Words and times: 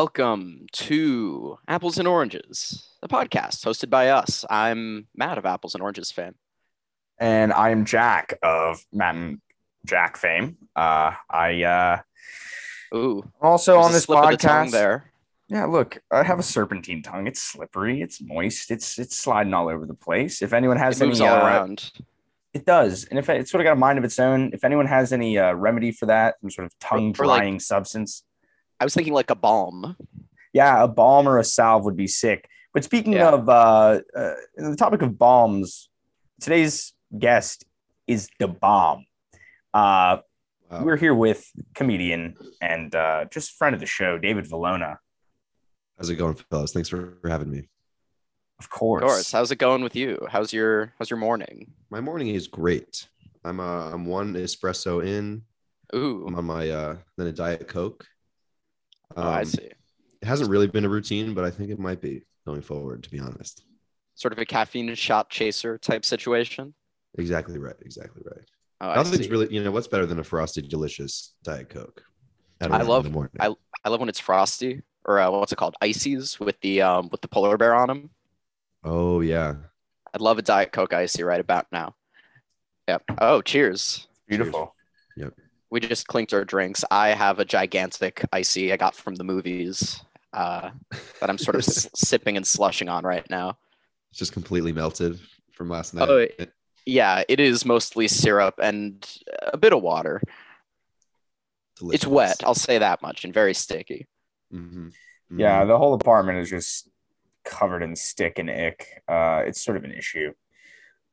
Welcome 0.00 0.66
to 0.72 1.56
Apples 1.66 1.96
and 1.96 2.06
Oranges, 2.06 2.90
the 3.00 3.08
podcast 3.08 3.64
hosted 3.64 3.88
by 3.88 4.10
us. 4.10 4.44
I'm 4.50 5.06
Matt 5.16 5.38
of 5.38 5.46
Apples 5.46 5.74
and 5.74 5.80
Oranges 5.82 6.10
fan. 6.12 6.34
and 7.18 7.50
I 7.50 7.70
am 7.70 7.86
Jack 7.86 8.38
of 8.42 8.84
Matt 8.92 9.14
and 9.14 9.40
Jack 9.86 10.18
fame. 10.18 10.58
Uh, 10.76 11.12
I 11.30 11.62
uh, 11.62 11.98
Ooh, 12.94 13.24
also 13.40 13.78
on 13.78 13.92
this 13.92 14.04
podcast. 14.04 14.70
there. 14.70 15.12
Yeah, 15.48 15.64
look, 15.64 16.02
I 16.10 16.22
have 16.24 16.38
a 16.38 16.42
serpentine 16.42 17.00
tongue. 17.02 17.26
It's 17.26 17.40
slippery. 17.42 18.02
It's 18.02 18.20
moist. 18.20 18.70
It's 18.70 18.98
it's 18.98 19.16
sliding 19.16 19.54
all 19.54 19.70
over 19.70 19.86
the 19.86 19.94
place. 19.94 20.42
If 20.42 20.52
anyone 20.52 20.76
has 20.76 21.00
It 21.00 21.06
moves 21.06 21.22
any, 21.22 21.30
all 21.30 21.36
uh, 21.40 21.46
around. 21.46 21.90
it 22.52 22.66
does. 22.66 23.04
And 23.04 23.18
if 23.18 23.30
it, 23.30 23.40
it's 23.40 23.50
sort 23.50 23.62
of 23.62 23.64
got 23.64 23.72
a 23.72 23.76
mind 23.76 23.96
of 23.98 24.04
its 24.04 24.18
own, 24.18 24.50
if 24.52 24.62
anyone 24.62 24.88
has 24.88 25.14
any 25.14 25.38
uh, 25.38 25.54
remedy 25.54 25.90
for 25.90 26.04
that, 26.04 26.34
some 26.42 26.50
sort 26.50 26.66
of 26.66 26.78
tongue 26.80 27.14
or 27.18 27.24
like- 27.24 27.38
drying 27.40 27.60
substance, 27.60 28.24
I 28.80 28.84
was 28.84 28.94
thinking 28.94 29.14
like 29.14 29.30
a 29.30 29.34
balm. 29.34 29.96
yeah, 30.52 30.82
a 30.82 30.88
balm 30.88 31.28
or 31.28 31.38
a 31.38 31.44
salve 31.44 31.84
would 31.84 31.96
be 31.96 32.06
sick. 32.06 32.48
But 32.72 32.84
speaking 32.84 33.14
Yeah. 33.14 33.30
of 33.30 33.48
uh, 33.48 34.00
uh, 34.16 34.34
the 34.56 34.76
topic 34.76 35.02
of 35.02 35.18
bombs, 35.18 35.88
today's 36.40 36.94
guest 37.18 37.64
is 38.06 38.28
the 38.38 38.48
bomb. 38.48 39.06
Uh, 39.74 40.18
Wow. 40.68 40.82
We're 40.82 40.96
here 40.96 41.14
with 41.14 41.48
comedian 41.76 42.34
and 42.60 42.92
uh, 42.92 43.26
just 43.30 43.52
friend 43.52 43.72
of 43.72 43.78
the 43.78 43.86
show, 43.86 44.18
David 44.18 44.46
Valona. 44.46 44.96
How's 45.96 46.10
it 46.10 46.16
going, 46.16 46.34
fellas? 46.50 46.72
Thanks 46.72 46.88
for 46.88 47.18
for 47.22 47.28
having 47.28 47.52
me. 47.52 47.68
Of 48.58 48.68
course. 48.68 49.02
Of 49.04 49.08
course. 49.08 49.30
How's 49.30 49.52
it 49.52 49.58
going 49.60 49.84
with 49.84 49.94
you? 49.94 50.26
How's 50.28 50.52
your 50.52 50.92
How's 50.98 51.08
your 51.08 51.20
morning? 51.20 51.70
My 51.88 52.00
morning 52.00 52.26
is 52.34 52.48
great. 52.48 53.06
I'm 53.44 53.60
uh, 53.60 53.92
I'm 53.92 54.06
one 54.06 54.34
espresso 54.34 55.06
in. 55.06 55.42
Ooh, 55.94 56.24
I'm 56.26 56.34
on 56.34 56.44
my 56.44 56.68
uh, 56.68 56.96
then 57.16 57.28
a 57.28 57.32
diet 57.32 57.68
coke. 57.68 58.04
Oh, 59.16 59.22
I 59.22 59.40
Um, 59.40 59.44
see. 59.44 59.62
It 60.22 60.26
hasn't 60.26 60.50
really 60.50 60.66
been 60.66 60.84
a 60.84 60.88
routine, 60.88 61.34
but 61.34 61.44
I 61.44 61.50
think 61.50 61.70
it 61.70 61.78
might 61.78 62.00
be 62.00 62.22
going 62.46 62.62
forward. 62.62 63.02
To 63.04 63.10
be 63.10 63.20
honest. 63.20 63.62
Sort 64.14 64.32
of 64.32 64.38
a 64.38 64.46
caffeine 64.46 64.94
shot 64.94 65.28
chaser 65.28 65.76
type 65.78 66.04
situation. 66.04 66.74
Exactly 67.18 67.58
right. 67.58 67.76
Exactly 67.82 68.22
right. 68.24 68.44
Oh, 68.80 68.88
I 68.90 68.94
Nothing's 68.96 69.24
see. 69.26 69.30
really, 69.30 69.52
you 69.54 69.62
know, 69.62 69.70
what's 69.70 69.88
better 69.88 70.06
than 70.06 70.18
a 70.18 70.24
frosted, 70.24 70.68
delicious 70.68 71.34
diet 71.44 71.68
coke? 71.68 72.02
I 72.60 72.82
love- 72.82 73.04
the 73.04 73.10
morning. 73.10 73.32
I 73.38 73.54
I 73.84 73.88
love 73.90 74.00
when 74.00 74.08
it's 74.08 74.18
frosty 74.20 74.82
or 75.04 75.18
uh, 75.20 75.30
what's 75.30 75.52
it 75.52 75.56
called, 75.56 75.76
ices 75.82 76.40
with 76.40 76.58
the 76.62 76.82
um 76.82 77.08
with 77.12 77.20
the 77.20 77.28
polar 77.28 77.56
bear 77.58 77.74
on 77.74 77.88
them. 77.88 78.10
oh 78.84 79.20
yeah. 79.20 79.54
I'd 80.14 80.20
love 80.22 80.38
a 80.38 80.42
diet 80.42 80.72
coke 80.72 80.94
icy 80.94 81.22
right 81.22 81.40
about 81.40 81.66
now. 81.70 81.94
Yep. 82.88 83.02
Oh, 83.20 83.42
cheers. 83.42 84.08
Beautiful. 84.28 84.74
We 85.70 85.80
just 85.80 86.06
clinked 86.06 86.32
our 86.32 86.44
drinks. 86.44 86.84
I 86.90 87.08
have 87.08 87.38
a 87.38 87.44
gigantic 87.44 88.24
icy 88.32 88.72
I 88.72 88.76
got 88.76 88.94
from 88.94 89.14
the 89.16 89.24
movies 89.24 90.00
uh, 90.32 90.70
that 91.20 91.30
I'm 91.30 91.38
sort 91.38 91.56
of 91.56 91.62
s- 91.62 91.88
sipping 91.94 92.36
and 92.36 92.46
slushing 92.46 92.88
on 92.88 93.04
right 93.04 93.28
now. 93.30 93.58
It's 94.10 94.18
just 94.18 94.32
completely 94.32 94.72
melted 94.72 95.18
from 95.52 95.68
last 95.68 95.94
night. 95.94 96.08
Oh, 96.08 96.26
Yeah, 96.84 97.24
it 97.28 97.40
is 97.40 97.64
mostly 97.64 98.06
syrup 98.08 98.54
and 98.62 99.06
a 99.52 99.56
bit 99.56 99.72
of 99.72 99.82
water. 99.82 100.20
Delicious. 101.78 102.02
It's 102.04 102.06
wet, 102.06 102.36
I'll 102.44 102.54
say 102.54 102.78
that 102.78 103.02
much, 103.02 103.24
and 103.24 103.34
very 103.34 103.52
sticky. 103.54 104.06
Mhm. 104.52 104.92
Yeah, 105.30 105.62
Mhm. 105.64 105.68
the 105.68 105.76
whole 105.78 105.94
apartment 105.94 106.38
is 106.38 106.48
just 106.48 106.88
covered 107.44 107.82
in 107.82 107.94
stick 107.96 108.38
and 108.38 108.48
ick. 108.48 109.02
Uh, 109.08 109.42
it's 109.46 109.62
sort 109.62 109.76
of 109.76 109.84
an 109.84 109.92
issue. 109.92 110.32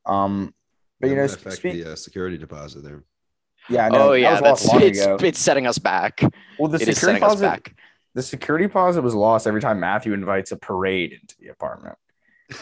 Um, 0.06 0.54
but 1.00 1.10
you 1.10 1.16
know, 1.16 1.22
might 1.22 1.32
affect 1.34 1.62
the 1.62 1.92
uh, 1.92 1.96
security 1.96 2.38
deposit 2.38 2.82
there. 2.82 3.04
Yeah, 3.68 3.88
no, 3.88 4.10
oh 4.10 4.12
yeah, 4.12 4.40
that's 4.40 4.72
it's, 4.74 5.00
ago. 5.00 5.16
it's 5.20 5.38
setting 5.38 5.66
us 5.66 5.78
back. 5.78 6.20
well, 6.58 6.68
the 6.70 6.78
It 6.78 6.88
is 6.88 6.94
security 6.94 7.20
setting 7.20 7.22
us 7.24 7.40
deposit, 7.40 7.46
back. 7.64 7.74
the 8.14 8.22
security 8.22 8.66
deposit 8.66 9.02
was 9.02 9.14
lost 9.14 9.46
every 9.46 9.60
time 9.60 9.80
Matthew 9.80 10.12
invites 10.12 10.52
a 10.52 10.56
parade 10.56 11.12
into 11.12 11.34
the 11.40 11.48
apartment. 11.48 11.96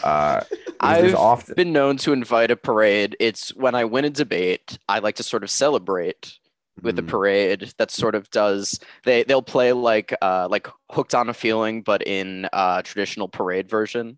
Uh, 0.01 0.41
I've 0.79 1.15
often 1.15 1.55
been 1.55 1.71
known 1.73 1.97
to 1.97 2.13
invite 2.13 2.51
a 2.51 2.55
parade. 2.55 3.15
It's 3.19 3.53
when 3.55 3.75
I 3.75 3.85
win 3.85 4.05
a 4.05 4.09
debate, 4.09 4.77
I 4.87 4.99
like 4.99 5.15
to 5.15 5.23
sort 5.23 5.43
of 5.43 5.49
celebrate 5.49 6.33
with 6.81 6.97
a 6.97 7.03
Mm. 7.03 7.07
parade 7.07 7.73
that 7.77 7.91
sort 7.91 8.15
of 8.15 8.29
does 8.31 8.79
they 9.05 9.23
they'll 9.23 9.43
play 9.43 9.71
like 9.73 10.13
uh 10.23 10.47
like 10.49 10.67
hooked 10.91 11.13
on 11.13 11.29
a 11.29 11.33
feeling 11.33 11.83
but 11.83 12.05
in 12.05 12.49
uh 12.51 12.81
traditional 12.81 13.27
parade 13.27 13.69
version 13.69 14.17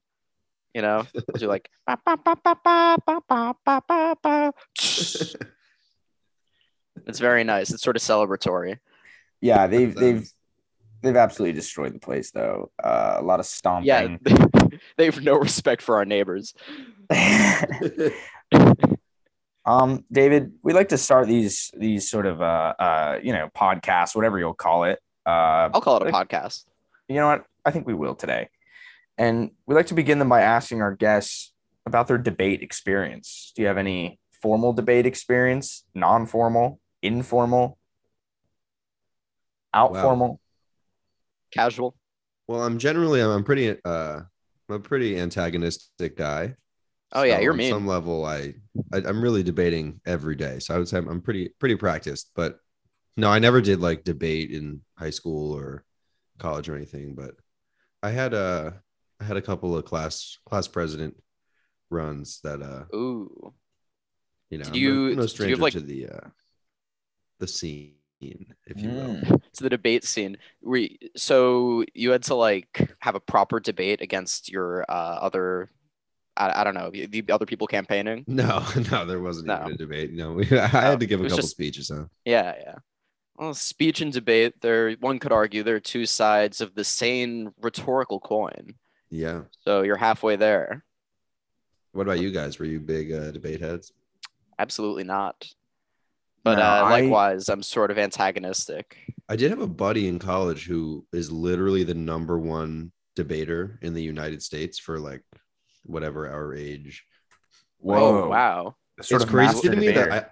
you 0.73 0.81
know 0.81 1.05
do 1.37 1.47
like 1.47 1.69
it's 7.07 7.19
very 7.19 7.43
nice 7.43 7.71
it's 7.71 7.83
sort 7.83 7.95
of 7.95 8.01
celebratory 8.01 8.77
yeah, 9.41 9.67
they've 9.67 9.93
they've 9.93 10.27
they've 11.03 11.15
absolutely 11.17 11.53
destroyed 11.53 11.93
the 11.93 11.99
place 11.99 12.31
though. 12.31 12.71
Uh, 12.83 13.17
a 13.17 13.21
lot 13.21 13.39
of 13.39 13.45
stomping. 13.45 14.19
yeah 14.25 14.67
they 14.97 15.05
have 15.05 15.21
no 15.21 15.35
respect 15.35 15.81
for 15.83 15.97
our 15.97 16.05
neighbors 16.05 16.53
um, 19.65 20.03
David, 20.11 20.53
we 20.63 20.73
like 20.73 20.89
to 20.89 20.97
start 20.97 21.27
these 21.27 21.71
these 21.77 22.09
sort 22.09 22.25
of 22.25 22.41
uh 22.41 22.73
uh 22.79 23.19
you 23.21 23.33
know 23.33 23.49
podcasts, 23.55 24.15
whatever 24.15 24.39
you'll 24.39 24.53
call 24.53 24.85
it. 24.85 24.99
Uh, 25.25 25.69
i'll 25.73 25.81
call 25.81 25.97
it 25.97 26.03
a 26.07 26.09
Like- 26.11 26.29
podcast 26.29 26.65
you 27.07 27.15
know 27.17 27.27
what? 27.27 27.45
I 27.63 27.69
think 27.71 27.85
we 27.85 27.93
will 27.93 28.15
today, 28.15 28.49
and 29.17 29.51
we 29.67 29.75
like 29.75 29.87
to 29.87 29.93
begin 29.93 30.17
them 30.17 30.29
by 30.29 30.41
asking 30.41 30.81
our 30.81 30.95
guests 30.95 31.53
about 31.85 32.07
their 32.07 32.17
debate 32.17 32.63
experience. 32.63 33.53
Do 33.55 33.61
you 33.61 33.67
have 33.67 33.77
any 33.77 34.19
formal 34.41 34.73
debate 34.73 35.05
experience, 35.05 35.83
non-formal, 35.93 36.79
informal, 37.05 37.77
out 39.73 39.93
Wow. 39.93 40.01
formal? 40.01 40.39
casual 41.51 41.95
Well, 42.47 42.63
I'm 42.63 42.79
generally 42.79 43.21
I'm, 43.21 43.29
I'm 43.29 43.43
pretty 43.43 43.77
uh 43.85 44.19
I'm 44.69 44.75
a 44.75 44.79
pretty 44.79 45.17
antagonistic 45.17 46.17
guy. 46.17 46.55
Oh, 47.13 47.23
yeah, 47.23 47.35
So 47.37 47.41
you're 47.43 47.51
on 47.53 47.57
mean. 47.57 47.71
Some 47.71 47.87
level, 47.87 48.25
I, 48.25 48.55
I 48.91 48.97
I'm 49.05 49.21
really 49.21 49.43
debating 49.43 50.01
every 50.05 50.35
day. 50.35 50.59
So 50.59 50.75
I 50.75 50.77
would 50.77 50.87
say 50.89 50.97
I'm, 50.97 51.07
I'm 51.07 51.21
pretty 51.21 51.51
pretty 51.59 51.75
practiced. 51.75 52.31
But 52.35 52.57
no, 53.15 53.29
I 53.29 53.39
never 53.39 53.61
did 53.61 53.79
like 53.79 54.03
debate 54.03 54.51
in 54.51 54.81
high 54.97 55.11
school 55.11 55.53
or 55.53 55.85
college 56.39 56.67
or 56.67 56.75
anything. 56.75 57.15
But 57.15 57.35
I 58.03 58.09
had 58.09 58.33
a 58.33 58.81
I 59.21 59.23
had 59.23 59.37
a 59.37 59.41
couple 59.41 59.77
of 59.77 59.85
class 59.85 60.37
class 60.49 60.67
president 60.67 61.15
runs 61.89 62.41
that 62.43 62.61
uh 62.61 62.83
ooh 62.93 63.53
you 64.49 64.57
know 64.57 64.65
Did 64.65 64.67
I'm 64.67 64.71
no- 64.73 64.77
you- 64.79 65.03
I'm 65.11 65.15
did 65.15 65.21
you 65.21 65.27
stranger 65.27 65.53
have, 65.55 65.61
like- 65.61 65.73
to 65.73 65.79
the 65.79 66.07
uh 66.09 66.27
the 67.39 67.47
scene 67.47 67.93
if 68.21 68.81
you 68.81 68.89
will. 68.89 69.15
Mm. 69.15 69.41
to 69.53 69.63
the 69.63 69.69
debate 69.69 70.03
scene. 70.03 70.37
We 70.61 70.97
so 71.15 71.83
you 71.93 72.11
had 72.11 72.23
to 72.23 72.35
like 72.35 72.89
have 72.99 73.15
a 73.15 73.19
proper 73.19 73.59
debate 73.59 74.01
against 74.01 74.51
your 74.51 74.83
uh, 74.89 75.19
other, 75.21 75.69
I, 76.37 76.61
I 76.61 76.63
don't 76.63 76.73
know, 76.73 76.89
the, 76.89 77.05
the 77.05 77.23
other 77.31 77.45
people 77.45 77.67
campaigning. 77.67 78.23
No, 78.27 78.65
no, 78.91 79.05
there 79.05 79.19
wasn't 79.19 79.47
No. 79.47 79.59
even 79.61 79.73
a 79.73 79.77
debate. 79.77 80.13
No, 80.13 80.33
we, 80.33 80.45
I 80.59 80.67
had 80.67 80.99
to 80.99 81.05
give 81.05 81.19
a 81.19 81.23
couple 81.23 81.37
just- 81.37 81.49
speeches. 81.51 81.89
Huh? 81.93 82.05
Yeah, 82.23 82.55
yeah. 82.59 82.75
Well, 83.37 83.53
speech 83.53 83.99
and 83.99 84.13
debate. 84.13 84.61
There, 84.61 84.93
one 85.01 85.19
could 85.19 85.33
argue 85.33 85.61
they're 85.61 85.81
two 85.81 86.05
sides 86.05 86.61
of 86.61 86.73
the 86.73 86.85
same 86.85 87.53
rhetorical 87.61 88.21
coin. 88.21 88.75
Yeah. 89.09 89.41
So 89.65 89.81
you're 89.81 89.97
halfway 89.97 90.37
there. 90.37 90.85
What 91.91 92.03
about 92.03 92.19
you 92.19 92.31
guys? 92.31 92.59
Were 92.59 92.65
you 92.65 92.79
big 92.79 93.11
uh, 93.11 93.31
debate 93.31 93.59
heads? 93.59 93.91
Absolutely 94.57 95.03
not. 95.03 95.47
But 96.45 96.59
No, 96.59 96.63
uh, 96.63 96.81
likewise, 96.83 97.49
I'm 97.49 97.63
sort 97.63 97.89
of 97.89 97.97
antagonistic. 97.97 98.97
I 99.27 99.35
did 99.35 99.49
have 99.49 99.61
a 99.61 99.67
buddy 99.67 100.07
in 100.07 100.19
college 100.19 100.67
who 100.67 101.03
is 101.11 101.31
literally 101.31 101.83
the 101.83 101.95
number 101.95 102.37
one 102.37 102.91
debater 103.15 103.79
in 103.81 103.95
the 103.95 104.03
United 104.03 104.43
States 104.43 104.77
for 104.77 104.99
like 104.99 105.23
whatever 105.83 106.29
our 106.29 106.53
age. 106.53 107.03
Oh 107.83 108.29
wow! 108.29 108.75
Sort 109.01 109.21
it's 109.21 109.23
of 109.23 109.29
crazy 109.31 109.69
to 109.69 109.75
me 109.75 109.91
that 109.91 110.31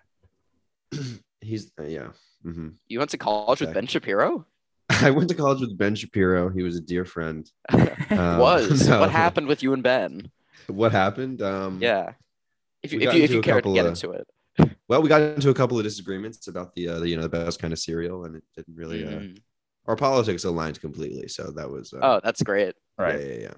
I, 0.94 0.98
he's 1.42 1.71
uh, 1.80 1.83
yeah. 1.83 2.10
hmm 2.44 2.69
You 2.88 3.00
went 3.00 3.10
to 3.12 3.18
college 3.18 3.62
with 3.62 3.74
Ben 3.74 3.88
Shapiro? 3.88 4.45
I 4.89 5.10
went 5.10 5.30
to 5.30 5.36
college 5.36 5.62
with 5.62 5.75
Ben 5.77 5.95
Shapiro. 5.95 6.50
He 6.50 6.62
was 6.62 6.75
a 6.75 6.81
dear 6.81 7.06
friend. 7.06 7.50
Um, 8.12 8.38
Was 8.38 8.88
no. 8.89 9.00
what 9.00 9.10
happened 9.10 9.48
with 9.48 9.63
you 9.63 9.74
and 9.74 9.81
Ben? 9.81 10.30
What 10.68 10.92
happened? 10.92 11.42
Um, 11.42 11.80
Yeah. 11.81 12.13
If 12.83 12.94
you 12.94 13.00
if 13.00 13.13
you 13.15 13.24
if 13.24 13.31
you 13.31 13.42
care 13.42 13.62
to 13.62 13.74
get 13.74 13.86
of- 13.86 13.94
into 13.94 14.12
it. 14.12 14.27
Well, 14.88 15.01
we 15.01 15.09
got 15.09 15.21
into 15.21 15.50
a 15.50 15.53
couple 15.53 15.77
of 15.77 15.83
disagreements 15.83 16.47
about 16.47 16.73
the, 16.75 16.89
uh, 16.89 17.00
the 17.00 17.09
you 17.09 17.15
know 17.15 17.23
the 17.23 17.29
best 17.29 17.59
kind 17.59 17.73
of 17.73 17.79
cereal, 17.79 18.25
and 18.25 18.35
it 18.35 18.44
didn't 18.55 18.75
really. 18.75 19.05
Uh, 19.05 19.09
Mm. 19.19 19.38
our 19.88 19.95
politics 19.95 20.44
aligned 20.45 20.79
completely, 20.79 21.27
so 21.27 21.51
that 21.55 21.69
was. 21.69 21.94
Uh, 21.94 22.00
Oh, 22.01 22.21
that's 22.23 22.41
great. 22.44 22.75
right. 22.97 23.19
Yeah, 23.19 23.27
yeah, 23.27 23.39
yeah. 23.41 23.53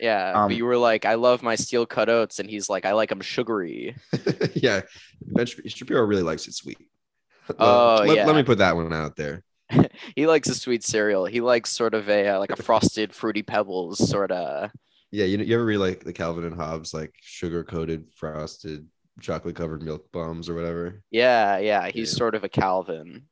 Yeah, 0.00 0.32
Um, 0.42 0.48
but 0.48 0.56
you 0.56 0.64
were 0.64 0.76
like, 0.76 1.04
I 1.04 1.14
love 1.14 1.42
my 1.42 1.54
steel 1.54 1.86
cut 1.86 2.08
oats, 2.08 2.38
and 2.40 2.50
he's 2.50 2.68
like, 2.68 2.84
I 2.84 2.92
like 2.92 3.10
them 3.10 3.20
sugary. 3.20 3.96
yeah, 4.54 4.82
Ben 5.22 5.46
Shapiro 5.46 6.02
really 6.04 6.22
likes 6.22 6.48
it 6.48 6.54
sweet. 6.54 6.78
Oh, 7.58 8.02
let, 8.04 8.16
yeah. 8.16 8.26
let 8.26 8.34
me 8.36 8.42
put 8.42 8.58
that 8.58 8.74
one 8.74 8.92
out 8.92 9.16
there. 9.16 9.44
he 10.16 10.26
likes 10.26 10.48
a 10.48 10.54
sweet 10.54 10.82
cereal. 10.82 11.26
He 11.26 11.40
likes 11.40 11.70
sort 11.72 11.94
of 11.94 12.08
a 12.08 12.28
uh, 12.28 12.38
like 12.38 12.50
a 12.50 12.56
frosted 12.56 13.14
fruity 13.14 13.42
pebbles 13.42 13.98
sort 14.08 14.30
of. 14.30 14.70
Yeah, 15.10 15.26
you, 15.26 15.36
know, 15.38 15.44
you 15.44 15.54
ever 15.54 15.64
read 15.64 15.78
like 15.78 16.04
the 16.04 16.12
Calvin 16.12 16.44
and 16.44 16.56
Hobbes 16.56 16.92
like 16.92 17.14
sugar 17.20 17.62
coated 17.62 18.10
frosted 18.16 18.86
chocolate 19.20 19.56
covered 19.56 19.82
milk 19.82 20.10
bombs 20.12 20.48
or 20.48 20.54
whatever? 20.54 21.02
Yeah, 21.10 21.58
yeah. 21.58 21.88
He's 21.88 22.12
Yeah. 22.12 22.18
sort 22.18 22.34
of 22.34 22.44
a 22.44 22.48
Calvin. 22.48 23.24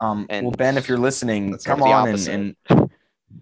Um, 0.00 0.26
well, 0.30 0.50
Ben, 0.52 0.78
if 0.78 0.88
you're 0.88 0.98
listening, 0.98 1.56
come 1.58 1.82
on 1.82 2.08
and, 2.08 2.28
and 2.28 2.56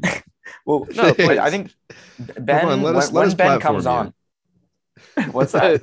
well, 0.67 0.87
No, 0.95 1.15
wait. 1.19 1.39
I 1.39 1.51
think 1.51 1.73
Ben, 2.39 2.67
on, 2.69 2.83
let 2.83 2.97
us- 2.97 3.07
when, 3.13 3.15
let 3.15 3.21
when 3.21 3.29
us 3.29 3.35
Ben 3.35 3.61
comes 3.61 3.85
you. 3.85 3.91
on, 3.91 4.15
what's 5.33 5.53
that? 5.53 5.81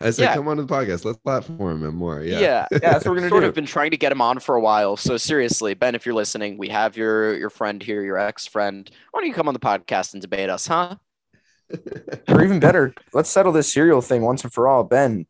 I 0.00 0.10
said, 0.10 0.22
Yeah. 0.24 0.34
come 0.34 0.48
on 0.48 0.56
to 0.58 0.64
the 0.64 0.74
podcast. 0.74 1.04
Let's 1.04 1.18
platform 1.18 1.84
him 1.84 1.94
more. 1.94 2.22
Yeah. 2.22 2.38
yeah. 2.40 2.66
Yeah, 2.72 2.78
that's 2.80 3.04
what 3.04 3.12
we're 3.12 3.18
gonna 3.18 3.28
sort 3.30 3.42
do. 3.44 3.48
of 3.48 3.54
been 3.54 3.64
trying 3.66 3.92
to 3.92 3.96
get 3.96 4.12
him 4.12 4.20
on 4.20 4.40
for 4.40 4.56
a 4.56 4.60
while. 4.60 4.96
So 4.96 5.16
seriously, 5.16 5.72
Ben, 5.74 5.94
if 5.94 6.04
you're 6.04 6.14
listening, 6.14 6.58
we 6.58 6.68
have 6.68 6.96
your 6.96 7.36
your 7.38 7.48
friend 7.50 7.82
here, 7.82 8.02
your 8.02 8.18
ex 8.18 8.46
friend. 8.46 8.90
Why 9.12 9.20
don't 9.20 9.28
you 9.28 9.34
come 9.34 9.48
on 9.48 9.54
the 9.54 9.60
podcast 9.60 10.12
and 10.14 10.20
debate 10.20 10.50
us, 10.50 10.66
huh? 10.66 10.96
or 12.28 12.42
even 12.42 12.60
better, 12.60 12.94
let's 13.12 13.30
settle 13.30 13.52
this 13.52 13.72
cereal 13.72 14.00
thing 14.00 14.22
once 14.22 14.42
and 14.44 14.52
for 14.52 14.68
all. 14.68 14.84
Ben, 14.84 15.26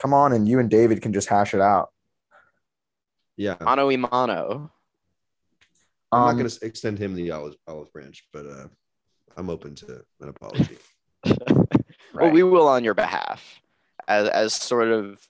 come 0.00 0.12
on, 0.14 0.32
and 0.32 0.48
you 0.48 0.58
and 0.58 0.68
David 0.70 1.02
can 1.02 1.12
just 1.12 1.28
hash 1.28 1.54
it 1.54 1.60
out. 1.60 1.90
yeah. 3.36 3.56
Mano 3.60 3.86
y 3.86 3.96
mano. 3.96 4.70
I'm 6.12 6.20
Um, 6.20 6.26
not 6.26 6.32
going 6.40 6.48
to 6.48 6.64
extend 6.66 6.98
him 6.98 7.14
the 7.14 7.30
olive, 7.32 7.56
olive 7.66 7.92
branch, 7.92 8.24
but 8.32 8.46
uh, 8.46 8.68
I'm 9.36 9.50
open 9.50 9.74
to 9.76 10.02
an 10.20 10.28
apology. 10.28 10.78
Well, 12.14 12.30
we 12.30 12.42
will 12.42 12.66
on 12.66 12.82
your 12.82 12.94
behalf, 12.94 13.60
as 14.08 14.26
as 14.28 14.54
sort 14.54 14.88
of 14.88 15.20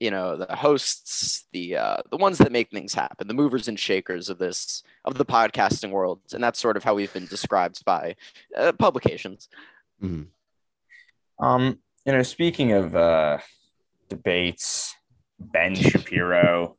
you 0.00 0.10
know 0.10 0.36
the 0.36 0.54
hosts, 0.54 1.46
the 1.52 1.76
uh, 1.76 1.96
the 2.10 2.16
ones 2.16 2.38
that 2.38 2.52
make 2.52 2.70
things 2.70 2.94
happen, 2.94 3.28
the 3.28 3.34
movers 3.34 3.68
and 3.68 3.78
shakers 3.78 4.28
of 4.28 4.38
this 4.38 4.82
of 5.04 5.16
the 5.18 5.24
podcasting 5.24 5.90
world, 5.90 6.20
and 6.32 6.42
that's 6.42 6.58
sort 6.60 6.76
of 6.76 6.84
how 6.84 6.94
we've 6.94 7.12
been 7.12 7.26
described 7.26 7.84
by 7.84 8.16
uh, 8.56 8.72
publications. 8.72 9.48
Mhm. 10.02 10.26
Um, 11.38 11.78
you 12.04 12.12
know, 12.12 12.22
speaking 12.22 12.72
of 12.72 12.94
uh 12.94 13.38
debates, 14.08 14.94
Ben 15.38 15.74
Shapiro, 15.74 16.76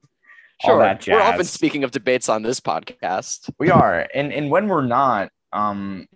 all 0.64 0.70
Sure, 0.70 0.80
that 0.80 1.06
we're 1.08 1.22
often 1.22 1.46
speaking 1.46 1.84
of 1.84 1.92
debates 1.92 2.30
on 2.30 2.42
this 2.44 2.60
podcast. 2.60 3.50
we 3.60 3.70
are, 3.72 4.08
and 4.14 4.32
and 4.32 4.50
when 4.50 4.68
we're 4.68 4.86
not, 4.86 5.30
um, 5.54 6.08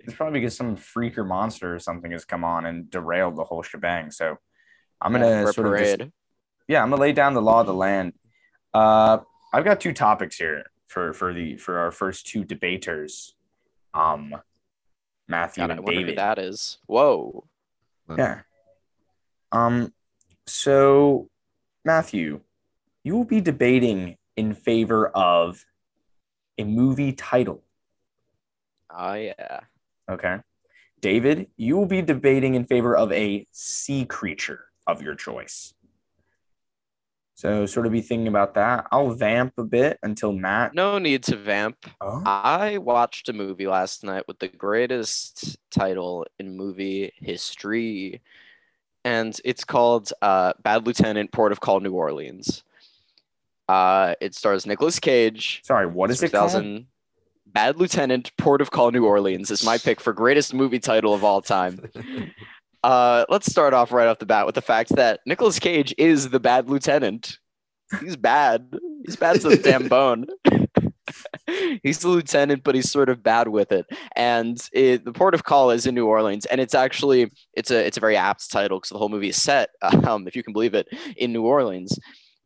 it's 0.00 0.14
probably 0.14 0.40
because 0.40 0.56
some 0.56 0.76
freaker 0.76 1.26
monster 1.26 1.74
or 1.74 1.78
something 1.78 2.12
has 2.12 2.24
come 2.24 2.44
on 2.44 2.66
and 2.66 2.90
derailed 2.90 3.36
the 3.36 3.44
whole 3.44 3.62
shebang. 3.62 4.10
So 4.10 4.36
I'm 5.00 5.12
gonna 5.12 5.28
Yeah, 5.28 5.42
for 5.44 5.50
a 5.50 5.52
sort 5.52 5.66
of 5.66 5.78
just 5.78 5.98
parade. 5.98 6.12
Yeah, 6.68 6.82
I'm 6.82 6.90
gonna 6.90 7.00
lay 7.00 7.12
down 7.12 7.34
the 7.34 7.42
law 7.42 7.60
of 7.60 7.66
the 7.66 7.74
land. 7.74 8.14
Uh, 8.72 9.18
I've 9.52 9.64
got 9.64 9.80
two 9.80 9.92
topics 9.92 10.36
here 10.36 10.64
for 10.86 11.12
for 11.12 11.32
the 11.32 11.56
for 11.56 11.78
our 11.78 11.90
first 11.90 12.26
two 12.26 12.44
debaters, 12.44 13.34
um, 13.92 14.34
Matthew 15.28 15.62
God, 15.62 15.70
I 15.70 15.76
and 15.76 15.88
who 15.88 15.94
David. 15.94 16.18
that 16.18 16.38
is. 16.38 16.78
Whoa. 16.86 17.44
Yeah. 18.16 18.40
Um. 19.52 19.92
So, 20.46 21.30
Matthew, 21.84 22.40
you 23.02 23.16
will 23.16 23.24
be 23.24 23.40
debating 23.40 24.16
in 24.36 24.54
favor 24.54 25.08
of 25.08 25.64
a 26.58 26.64
movie 26.64 27.12
title. 27.12 27.62
Oh 28.90 29.14
yeah. 29.14 29.60
Okay. 30.10 30.38
David, 31.00 31.48
you 31.56 31.76
will 31.76 31.86
be 31.86 32.02
debating 32.02 32.54
in 32.54 32.64
favor 32.64 32.96
of 32.96 33.12
a 33.12 33.46
sea 33.52 34.04
creature 34.06 34.66
of 34.86 35.02
your 35.02 35.14
choice. 35.14 35.74
So, 37.36 37.66
sort 37.66 37.86
of 37.86 37.92
be 37.92 38.00
thinking 38.00 38.28
about 38.28 38.54
that. 38.54 38.86
I'll 38.92 39.10
vamp 39.10 39.54
a 39.58 39.64
bit 39.64 39.98
until 40.04 40.32
Matt. 40.32 40.72
No 40.72 40.98
need 40.98 41.24
to 41.24 41.36
vamp. 41.36 41.76
Oh, 42.00 42.22
I 42.24 42.78
watched 42.78 43.28
a 43.28 43.32
movie 43.32 43.66
last 43.66 44.04
night 44.04 44.22
with 44.28 44.38
the 44.38 44.48
greatest 44.48 45.56
title 45.70 46.26
in 46.38 46.56
movie 46.56 47.12
history, 47.16 48.20
and 49.04 49.38
it's 49.44 49.64
called 49.64 50.12
uh, 50.22 50.52
Bad 50.62 50.86
Lieutenant, 50.86 51.32
Port 51.32 51.50
of 51.50 51.60
Call, 51.60 51.80
New 51.80 51.92
Orleans. 51.92 52.62
Uh, 53.68 54.14
it 54.20 54.34
stars 54.34 54.64
Nicolas 54.64 55.00
Cage. 55.00 55.60
sorry. 55.64 55.86
What 55.86 56.10
is 56.10 56.22
it 56.22 56.30
called? 56.30 56.50
2000 56.50 56.86
Bad 57.46 57.76
Lieutenant, 57.76 58.36
Port 58.36 58.60
of 58.60 58.70
Call, 58.70 58.90
New 58.90 59.06
Orleans 59.06 59.50
is 59.50 59.64
my 59.64 59.78
pick 59.78 60.00
for 60.00 60.12
greatest 60.12 60.52
movie 60.52 60.80
title 60.80 61.14
of 61.14 61.22
all 61.22 61.40
time. 61.40 61.88
Uh, 62.84 63.24
let's 63.30 63.50
start 63.50 63.72
off 63.72 63.92
right 63.92 64.06
off 64.06 64.18
the 64.18 64.26
bat 64.26 64.44
with 64.44 64.54
the 64.54 64.60
fact 64.60 64.94
that 64.94 65.20
Nicolas 65.24 65.58
Cage 65.58 65.94
is 65.96 66.28
the 66.28 66.38
bad 66.38 66.68
lieutenant. 66.68 67.38
He's 68.02 68.14
bad. 68.14 68.74
He's 69.06 69.16
bad 69.16 69.40
to 69.40 69.48
the 69.48 69.56
damn 69.56 69.88
bone. 69.88 70.26
he's 71.82 72.00
the 72.00 72.08
lieutenant, 72.08 72.62
but 72.62 72.74
he's 72.74 72.90
sort 72.90 73.08
of 73.08 73.22
bad 73.22 73.48
with 73.48 73.72
it. 73.72 73.86
And 74.16 74.60
it, 74.74 75.06
the 75.06 75.14
port 75.14 75.32
of 75.32 75.44
call 75.44 75.70
is 75.70 75.86
in 75.86 75.94
New 75.94 76.06
Orleans, 76.06 76.44
and 76.44 76.60
it's 76.60 76.74
actually 76.74 77.32
it's 77.54 77.70
a 77.70 77.86
it's 77.86 77.96
a 77.96 78.00
very 78.00 78.18
apt 78.18 78.50
title 78.50 78.80
because 78.80 78.90
the 78.90 78.98
whole 78.98 79.08
movie 79.08 79.30
is 79.30 79.40
set, 79.40 79.70
um, 80.06 80.28
if 80.28 80.36
you 80.36 80.42
can 80.42 80.52
believe 80.52 80.74
it, 80.74 80.86
in 81.16 81.32
New 81.32 81.46
Orleans. 81.46 81.98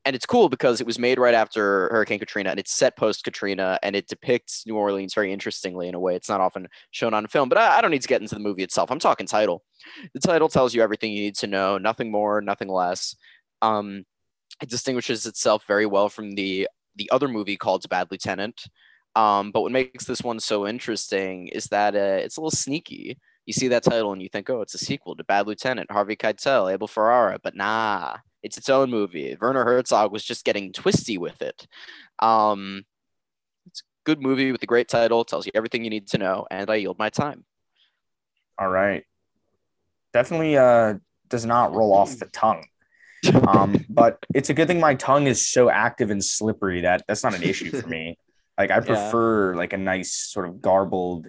And 0.05 0.17
it's 0.17 0.27
cool 0.27 0.49
because 0.49 0.81
it 0.81 0.87
was 0.87 0.99
made 0.99 1.19
right 1.19 1.35
after 1.35 1.89
Hurricane 1.91 2.19
Katrina, 2.19 2.51
and 2.51 2.59
it's 2.59 2.73
set 2.73 2.97
post 2.97 3.25
Katrina, 3.25 3.79
and 3.83 3.95
it 3.95 4.09
depicts 4.09 4.65
New 4.67 4.77
Orleans 4.77 5.13
very 5.13 5.33
interestingly 5.33 5.89
in 5.89 5.95
a 5.95 6.01
way 6.01 6.15
it's 6.15 6.29
not 6.29 6.41
often 6.41 6.69
shown 6.93 7.15
on 7.15 7.27
film. 7.27 7.49
But 7.49 7.59
I, 7.59 7.79
I 7.79 7.81
don't 7.81 7.91
need 7.91 8.03
to 8.03 8.09
get 8.09 8.23
into 8.23 8.35
the 8.35 8.41
movie 8.41 8.63
itself. 8.63 8.91
I'm 8.91 9.01
talking 9.01 9.27
title. 9.27 9.65
The 10.15 10.21
title 10.21 10.49
tells 10.49 10.75
you 10.75 10.83
everything 10.83 11.13
you 11.13 11.23
need 11.23 11.37
to 11.37 11.47
know, 11.47 11.79
nothing 11.79 12.11
more, 12.11 12.41
nothing 12.41 12.69
less. 12.69 13.15
Um, 13.61 14.05
it 14.63 14.71
distinguishes 14.71 15.27
itself 15.27 15.65
very 15.67 15.87
well 15.87 16.09
from 16.09 16.33
the 16.33 16.69
the 16.97 17.11
other 17.11 17.29
movie 17.29 17.57
called 17.57 17.89
Bad 17.89 18.09
Lieutenant. 18.11 18.63
Um, 19.15 19.51
but 19.51 19.63
what 19.63 19.73
makes 19.73 20.05
this 20.05 20.23
one 20.23 20.41
so 20.41 20.67
interesting 20.67 21.49
is 21.49 21.67
that 21.67 21.95
uh, 21.95 22.21
it's 22.23 22.37
a 22.37 22.41
little 22.41 22.51
sneaky. 22.51 23.19
You 23.47 23.53
see 23.53 23.69
that 23.69 23.83
title 23.83 24.13
and 24.13 24.21
you 24.21 24.29
think, 24.29 24.51
oh, 24.51 24.61
it's 24.61 24.75
a 24.75 24.79
sequel 24.79 25.17
to 25.17 25.25
Bad 25.25 25.47
Lieutenant, 25.47 25.91
Harvey 25.91 26.17
Keitel, 26.17 26.73
Abel 26.73 26.87
Ferrara, 26.87 27.39
but 27.43 27.57
nah, 27.57 28.19
it's 28.43 28.57
its 28.57 28.69
own 28.69 28.91
movie. 28.91 29.37
Werner 29.41 29.65
Herzog 29.65 30.13
was 30.13 30.25
just 30.25 30.45
getting 30.45 30.73
twisty 30.73 31.19
with 31.19 31.43
it. 31.43 31.67
Um, 32.19 32.85
it's 33.67 33.81
a 33.81 33.85
good 34.05 34.23
movie 34.23 34.53
with 34.53 34.63
a 34.63 34.67
great 34.67 34.89
title, 34.89 35.25
tells 35.25 35.47
you 35.47 35.53
everything 35.55 35.85
you 35.85 35.91
need 35.91 36.09
to 36.09 36.19
know, 36.19 36.47
and 36.51 36.71
I 36.71 36.77
yield 36.77 36.99
my 36.99 37.11
time. 37.11 37.45
All 38.59 38.69
right. 38.69 39.05
Definitely 40.13 40.57
uh 40.57 40.95
does 41.29 41.45
not 41.45 41.75
roll 41.75 41.93
off 41.93 42.19
the 42.19 42.27
tongue. 42.27 42.65
Um, 43.47 43.85
but 43.89 44.19
it's 44.35 44.51
a 44.51 44.55
good 44.55 44.67
thing 44.67 44.81
my 44.81 44.95
tongue 44.95 45.27
is 45.27 45.47
so 45.47 45.71
active 45.71 46.11
and 46.11 46.25
slippery 46.25 46.81
that 46.83 47.03
that's 47.07 47.23
not 47.23 47.35
an 47.35 47.43
issue 47.43 47.71
for 47.71 47.87
me. 47.87 48.19
Like 48.57 48.71
I 48.71 48.81
prefer 48.93 49.55
like 49.55 49.73
a 49.73 49.79
nice 49.79 50.13
sort 50.13 50.49
of 50.49 50.61
garbled 50.61 51.27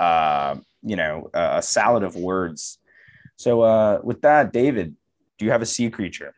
uh, 0.00 0.56
you 0.82 0.96
know, 0.96 1.30
a 1.32 1.62
salad 1.62 2.02
of 2.02 2.16
words. 2.16 2.78
So 3.36 3.62
uh 3.62 4.00
with 4.02 4.22
that, 4.22 4.52
David, 4.52 4.96
do 5.38 5.44
you 5.44 5.50
have 5.50 5.62
a 5.62 5.66
sea 5.66 5.90
creature? 5.90 6.34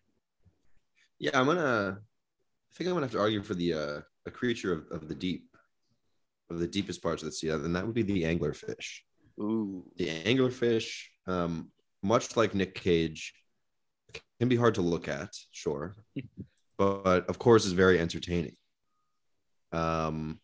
Yeah, 1.18 1.38
I'm 1.38 1.46
gonna. 1.46 1.98
I 2.00 2.74
think 2.74 2.88
I'm 2.88 2.94
gonna 2.94 3.06
have 3.06 3.12
to 3.12 3.20
argue 3.20 3.42
for 3.42 3.54
the 3.54 3.72
uh, 3.72 4.00
a 4.26 4.30
creature 4.30 4.72
of, 4.72 4.86
of 4.90 5.08
the 5.08 5.14
deep, 5.14 5.48
of 6.50 6.58
the 6.58 6.66
deepest 6.66 7.02
parts 7.02 7.22
of 7.22 7.26
the 7.26 7.32
sea, 7.32 7.48
and 7.48 7.74
that 7.74 7.86
would 7.86 7.94
be 7.94 8.02
the 8.02 8.24
anglerfish. 8.24 9.00
Ooh. 9.40 9.84
The 9.96 10.08
anglerfish, 10.24 11.04
um, 11.26 11.70
much 12.02 12.36
like 12.36 12.54
Nick 12.54 12.74
Cage, 12.74 13.34
can 14.38 14.48
be 14.48 14.56
hard 14.56 14.74
to 14.74 14.82
look 14.82 15.08
at, 15.08 15.30
sure, 15.52 15.96
but 16.78 17.28
of 17.28 17.38
course 17.38 17.64
is 17.64 17.72
very 17.72 17.98
entertaining. 17.98 18.56
Um, 19.72 20.40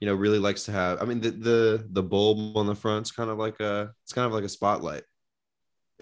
you 0.00 0.06
know, 0.06 0.14
really 0.14 0.38
likes 0.38 0.64
to 0.64 0.72
have. 0.72 1.00
I 1.00 1.04
mean, 1.04 1.20
the 1.20 1.30
the 1.30 1.88
the 1.90 2.02
bulb 2.02 2.56
on 2.56 2.66
the 2.66 2.74
front's 2.74 3.10
kind 3.10 3.30
of 3.30 3.38
like 3.38 3.60
a. 3.60 3.92
It's 4.04 4.12
kind 4.12 4.26
of 4.26 4.32
like 4.32 4.44
a 4.44 4.48
spotlight. 4.48 5.02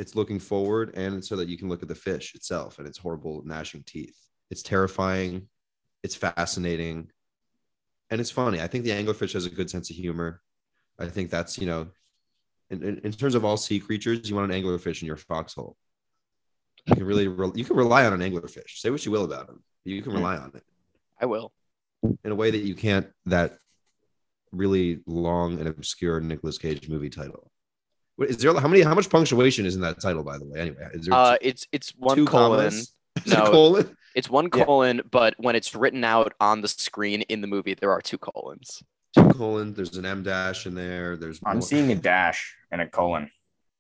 It's 0.01 0.17
looking 0.17 0.39
forward, 0.39 0.95
and 0.97 1.23
so 1.23 1.37
that 1.37 1.49
you 1.49 1.59
can 1.59 1.69
look 1.69 1.83
at 1.83 1.89
the 1.89 1.95
fish 1.95 2.35
itself 2.35 2.79
and 2.79 2.89
its 2.89 2.97
horrible 2.97 3.43
gnashing 3.45 3.83
teeth. 3.85 4.17
It's 4.51 4.63
terrifying. 4.63 5.49
It's 6.03 6.15
fascinating, 6.15 7.11
and 8.09 8.21
it's 8.21 8.31
funny. 8.31 8.63
I 8.63 8.67
think 8.67 8.85
the 8.85 8.91
anglerfish 8.91 9.35
has 9.35 9.45
a 9.45 9.51
good 9.51 9.69
sense 9.69 9.91
of 9.91 9.97
humor. 9.97 10.41
I 10.99 11.07
think 11.07 11.31
that's 11.31 11.59
you 11.59 11.67
know, 11.67 11.89
in, 12.71 12.83
in, 12.83 12.99
in 13.05 13.13
terms 13.13 13.35
of 13.35 13.45
all 13.45 13.59
sea 13.59 13.79
creatures, 13.79 14.29
you 14.29 14.37
want 14.37 14.51
an 14.51 14.63
anglerfish 14.63 15.03
in 15.03 15.07
your 15.07 15.19
foxhole. 15.19 15.77
You 16.87 16.95
can 16.95 17.05
really 17.05 17.29
re- 17.29 17.53
you 17.55 17.65
can 17.67 17.77
rely 17.77 18.07
on 18.07 18.19
an 18.19 18.21
anglerfish. 18.21 18.79
Say 18.79 18.89
what 18.89 19.05
you 19.05 19.13
will 19.13 19.25
about 19.25 19.51
him, 19.51 19.63
but 19.85 19.93
you 19.93 20.01
can 20.01 20.13
mm-hmm. 20.13 20.23
rely 20.23 20.37
on 20.39 20.53
it 20.55 20.65
I 21.21 21.27
will. 21.27 21.53
in 22.03 22.33
a 22.33 22.35
way 22.35 22.51
that 22.51 22.63
you 22.63 22.75
can't 22.75 23.07
that 23.27 23.59
really 24.53 25.01
long 25.07 25.59
and 25.59 25.69
obscure 25.69 26.21
Nicolas 26.21 26.57
Cage 26.57 26.89
movie 26.89 27.11
title. 27.11 27.50
What, 28.21 28.29
is 28.29 28.37
there 28.37 28.53
how 28.61 28.69
many 28.69 28.83
how 28.83 28.95
much 28.95 29.09
punctuation 29.09 29.65
is 29.65 29.77
in 29.77 29.81
that 29.81 29.99
title 29.99 30.23
by 30.23 30.37
the 30.37 30.45
way? 30.45 30.61
Anyway, 30.61 30.87
is 30.93 31.07
there 31.07 31.15
Uh, 31.15 31.39
two, 31.39 31.49
it's 31.49 31.67
it's 31.73 31.91
one 31.97 32.15
two 32.19 32.27
colon. 32.27 32.59
commas? 32.59 32.93
Is 33.25 33.33
it 33.33 33.39
No. 33.39 33.51
colon? 33.51 33.97
It's 34.15 34.29
one 34.29 34.51
Yeah. 34.55 34.65
colon, 34.67 35.01
but 35.11 35.33
when 35.39 35.57
it's 35.57 35.75
written 35.75 36.05
out 36.05 36.35
on 36.39 36.61
the 36.61 36.69
screen 36.69 37.23
in 37.23 37.41
the 37.41 37.47
movie, 37.47 37.73
there 37.73 37.91
are 37.91 38.03
two 38.03 38.19
colons. 38.19 38.83
Two 39.17 39.27
colon. 39.31 39.73
There's 39.73 39.97
an 39.97 40.05
M 40.05 40.23
dash 40.23 40.67
in 40.67 40.75
there. 40.75 41.17
There's 41.17 41.41
I'm 41.47 41.55
more- 41.57 41.63
seeing 41.63 41.91
a 41.93 41.95
dash 41.95 42.55
and 42.71 42.83
a 42.83 42.87
colon. 42.89 43.31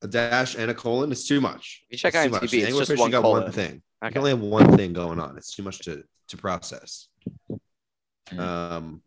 a 0.00 0.08
dash 0.08 0.54
and 0.54 0.70
a 0.70 0.74
colon. 0.74 1.12
It's 1.12 1.26
too 1.28 1.42
much. 1.42 1.84
You 1.90 1.98
check 1.98 2.14
It's 2.14 2.24
too 2.24 2.30
much. 2.30 2.42
IMDb, 2.44 2.50
The 2.62 2.78
it's 2.78 2.88
just 2.88 2.98
one 2.98 3.10
got 3.10 3.20
colon. 3.20 3.42
one 3.42 3.52
thing. 3.52 3.74
You 3.74 4.06
Okay. 4.06 4.12
can 4.14 4.18
only 4.20 4.30
have 4.30 4.40
one 4.40 4.74
thing 4.74 4.94
going 4.94 5.20
on. 5.20 5.36
It's 5.36 5.54
too 5.54 5.62
much 5.62 5.80
to 5.80 6.02
to 6.28 6.36
process. 6.38 7.08
Mhm. 8.30 8.38
Um, 8.38 9.02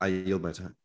I 0.00 0.06
yield 0.08 0.42
my 0.42 0.52
time. 0.52 0.76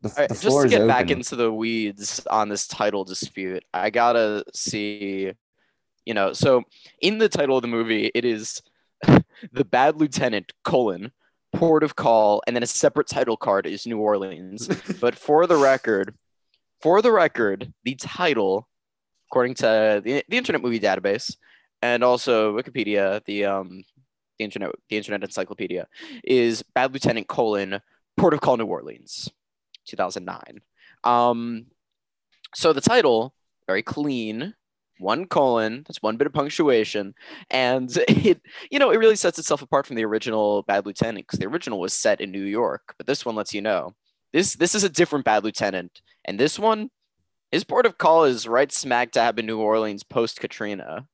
The, 0.00 0.14
right, 0.16 0.28
the 0.28 0.34
just 0.34 0.62
to 0.62 0.68
get 0.68 0.76
open. 0.76 0.88
back 0.88 1.10
into 1.10 1.34
the 1.34 1.52
weeds 1.52 2.24
on 2.30 2.48
this 2.48 2.66
title 2.66 3.04
dispute, 3.04 3.64
I 3.74 3.90
gotta 3.90 4.44
see, 4.54 5.32
you 6.04 6.14
know, 6.14 6.32
so 6.32 6.62
in 7.00 7.18
the 7.18 7.28
title 7.28 7.56
of 7.56 7.62
the 7.62 7.68
movie, 7.68 8.10
it 8.14 8.24
is 8.24 8.62
the 9.52 9.64
Bad 9.64 9.96
Lieutenant 9.96 10.52
colon 10.64 11.10
port 11.52 11.82
of 11.82 11.96
call, 11.96 12.42
and 12.46 12.54
then 12.54 12.62
a 12.62 12.66
separate 12.66 13.08
title 13.08 13.36
card 13.36 13.66
is 13.66 13.86
New 13.86 13.98
Orleans. 13.98 14.68
but 15.00 15.16
for 15.16 15.46
the 15.46 15.56
record, 15.56 16.14
for 16.80 17.02
the 17.02 17.12
record, 17.12 17.72
the 17.84 17.94
title, 17.96 18.68
according 19.30 19.54
to 19.54 20.00
the, 20.04 20.24
the 20.28 20.36
Internet 20.36 20.62
Movie 20.62 20.80
Database 20.80 21.36
and 21.82 22.02
also 22.02 22.56
Wikipedia, 22.56 23.24
the 23.24 23.44
um 23.44 23.82
the 24.38 24.44
internet 24.44 24.70
the 24.88 24.96
Internet 24.96 25.24
Encyclopedia, 25.24 25.86
is 26.24 26.62
Bad 26.74 26.92
Lieutenant 26.92 27.28
colon 27.28 27.80
port 28.16 28.34
of 28.34 28.40
call 28.40 28.56
New 28.56 28.66
Orleans, 28.66 29.30
2009. 29.88 30.60
Um, 31.04 31.66
so 32.54 32.72
the 32.72 32.80
title 32.80 33.34
very 33.66 33.82
clean 33.82 34.54
one 34.98 35.26
colon 35.26 35.84
that's 35.86 36.02
one 36.02 36.16
bit 36.16 36.26
of 36.26 36.32
punctuation 36.32 37.14
and 37.50 37.96
it 38.08 38.40
you 38.70 38.78
know 38.78 38.90
it 38.90 38.96
really 38.96 39.14
sets 39.14 39.38
itself 39.38 39.62
apart 39.62 39.86
from 39.86 39.94
the 39.94 40.04
original 40.04 40.62
bad 40.62 40.84
lieutenant 40.86 41.24
because 41.26 41.38
the 41.38 41.46
original 41.46 41.78
was 41.78 41.92
set 41.92 42.20
in 42.20 42.32
new 42.32 42.42
york 42.42 42.94
but 42.96 43.06
this 43.06 43.24
one 43.24 43.36
lets 43.36 43.54
you 43.54 43.60
know 43.60 43.94
this 44.32 44.54
this 44.54 44.74
is 44.74 44.82
a 44.82 44.88
different 44.88 45.24
bad 45.24 45.44
lieutenant 45.44 46.00
and 46.24 46.40
this 46.40 46.58
one 46.58 46.90
his 47.52 47.62
port 47.62 47.86
of 47.86 47.96
call 47.98 48.24
is 48.24 48.48
right 48.48 48.72
smack 48.72 49.12
dab 49.12 49.38
in 49.38 49.46
new 49.46 49.58
orleans 49.60 50.02
post 50.02 50.40
katrina 50.40 51.06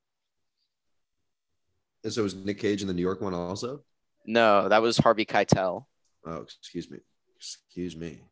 And 2.05 2.13
so 2.13 2.23
was 2.23 2.35
Nick 2.35 2.59
Cage 2.59 2.81
in 2.83 2.89
the 2.89 2.95
New 2.95 3.03
York 3.03 3.21
one 3.21 3.35
also? 3.35 3.83
no 4.25 4.69
that 4.69 4.81
was 4.81 4.97
harvey 4.97 5.27
keitel 5.27 5.85
Oh, 6.27 6.41
excuse 6.41 6.91
me. 6.91 6.99
Excuse 7.37 7.95
me. 7.97 8.23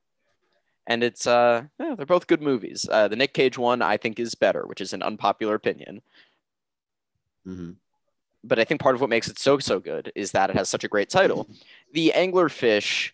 And 0.86 1.02
it's 1.04 1.26
uh 1.26 1.62
yeah, 1.78 1.94
they're 1.96 2.06
both 2.06 2.26
good 2.26 2.42
movies 2.42 2.88
uh, 2.90 3.08
the 3.08 3.16
nick 3.16 3.34
cage 3.34 3.58
one 3.58 3.82
i 3.82 3.96
think 3.96 4.18
is 4.18 4.34
better 4.34 4.64
which 4.66 4.80
is 4.80 4.92
an 4.92 5.02
unpopular 5.02 5.54
opinion 5.54 6.02
hmm 7.44 7.72
but 8.44 8.58
I 8.58 8.64
think 8.64 8.80
part 8.80 8.94
of 8.94 9.00
what 9.00 9.10
makes 9.10 9.28
it 9.28 9.38
so 9.38 9.58
so 9.58 9.78
good 9.78 10.12
is 10.14 10.32
that 10.32 10.50
it 10.50 10.56
has 10.56 10.68
such 10.68 10.84
a 10.84 10.88
great 10.88 11.10
title. 11.10 11.48
The 11.92 12.10
anglerfish, 12.16 13.10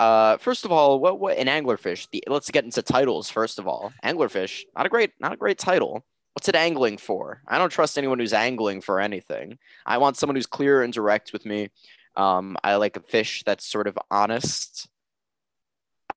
uh, 0.00 0.36
first 0.38 0.64
of 0.64 0.72
all, 0.72 0.98
what 0.98 1.20
what 1.20 1.38
an 1.38 1.46
anglerfish? 1.46 2.08
The 2.10 2.24
let's 2.26 2.50
get 2.50 2.64
into 2.64 2.82
titles 2.82 3.30
first 3.30 3.60
of 3.60 3.68
all. 3.68 3.92
Anglerfish, 4.04 4.64
not 4.76 4.84
a 4.84 4.88
great 4.88 5.12
not 5.20 5.32
a 5.32 5.36
great 5.36 5.58
title. 5.58 6.04
What's 6.32 6.48
it 6.48 6.56
angling 6.56 6.98
for? 6.98 7.40
I 7.46 7.56
don't 7.56 7.70
trust 7.70 7.96
anyone 7.96 8.18
who's 8.18 8.32
angling 8.32 8.80
for 8.80 9.00
anything. 9.00 9.58
I 9.86 9.98
want 9.98 10.16
someone 10.16 10.34
who's 10.34 10.46
clear 10.46 10.82
and 10.82 10.92
direct 10.92 11.32
with 11.32 11.46
me. 11.46 11.68
Um, 12.16 12.56
I 12.64 12.74
like 12.74 12.96
a 12.96 13.00
fish 13.00 13.44
that's 13.46 13.64
sort 13.64 13.86
of 13.86 13.96
honest. 14.10 14.88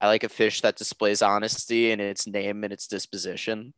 I 0.02 0.08
like 0.08 0.24
a 0.24 0.30
fish 0.30 0.62
that 0.62 0.78
displays 0.78 1.22
honesty 1.22 1.92
in 1.92 2.00
its 2.00 2.26
name 2.26 2.64
and 2.64 2.72
its 2.72 2.88
disposition. 2.88 3.74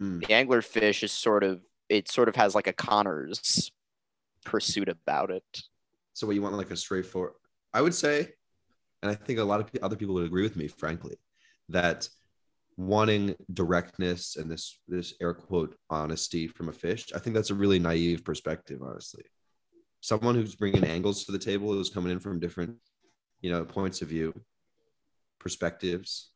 Mm. 0.00 0.20
The 0.20 0.26
anglerfish 0.26 1.02
is 1.02 1.12
sort 1.12 1.44
of 1.44 1.62
it 1.88 2.08
sort 2.08 2.28
of 2.28 2.36
has 2.36 2.54
like 2.54 2.66
a 2.66 2.72
Connors 2.72 3.70
pursuit 4.44 4.88
about 4.88 5.30
it. 5.30 5.62
So 6.12 6.26
what 6.26 6.34
you 6.34 6.42
want 6.42 6.56
like 6.56 6.70
a 6.70 6.76
straightforward? 6.76 7.34
I 7.72 7.80
would 7.80 7.94
say, 7.94 8.28
and 9.02 9.10
I 9.10 9.14
think 9.14 9.38
a 9.38 9.44
lot 9.44 9.60
of 9.60 9.70
other 9.82 9.96
people 9.96 10.14
would 10.14 10.26
agree 10.26 10.42
with 10.42 10.56
me, 10.56 10.68
frankly, 10.68 11.16
that 11.68 12.08
wanting 12.76 13.34
directness 13.52 14.36
and 14.36 14.50
this 14.50 14.78
this 14.86 15.14
air 15.20 15.34
quote 15.34 15.76
honesty 15.88 16.46
from 16.46 16.68
a 16.68 16.72
fish, 16.72 17.12
I 17.14 17.18
think 17.18 17.34
that's 17.34 17.50
a 17.50 17.54
really 17.54 17.78
naive 17.78 18.24
perspective, 18.24 18.80
honestly. 18.82 19.24
Someone 20.00 20.34
who's 20.34 20.54
bringing 20.54 20.84
angles 20.84 21.24
to 21.24 21.32
the 21.32 21.38
table, 21.38 21.72
who's 21.72 21.90
coming 21.90 22.12
in 22.12 22.20
from 22.20 22.38
different, 22.38 22.76
you 23.40 23.50
know, 23.50 23.64
points 23.64 24.02
of 24.02 24.08
view, 24.08 24.34
perspectives. 25.46 26.30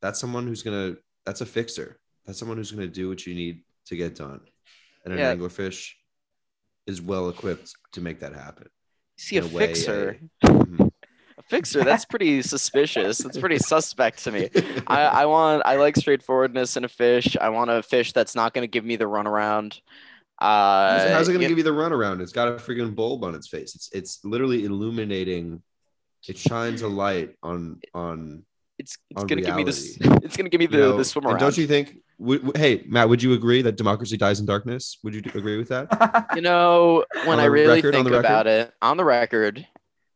That's 0.00 0.18
someone 0.18 0.46
who's 0.46 0.62
gonna. 0.62 0.96
That's 1.26 1.42
a 1.42 1.46
fixer. 1.46 1.98
That's 2.24 2.38
someone 2.38 2.56
who's 2.56 2.72
gonna 2.72 2.86
do 2.86 3.08
what 3.10 3.26
you 3.26 3.34
need 3.34 3.62
to 3.86 3.94
get 3.96 4.14
done. 4.14 4.40
And 5.04 5.12
an 5.12 5.18
Yeah. 5.20 5.34
anglerfish 5.34 5.90
is 6.86 7.02
well 7.02 7.28
equipped 7.28 7.72
to 7.92 8.00
make 8.00 8.20
that 8.20 8.32
happen. 8.34 8.68
See 9.18 9.36
a 9.36 9.44
a 9.44 9.46
way, 9.46 9.66
fixer. 9.66 10.18
Mhm. 10.44 10.90
A 11.38 11.42
fixer, 11.42 11.82
that's 11.82 12.04
pretty 12.04 12.42
suspicious. 12.54 13.18
That's 13.18 13.38
pretty 13.38 13.58
suspect 13.58 14.22
to 14.24 14.30
me. 14.30 14.50
I, 14.86 15.00
I 15.22 15.26
want 15.26 15.62
I 15.64 15.76
like 15.76 15.96
straightforwardness 15.96 16.76
in 16.76 16.84
a 16.84 16.88
fish. 16.88 17.36
I 17.40 17.48
want 17.48 17.70
a 17.70 17.82
fish 17.82 18.12
that's 18.12 18.34
not 18.34 18.52
gonna 18.54 18.66
give 18.66 18.84
me 18.84 18.96
the 18.96 19.06
runaround. 19.06 19.80
Uh 20.40 21.08
How's, 21.08 21.28
it 21.28 21.32
going 21.32 21.42
to 21.42 21.48
give 21.48 21.58
you 21.58 21.64
the 21.64 21.70
runaround? 21.70 22.20
It's 22.20 22.32
got 22.32 22.48
a 22.48 22.52
freaking 22.52 22.94
bulb 22.94 23.22
on 23.24 23.34
its 23.34 23.46
face. 23.48 23.74
It's 23.76 23.88
it's 23.92 24.24
literally 24.24 24.64
illuminating. 24.64 25.62
It 26.28 26.38
shines 26.38 26.82
a 26.82 26.88
light 26.88 27.36
on 27.42 27.80
on. 27.94 28.44
it's 28.78 28.96
it's 29.10 29.20
on 29.20 29.26
gonna 29.26 29.42
give 29.42 29.56
me 29.56 29.64
this 29.64 29.98
it's 30.00 30.36
gonna 30.36 30.48
give 30.48 30.58
me 30.60 30.66
the, 30.66 30.76
you 30.76 30.82
know, 30.82 30.96
the 30.96 31.04
swim 31.04 31.26
around. 31.26 31.38
don't 31.38 31.56
you 31.58 31.66
think? 31.66 31.98
Would, 32.18 32.44
would- 32.46 32.56
hey, 32.56 32.84
Matt, 32.86 33.08
would 33.08 33.22
you 33.22 33.32
agree 33.32 33.62
that 33.62 33.76
democracy 33.76 34.16
dies 34.16 34.38
in 34.40 34.46
darkness? 34.46 34.98
Would 35.02 35.14
you 35.14 35.22
agree 35.34 35.58
with 35.58 35.68
that? 35.68 35.86
You 36.36 36.42
know, 36.42 37.04
when 37.26 37.40
I 37.40 37.44
the 37.44 37.50
really 37.50 37.76
record, 37.82 37.94
on 37.94 38.04
think 38.04 38.04
the 38.06 38.20
record? 38.20 38.24
about 38.26 38.46
it, 38.46 38.72
on 38.80 38.96
the 38.96 39.04
record, 39.04 39.66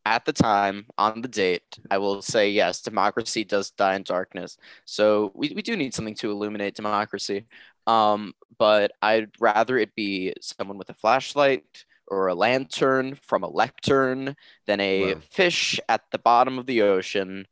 at 0.05 0.25
the 0.25 0.33
time, 0.33 0.87
on 0.97 1.21
the 1.21 1.29
date, 1.29 1.65
I 1.91 1.99
will 1.99 2.23
say 2.23 2.51
yes, 2.51 2.81
democracy 2.81 3.43
does 3.45 3.73
die 3.73 3.97
in 3.97 4.05
darkness. 4.05 4.57
So 4.85 5.33
we, 5.35 5.53
we 5.57 5.63
do 5.63 5.77
need 5.77 5.95
something 5.95 6.15
to 6.17 6.31
illuminate 6.31 6.77
democracy. 6.77 7.47
Um, 7.89 8.33
but 8.59 8.93
I'd 9.03 9.31
rather 9.41 9.77
it 9.79 9.95
be 9.97 10.33
someone 10.41 10.79
with 10.79 10.91
a 10.91 10.95
flashlight 10.95 11.85
or 12.09 12.29
a 12.29 12.35
lantern 12.35 13.15
from 13.23 13.43
a 13.43 13.49
lectern 13.49 14.37
than 14.67 14.81
a 14.81 15.15
Wow. 15.15 15.21
fish 15.31 15.81
at 15.89 16.03
the 16.13 16.19
bottom 16.19 16.59
of 16.59 16.67
the 16.67 16.83
ocean 16.83 17.47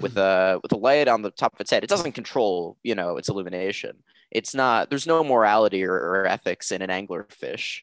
with 0.00 0.16
a 0.16 0.58
with 0.62 0.72
a 0.72 0.76
light 0.76 1.08
on 1.08 1.22
the 1.22 1.30
top 1.30 1.54
of 1.54 1.60
its 1.60 1.70
head. 1.70 1.84
It 1.84 1.90
doesn't 1.90 2.12
control, 2.12 2.76
you 2.82 2.94
know, 2.94 3.16
its 3.16 3.28
illumination. 3.28 4.02
It's 4.30 4.54
not 4.54 4.90
there's 4.90 5.06
no 5.06 5.24
morality 5.24 5.84
or, 5.84 5.94
or 5.94 6.26
ethics 6.26 6.70
in 6.72 6.82
an 6.82 6.90
anglerfish. 6.90 7.80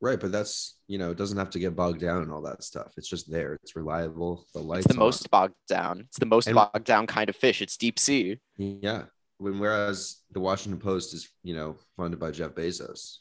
right, 0.00 0.18
but 0.20 0.32
that's 0.32 0.76
you 0.86 0.98
know 0.98 1.10
it 1.10 1.16
doesn't 1.18 1.38
have 1.38 1.50
to 1.50 1.58
get 1.58 1.76
bogged 1.76 2.00
down 2.00 2.22
and 2.22 2.32
all 2.32 2.42
that 2.42 2.62
stuff. 2.62 2.92
It's 2.96 3.08
just 3.08 3.30
there. 3.30 3.54
It's 3.62 3.76
reliable. 3.76 4.46
The 4.54 4.60
lights. 4.60 4.86
It's 4.86 4.94
the 4.94 5.00
most 5.00 5.30
bogged 5.30 5.54
down. 5.68 6.00
It's 6.08 6.18
the 6.18 6.26
most 6.26 6.46
And- 6.48 6.54
bogged 6.56 6.84
down 6.84 7.06
kind 7.06 7.28
of 7.28 7.36
fish. 7.36 7.62
It's 7.62 7.76
deep 7.76 7.98
sea. 7.98 8.38
Yeah. 8.56 9.04
When 9.38 9.60
whereas 9.60 10.16
the 10.32 10.40
Washington 10.40 10.80
Post 10.80 11.14
is 11.14 11.28
you 11.44 11.54
know 11.54 11.76
funded 11.96 12.18
by 12.18 12.32
Jeff 12.32 12.52
Bezos, 12.52 13.18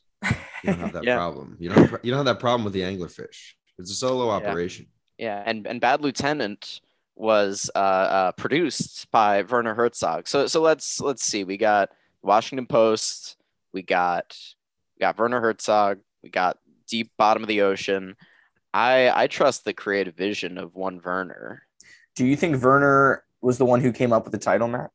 you 0.63 0.69
don't 0.71 0.79
have 0.79 0.93
that 0.93 1.03
Yeah. 1.05 1.15
problem. 1.15 1.57
You 1.59 1.69
don't 1.69 1.91
you 2.03 2.11
don't 2.11 2.17
have 2.19 2.25
that 2.25 2.39
problem 2.39 2.63
with 2.63 2.73
the 2.73 2.81
anglerfish. 2.81 3.53
It's 3.77 3.91
a 3.91 3.95
solo 3.95 4.27
Yeah. 4.27 4.31
operation. 4.33 4.87
Yeah, 5.17 5.43
and 5.45 5.65
and 5.67 5.81
Bad 5.81 6.01
Lieutenant 6.01 6.81
was 7.15 7.71
uh, 7.75 7.79
uh, 7.79 8.31
produced 8.33 9.09
by 9.11 9.41
Werner 9.41 9.73
Herzog. 9.73 10.27
So 10.27 10.45
so 10.47 10.61
let's 10.61 10.99
let's 11.01 11.23
see. 11.23 11.43
We 11.43 11.57
got 11.57 11.89
Washington 12.21 12.67
Post. 12.67 13.37
We 13.73 13.81
got 13.81 14.37
we 14.95 15.01
got 15.01 15.17
Werner 15.17 15.41
Herzog. 15.41 15.99
We 16.23 16.29
got 16.29 16.57
Deep 16.87 17.11
Bottom 17.17 17.43
of 17.43 17.47
the 17.47 17.61
Ocean. 17.61 18.15
I 18.73 19.09
I 19.23 19.27
trust 19.27 19.65
the 19.65 19.73
creative 19.73 20.15
vision 20.15 20.57
of 20.57 20.75
one 20.75 21.01
Werner. 21.03 21.63
Do 22.15 22.25
you 22.25 22.35
think 22.35 22.61
Werner 22.63 23.23
was 23.41 23.57
the 23.57 23.65
one 23.65 23.81
who 23.81 23.91
came 23.91 24.13
up 24.13 24.23
with 24.23 24.31
the 24.33 24.39
title, 24.39 24.67
Matt? 24.67 24.91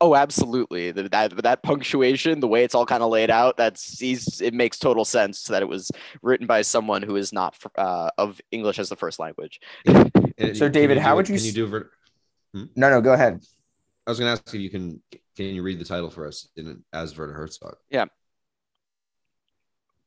Oh, 0.00 0.14
absolutely. 0.14 0.90
The, 0.90 1.08
that 1.08 1.42
that 1.42 1.62
punctuation, 1.62 2.40
the 2.40 2.48
way 2.48 2.64
it's 2.64 2.74
all 2.74 2.84
kind 2.84 3.02
of 3.02 3.10
laid 3.10 3.30
out, 3.30 3.56
that's 3.56 3.98
he's 3.98 4.40
it 4.42 4.52
makes 4.52 4.78
total 4.78 5.06
sense 5.06 5.44
that 5.44 5.62
it 5.62 5.68
was 5.68 5.90
written 6.22 6.46
by 6.46 6.62
someone 6.62 7.02
who 7.02 7.16
is 7.16 7.32
not 7.32 7.56
uh, 7.78 8.10
of 8.18 8.40
English 8.50 8.78
as 8.78 8.88
the 8.88 8.96
first 8.96 9.18
language. 9.18 9.60
So, 10.52 10.68
David, 10.68 10.98
how 10.98 11.16
would 11.16 11.30
you 11.30 11.36
Can 11.36 11.46
you 11.46 11.52
do? 11.52 11.66
ver- 11.66 11.90
No, 12.52 12.90
no, 12.90 13.00
go 13.00 13.14
ahead. 13.14 13.42
I 14.06 14.10
was 14.10 14.18
going 14.18 14.28
to 14.28 14.32
ask 14.32 14.54
if 14.54 14.60
you 14.60 14.68
can. 14.68 15.02
Can 15.34 15.46
you 15.46 15.62
read 15.62 15.78
the 15.78 15.84
title 15.84 16.10
for 16.10 16.26
us 16.26 16.48
in 16.56 16.84
as 16.92 17.16
Werner 17.16 17.32
Herzog? 17.32 17.76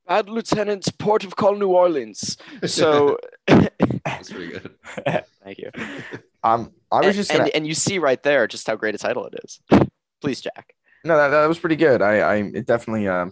Bad 0.10 0.28
Lieutenant, 0.28 0.98
Port 0.98 1.24
of 1.24 1.36
Call, 1.36 1.56
New 1.56 1.68
Orleans. 1.68 2.36
So, 2.66 3.20
that's 3.48 4.32
pretty 4.32 4.48
good. 4.48 4.74
thank 5.44 5.60
you. 5.60 5.70
Um, 6.44 6.72
I 6.92 6.98
was 6.98 7.06
and, 7.06 7.16
just 7.16 7.32
gonna. 7.32 7.44
and, 7.44 7.56
and 7.58 7.68
you 7.68 7.75
see 7.75 8.00
right 8.00 8.22
there 8.24 8.48
just 8.48 8.66
how 8.66 8.75
great 8.75 8.96
a 8.96 8.98
title 8.98 9.28
it 9.28 9.36
is. 9.44 9.62
Please, 10.22 10.42
Jack. 10.42 10.74
No, 11.06 11.16
that, 11.16 11.28
that 11.28 11.46
was 11.46 11.60
pretty 11.60 11.75
good. 11.75 12.01
I, 12.01 12.18
I 12.18 12.36
it 12.38 12.66
definitely, 12.66 13.08
um, 13.08 13.32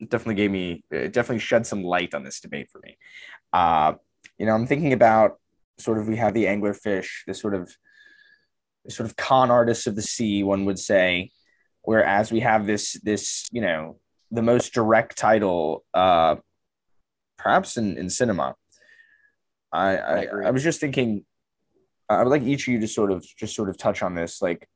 it 0.00 0.08
definitely 0.08 0.36
gave 0.36 0.50
me, 0.50 0.82
it 0.90 1.12
definitely 1.12 1.40
shed 1.40 1.66
some 1.66 1.84
light 1.84 2.14
on 2.14 2.24
this 2.24 2.40
debate 2.40 2.70
for 2.70 2.80
me. 2.82 2.96
Uh, 3.52 3.92
you 4.38 4.46
know, 4.46 4.54
I'm 4.54 4.66
thinking 4.66 4.94
about 4.94 5.38
sort 5.76 5.98
of 5.98 6.08
we 6.08 6.16
have 6.16 6.32
the 6.32 6.46
anglerfish, 6.46 7.24
this 7.26 7.38
sort 7.38 7.54
of, 7.54 7.70
this 8.86 8.96
sort 8.96 9.10
of 9.10 9.14
con 9.14 9.50
artists 9.50 9.86
of 9.86 9.94
the 9.94 10.00
sea, 10.00 10.42
one 10.42 10.64
would 10.64 10.78
say, 10.78 11.32
whereas 11.82 12.32
we 12.32 12.40
have 12.40 12.66
this, 12.66 12.94
this, 13.02 13.46
you 13.52 13.60
know, 13.60 13.98
the 14.30 14.42
most 14.42 14.72
direct 14.72 15.16
title, 15.16 15.84
uh, 15.94 16.36
perhaps 17.36 17.76
in 17.76 17.96
in 17.96 18.10
cinema. 18.10 18.54
I 19.72 19.96
I 19.96 20.22
I. 20.22 20.26
I 20.46 20.50
was 20.50 20.62
just 20.62 20.80
thinking, 20.80 21.24
I 22.08 22.22
would 22.22 22.30
like 22.30 22.42
each 22.42 22.68
of 22.68 22.72
you 22.72 22.80
to 22.80 22.88
sort 22.88 23.10
of 23.10 23.24
just 23.24 23.54
sort 23.54 23.68
of 23.68 23.76
touch 23.76 24.02
on 24.02 24.14
this, 24.14 24.40
like 24.42 24.68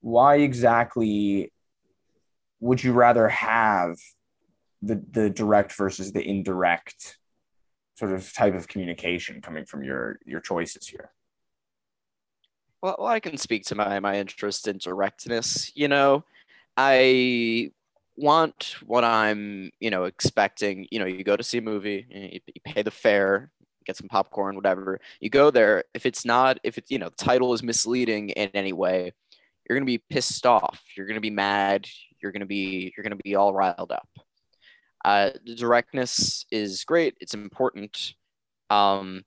why 0.00 0.36
exactly 0.36 1.50
would 2.60 2.84
you 2.84 2.92
rather 2.92 3.28
have 3.28 3.96
the 4.82 5.02
the 5.10 5.30
direct 5.30 5.72
versus 5.72 6.12
the 6.12 6.22
indirect 6.22 7.18
sort 7.94 8.12
of 8.12 8.30
type 8.34 8.54
of 8.54 8.68
communication 8.68 9.40
coming 9.40 9.64
from 9.64 9.82
your 9.82 10.18
your 10.26 10.40
choices 10.40 10.86
here 10.86 11.10
Well, 12.82 12.96
well, 12.98 13.08
I 13.08 13.20
can 13.20 13.38
speak 13.38 13.64
to 13.66 13.74
my 13.74 13.98
my 14.00 14.18
interest 14.18 14.68
in 14.68 14.76
directness. 14.76 15.72
You 15.74 15.88
know, 15.88 16.24
I 16.76 17.70
want 18.16 18.76
what 18.84 19.04
I'm, 19.04 19.70
you 19.80 19.90
know, 19.90 20.04
expecting, 20.04 20.86
you 20.90 20.98
know, 20.98 21.04
you 21.04 21.24
go 21.24 21.36
to 21.36 21.42
see 21.42 21.58
a 21.58 21.62
movie, 21.62 22.06
you, 22.08 22.40
you 22.46 22.60
pay 22.64 22.82
the 22.82 22.90
fare, 22.90 23.50
get 23.84 23.96
some 23.96 24.08
popcorn, 24.08 24.56
whatever. 24.56 25.00
You 25.20 25.30
go 25.30 25.50
there. 25.50 25.84
If 25.94 26.06
it's 26.06 26.24
not, 26.24 26.58
if 26.62 26.78
it's, 26.78 26.90
you 26.90 26.98
know, 26.98 27.08
the 27.08 27.24
title 27.24 27.52
is 27.54 27.62
misleading 27.62 28.30
in 28.30 28.50
any 28.54 28.72
way, 28.72 29.12
you're 29.68 29.78
gonna 29.78 29.86
be 29.86 29.98
pissed 29.98 30.46
off. 30.46 30.80
You're 30.96 31.06
gonna 31.06 31.20
be 31.20 31.30
mad. 31.30 31.88
You're 32.20 32.32
gonna 32.32 32.46
be, 32.46 32.92
you're 32.96 33.04
gonna 33.04 33.16
be 33.16 33.34
all 33.34 33.52
riled 33.52 33.92
up. 33.92 34.08
Uh, 35.04 35.30
the 35.44 35.54
directness 35.54 36.46
is 36.50 36.84
great. 36.84 37.14
It's 37.20 37.34
important. 37.34 38.14
Um, 38.70 39.24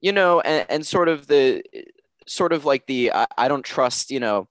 you 0.00 0.12
know, 0.12 0.40
and, 0.40 0.66
and 0.68 0.86
sort 0.86 1.08
of 1.08 1.26
the, 1.26 1.62
sort 2.26 2.52
of 2.52 2.64
like 2.64 2.86
the, 2.86 3.12
I, 3.12 3.26
I 3.38 3.48
don't 3.48 3.64
trust, 3.64 4.10
you 4.10 4.18
know, 4.18 4.48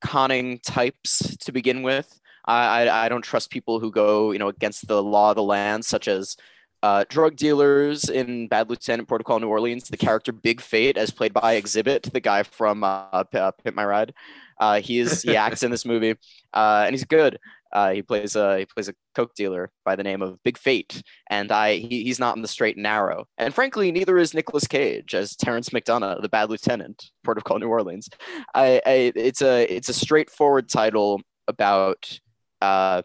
conning 0.00 0.58
types 0.60 1.36
to 1.38 1.52
begin 1.52 1.82
with. 1.82 2.20
I, 2.44 2.82
I, 2.82 3.04
I 3.06 3.08
don't 3.08 3.22
trust 3.22 3.50
people 3.50 3.80
who 3.80 3.90
go, 3.90 4.32
you 4.32 4.38
know, 4.38 4.48
against 4.48 4.86
the 4.86 5.02
law 5.02 5.30
of 5.30 5.36
the 5.36 5.42
land, 5.42 5.84
such 5.84 6.08
as 6.08 6.36
uh, 6.82 7.04
drug 7.08 7.36
dealers 7.36 8.10
in 8.10 8.46
Bad 8.48 8.68
Lieutenant 8.68 9.08
Port 9.08 9.22
of 9.22 9.24
Call 9.24 9.40
New 9.40 9.48
Orleans. 9.48 9.88
The 9.88 9.96
character 9.96 10.32
Big 10.32 10.60
Fate, 10.60 10.98
as 10.98 11.10
played 11.10 11.32
by 11.32 11.60
Xzibit, 11.60 12.12
the 12.12 12.20
guy 12.20 12.42
from 12.42 12.84
uh, 12.84 13.24
P- 13.24 13.38
uh, 13.38 13.52
Pimp 13.52 13.74
My 13.74 13.86
Ride. 13.86 14.12
Uh, 14.60 14.80
he 14.80 14.98
is 14.98 15.22
he 15.22 15.36
acts 15.36 15.62
in 15.62 15.70
this 15.70 15.86
movie, 15.86 16.14
uh, 16.52 16.82
and 16.86 16.92
he's 16.92 17.04
good. 17.04 17.38
Uh, 17.72 17.90
he 17.90 18.02
plays 18.02 18.36
a 18.36 18.58
he 18.58 18.66
plays 18.66 18.88
a 18.88 18.94
coke 19.14 19.34
dealer 19.34 19.70
by 19.84 19.96
the 19.96 20.02
name 20.02 20.22
of 20.22 20.40
Big 20.44 20.58
Fate, 20.58 21.02
and 21.28 21.50
I 21.50 21.76
he, 21.76 22.04
he's 22.04 22.20
not 22.20 22.36
in 22.36 22.42
the 22.42 22.48
straight 22.48 22.76
and 22.76 22.82
narrow. 22.82 23.26
And 23.38 23.52
frankly, 23.54 23.90
neither 23.90 24.18
is 24.18 24.34
Nicolas 24.34 24.68
Cage 24.68 25.14
as 25.14 25.34
Terence 25.34 25.70
McDonagh, 25.70 26.22
the 26.22 26.28
Bad 26.28 26.50
Lieutenant, 26.50 27.10
Port 27.24 27.38
of 27.38 27.44
Call 27.44 27.58
New 27.58 27.68
Orleans. 27.68 28.08
I, 28.54 28.80
I 28.86 29.12
it's 29.16 29.42
a 29.42 29.64
it's 29.74 29.88
a 29.88 29.94
straightforward 29.94 30.68
title 30.68 31.20
about 31.48 32.20
uh, 32.64 33.02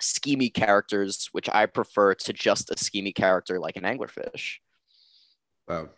schemy 0.00 0.52
characters, 0.52 1.28
which 1.32 1.48
I 1.48 1.66
prefer 1.66 2.14
to 2.14 2.32
just 2.32 2.70
a 2.70 2.74
schemy 2.74 3.14
character 3.14 3.58
like 3.58 3.76
an 3.76 3.84
anglerfish. 3.84 4.58
Wow. 5.68 5.90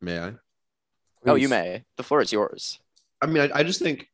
May 0.00 0.18
I? 0.18 0.32
Oh, 1.26 1.34
you 1.34 1.48
may. 1.48 1.84
The 1.96 2.02
floor 2.02 2.20
is 2.22 2.32
yours. 2.32 2.80
I 3.20 3.26
mean, 3.26 3.50
I, 3.50 3.60
I 3.60 3.62
just 3.62 3.80
think, 3.80 4.08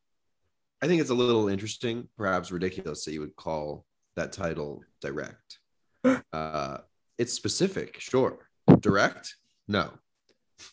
I 0.81 0.87
think 0.87 1.01
it's 1.01 1.09
a 1.09 1.15
little 1.15 1.47
interesting, 1.47 2.07
perhaps 2.17 2.51
ridiculous 2.51 3.05
that 3.05 3.13
you 3.13 3.21
would 3.21 3.35
call 3.35 3.85
that 4.15 4.31
title 4.31 4.83
direct. 5.01 5.59
Uh, 6.31 6.79
it's 7.17 7.33
specific, 7.33 7.99
sure. 7.99 8.49
Direct? 8.81 9.37
No. 9.67 9.89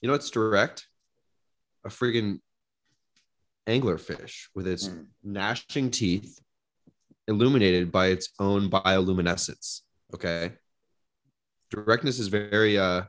You 0.01 0.09
know 0.09 0.13
what's 0.13 0.31
direct? 0.31 0.89
A 1.87 1.89
friggin' 1.89 2.41
anglerfish 3.67 4.49
with 4.55 4.67
its 4.67 4.89
Mm. 4.89 5.07
gnashing 5.23 5.91
teeth, 5.91 6.41
illuminated 7.29 7.93
by 7.93 8.09
its 8.09 8.31
own 8.39 8.71
bioluminescence. 8.71 9.83
Okay. 10.15 10.53
Directness 11.71 12.19
is 12.19 12.29
very 12.29 12.79
uh 12.79 13.05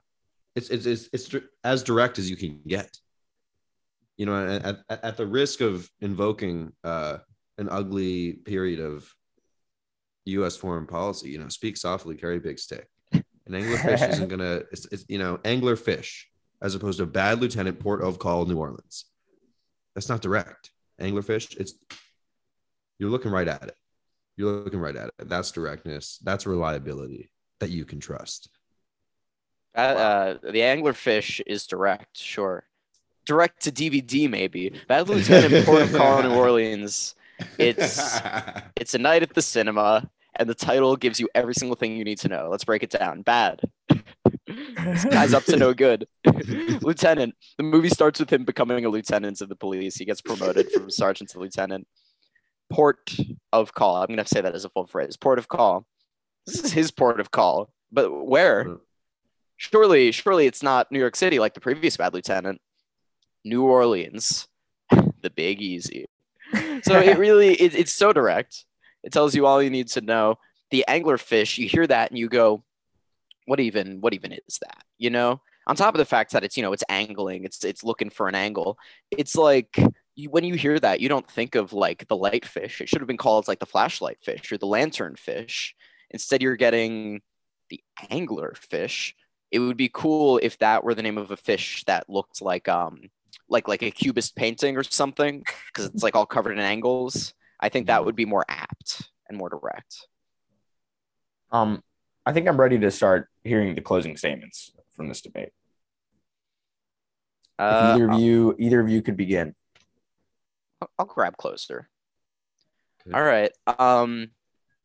it's 0.55 0.69
it's 0.69 0.85
it's, 0.85 1.09
it's 1.11 1.35
as 1.63 1.83
direct 1.83 2.19
as 2.19 2.29
you 2.29 2.35
can 2.37 2.61
get. 2.67 2.97
You 4.17 4.27
know, 4.27 4.47
at, 4.47 4.83
at, 4.89 5.03
at 5.03 5.17
the 5.17 5.25
risk 5.25 5.61
of 5.61 5.89
invoking 5.99 6.71
uh 6.83 7.17
an 7.57 7.69
ugly 7.69 8.33
period 8.33 8.79
of 8.79 9.11
US 10.25 10.55
foreign 10.55 10.87
policy, 10.87 11.29
you 11.29 11.39
know, 11.39 11.49
speak 11.49 11.75
softly, 11.77 12.15
carry 12.15 12.39
big 12.39 12.59
stick. 12.59 12.87
An 13.11 13.23
anglerfish 13.49 14.09
isn't 14.13 14.29
gonna 14.29 14.61
it's, 14.71 14.85
it's 14.91 15.05
you 15.09 15.17
know, 15.17 15.37
anglerfish 15.39 16.23
as 16.61 16.75
opposed 16.75 16.99
to 16.99 17.05
bad 17.05 17.41
lieutenant 17.41 17.79
port 17.79 18.01
of 18.01 18.19
call 18.19 18.45
New 18.45 18.57
Orleans. 18.57 19.05
That's 19.95 20.09
not 20.09 20.21
direct. 20.21 20.71
Anglerfish, 20.99 21.57
it's 21.57 21.73
you're 22.99 23.09
looking 23.09 23.31
right 23.31 23.47
at 23.47 23.63
it. 23.63 23.75
You're 24.37 24.63
looking 24.63 24.79
right 24.79 24.95
at 24.95 25.07
it. 25.07 25.29
That's 25.29 25.51
directness. 25.51 26.19
That's 26.23 26.45
reliability 26.45 27.29
that 27.59 27.69
you 27.69 27.85
can 27.85 27.99
trust. 27.99 28.49
Uh, 29.75 29.79
uh, 29.79 30.33
the 30.43 30.59
anglerfish 30.59 31.41
is 31.47 31.65
direct, 31.65 32.17
sure. 32.17 32.63
Direct 33.25 33.61
to 33.63 33.71
DVD, 33.71 34.29
maybe. 34.29 34.73
Bad 34.87 35.09
Lieutenant 35.09 35.65
Port 35.65 35.83
of 35.83 35.93
Call 35.93 36.23
New 36.23 36.33
Orleans. 36.33 37.15
It's 37.57 38.19
it's 38.75 38.93
a 38.93 38.99
night 38.99 39.23
at 39.23 39.33
the 39.33 39.41
cinema, 39.41 40.09
and 40.35 40.49
the 40.49 40.55
title 40.55 40.95
gives 40.95 41.19
you 41.19 41.29
every 41.33 41.55
single 41.55 41.75
thing 41.75 41.95
you 41.95 42.03
need 42.03 42.19
to 42.19 42.27
know. 42.27 42.49
Let's 42.51 42.65
break 42.65 42.83
it 42.83 42.89
down. 42.89 43.21
Bad. 43.21 43.61
this 44.75 45.05
guy's 45.05 45.33
up 45.33 45.43
to 45.45 45.57
no 45.57 45.73
good. 45.73 46.07
lieutenant. 46.25 47.35
The 47.57 47.63
movie 47.63 47.89
starts 47.89 48.19
with 48.19 48.31
him 48.31 48.43
becoming 48.43 48.85
a 48.85 48.89
lieutenant 48.89 49.41
of 49.41 49.49
the 49.49 49.55
police. 49.55 49.95
He 49.95 50.05
gets 50.05 50.21
promoted 50.21 50.71
from 50.71 50.89
sergeant 50.89 51.29
to 51.31 51.39
lieutenant. 51.39 51.87
Port 52.69 53.15
of 53.51 53.73
call. 53.73 53.97
I'm 53.97 54.07
gonna 54.07 54.25
say 54.25 54.41
that 54.41 54.55
as 54.55 54.65
a 54.65 54.69
full 54.69 54.87
phrase. 54.87 55.17
Port 55.17 55.39
of 55.39 55.47
call. 55.47 55.85
This 56.45 56.63
is 56.63 56.73
his 56.73 56.91
port 56.91 57.19
of 57.19 57.31
call. 57.31 57.71
But 57.91 58.11
where? 58.11 58.63
Hmm. 58.63 58.73
Surely, 59.57 60.11
surely 60.11 60.47
it's 60.47 60.63
not 60.63 60.91
New 60.91 60.99
York 60.99 61.15
City 61.15 61.39
like 61.39 61.53
the 61.53 61.61
previous 61.61 61.97
bad 61.97 62.13
lieutenant. 62.13 62.59
New 63.45 63.63
Orleans, 63.63 64.47
the 65.21 65.29
Big 65.29 65.61
Easy. 65.61 66.05
So 66.83 66.99
it 66.99 67.17
really, 67.17 67.53
it, 67.53 67.75
it's 67.75 67.93
so 67.93 68.13
direct. 68.13 68.65
It 69.03 69.11
tells 69.11 69.35
you 69.35 69.45
all 69.45 69.61
you 69.61 69.69
need 69.69 69.89
to 69.89 70.01
know. 70.01 70.37
The 70.71 70.85
anglerfish, 70.87 71.57
you 71.57 71.67
hear 71.67 71.85
that 71.87 72.09
and 72.09 72.17
you 72.17 72.29
go, 72.29 72.63
"What 73.45 73.59
even? 73.59 74.01
What 74.01 74.13
even 74.13 74.31
is 74.31 74.59
that?" 74.61 74.83
You 74.97 75.09
know. 75.09 75.41
On 75.65 75.77
top 75.77 75.93
of 75.93 75.99
the 75.99 76.05
fact 76.05 76.33
that 76.33 76.43
it's 76.43 76.57
you 76.57 76.63
know 76.63 76.73
it's 76.73 76.83
angling, 76.89 77.45
it's 77.45 77.63
it's 77.63 77.83
looking 77.83 78.09
for 78.09 78.27
an 78.27 78.35
angle. 78.35 78.77
It's 79.11 79.35
like 79.35 79.79
you, 80.15 80.29
when 80.29 80.43
you 80.43 80.55
hear 80.55 80.77
that, 80.79 80.99
you 80.99 81.09
don't 81.09 81.29
think 81.29 81.55
of 81.55 81.73
like 81.73 82.07
the 82.07 82.17
light 82.17 82.45
fish. 82.45 82.81
It 82.81 82.89
should 82.89 83.01
have 83.01 83.07
been 83.07 83.17
called 83.17 83.47
like 83.47 83.59
the 83.59 83.65
flashlight 83.65 84.17
fish 84.21 84.51
or 84.51 84.57
the 84.57 84.65
lantern 84.65 85.15
fish. 85.15 85.75
Instead, 86.11 86.41
you're 86.41 86.57
getting 86.57 87.21
the 87.69 87.81
angler 88.09 88.53
fish. 88.57 89.15
It 89.51 89.59
would 89.59 89.77
be 89.77 89.89
cool 89.93 90.39
if 90.41 90.57
that 90.59 90.83
were 90.83 90.95
the 90.95 91.01
name 91.01 91.17
of 91.17 91.31
a 91.31 91.37
fish 91.37 91.83
that 91.85 92.09
looked 92.09 92.41
like 92.41 92.67
um 92.67 93.09
like 93.49 93.67
like 93.67 93.83
a 93.83 93.91
cubist 93.91 94.35
painting 94.35 94.77
or 94.77 94.83
something 94.83 95.43
because 95.67 95.85
it's 95.85 96.03
like 96.03 96.15
all 96.15 96.25
covered 96.25 96.53
in 96.53 96.59
angles. 96.59 97.33
I 97.59 97.69
think 97.69 97.87
that 97.87 98.03
would 98.03 98.15
be 98.15 98.25
more 98.25 98.45
apt 98.49 99.09
and 99.29 99.37
more 99.37 99.49
direct. 99.49 100.07
Um, 101.51 101.83
I 102.25 102.33
think 102.33 102.47
I'm 102.47 102.59
ready 102.59 102.79
to 102.79 102.91
start 102.91 103.29
hearing 103.43 103.75
the 103.75 103.81
closing 103.81 104.15
statements 104.15 104.71
from 104.95 105.07
this 105.07 105.21
debate. 105.21 105.49
If 107.59 107.65
Uh, 107.65 107.93
either 107.93 108.11
of 108.11 108.19
you, 108.19 108.55
either 108.57 108.79
of 108.79 108.89
you 108.89 109.01
could 109.01 109.17
begin. 109.17 109.55
I'll, 110.81 110.89
I'll 110.99 111.05
grab 111.05 111.37
closer. 111.37 111.89
Okay. 113.05 113.17
All 113.17 113.23
right. 113.23 113.51
Um, 113.77 114.31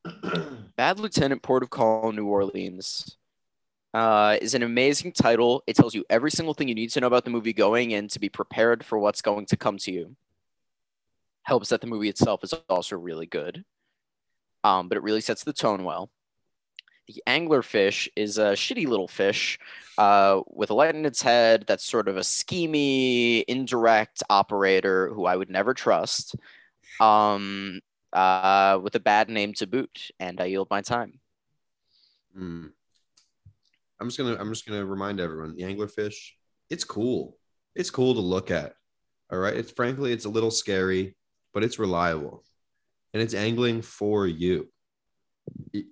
Bad 0.76 0.98
Lieutenant 0.98 1.42
Port 1.42 1.62
of 1.62 1.70
Call, 1.70 2.12
New 2.12 2.26
Orleans, 2.26 3.16
uh, 3.94 4.36
is 4.40 4.54
an 4.54 4.62
amazing 4.62 5.12
title. 5.12 5.62
It 5.66 5.76
tells 5.76 5.94
you 5.94 6.04
every 6.10 6.30
single 6.30 6.54
thing 6.54 6.68
you 6.68 6.74
need 6.74 6.90
to 6.90 7.00
know 7.00 7.06
about 7.06 7.24
the 7.24 7.30
movie 7.30 7.52
going 7.52 7.92
in 7.92 8.08
to 8.08 8.18
be 8.18 8.28
prepared 8.28 8.84
for 8.84 8.98
what's 8.98 9.22
going 9.22 9.46
to 9.46 9.56
come 9.56 9.78
to 9.78 9.92
you. 9.92 10.16
Helps 11.42 11.70
that 11.70 11.80
the 11.80 11.86
movie 11.86 12.08
itself 12.08 12.44
is 12.44 12.52
also 12.68 12.96
really 12.96 13.26
good, 13.26 13.64
um, 14.64 14.88
but 14.88 14.98
it 14.98 15.02
really 15.02 15.20
sets 15.20 15.44
the 15.44 15.52
tone 15.52 15.84
well. 15.84 16.10
The 17.08 17.22
anglerfish 17.26 18.08
is 18.16 18.36
a 18.36 18.52
shitty 18.52 18.86
little 18.86 19.08
fish 19.08 19.58
uh, 19.96 20.42
with 20.46 20.70
a 20.70 20.74
light 20.74 20.94
in 20.94 21.06
its 21.06 21.22
head 21.22 21.64
that's 21.66 21.84
sort 21.84 22.06
of 22.06 22.18
a 22.18 22.20
schemy, 22.20 23.44
indirect 23.48 24.22
operator 24.28 25.08
who 25.14 25.24
I 25.24 25.34
would 25.34 25.48
never 25.48 25.72
trust. 25.72 26.36
Um, 27.00 27.80
uh, 28.12 28.78
with 28.82 28.94
a 28.94 29.00
bad 29.00 29.28
name 29.28 29.54
to 29.54 29.66
boot, 29.66 30.10
and 30.20 30.40
I 30.40 30.46
yield 30.46 30.68
my 30.70 30.82
time. 30.82 31.20
Hmm. 32.34 32.66
I'm 34.00 34.08
just 34.08 34.18
gonna 34.18 34.36
I'm 34.38 34.50
just 34.50 34.66
gonna 34.66 34.84
remind 34.84 35.20
everyone 35.20 35.56
the 35.56 35.62
anglerfish. 35.62 36.32
It's 36.70 36.84
cool. 36.84 37.36
It's 37.74 37.90
cool 37.90 38.14
to 38.14 38.20
look 38.20 38.50
at. 38.50 38.74
All 39.30 39.38
right. 39.38 39.56
It's 39.56 39.70
frankly 39.70 40.12
it's 40.12 40.24
a 40.24 40.30
little 40.30 40.50
scary, 40.50 41.16
but 41.52 41.64
it's 41.64 41.78
reliable, 41.78 42.44
and 43.12 43.22
it's 43.22 43.34
angling 43.34 43.82
for 43.82 44.26
you. 44.26 44.68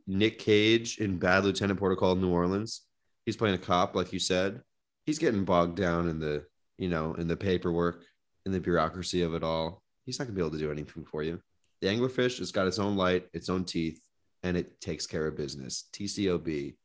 Nick 0.07 0.39
Cage 0.39 0.99
in 0.99 1.19
Bad 1.19 1.45
Lieutenant 1.45 1.79
Port 1.79 1.93
of 1.93 1.99
Call 1.99 2.15
New 2.15 2.31
Orleans. 2.31 2.83
He's 3.25 3.37
playing 3.37 3.57
a 3.57 3.59
cop, 3.59 3.95
like 3.95 4.13
you 4.13 4.19
said. 4.19 4.63
He's 5.05 5.19
getting 5.19 5.45
bogged 5.45 5.77
down 5.77 6.09
in 6.09 6.19
the 6.19 6.45
you 6.79 6.89
know 6.89 7.15
in 7.15 7.29
the 7.29 7.37
paperwork, 7.37 8.05
in 8.45 8.53
the 8.53 8.61
bureaucracy 8.61 9.23
of 9.23 9.35
it 9.35 9.43
all. 9.43 9.83
He's 10.05 10.19
not 10.19 10.27
gonna 10.27 10.37
be 10.37 10.43
able 10.43 10.53
to 10.53 10.59
do 10.59 10.71
anything 10.71 11.05
for 11.05 11.23
you. 11.23 11.41
The 11.81 11.89
anglerfish 11.89 12.39
has 12.39 12.53
got 12.53 12.67
its 12.67 12.79
own 12.79 12.97
light, 12.97 13.27
its 13.33 13.49
own 13.49 13.65
teeth, 13.65 14.01
and 14.43 14.57
it 14.57 14.81
takes 14.81 15.07
care 15.07 15.27
of 15.27 15.37
business. 15.37 15.89
TCOB 15.93 16.77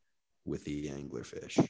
with 0.44 0.64
the 0.64 0.88
anglerfish. 0.88 1.66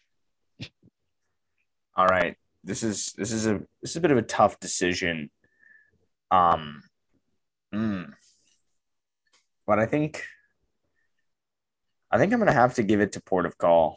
All 1.96 2.06
right. 2.06 2.36
This 2.64 2.82
is 2.82 3.12
this 3.12 3.32
is 3.32 3.46
a 3.46 3.60
this 3.82 3.90
is 3.90 3.96
a 3.96 4.00
bit 4.00 4.10
of 4.10 4.18
a 4.18 4.22
tough 4.22 4.58
decision. 4.60 5.30
Um 6.30 6.82
mm. 7.74 8.10
but 9.66 9.78
I 9.78 9.86
think 9.86 10.24
I 12.12 12.18
think 12.18 12.33
I'm 12.33 12.38
gonna 12.38 12.53
have 12.53 12.75
to 12.75 12.83
give 12.83 13.01
it 13.01 13.12
to 13.12 13.20
Port 13.22 13.46
of 13.46 13.57
Call, 13.59 13.96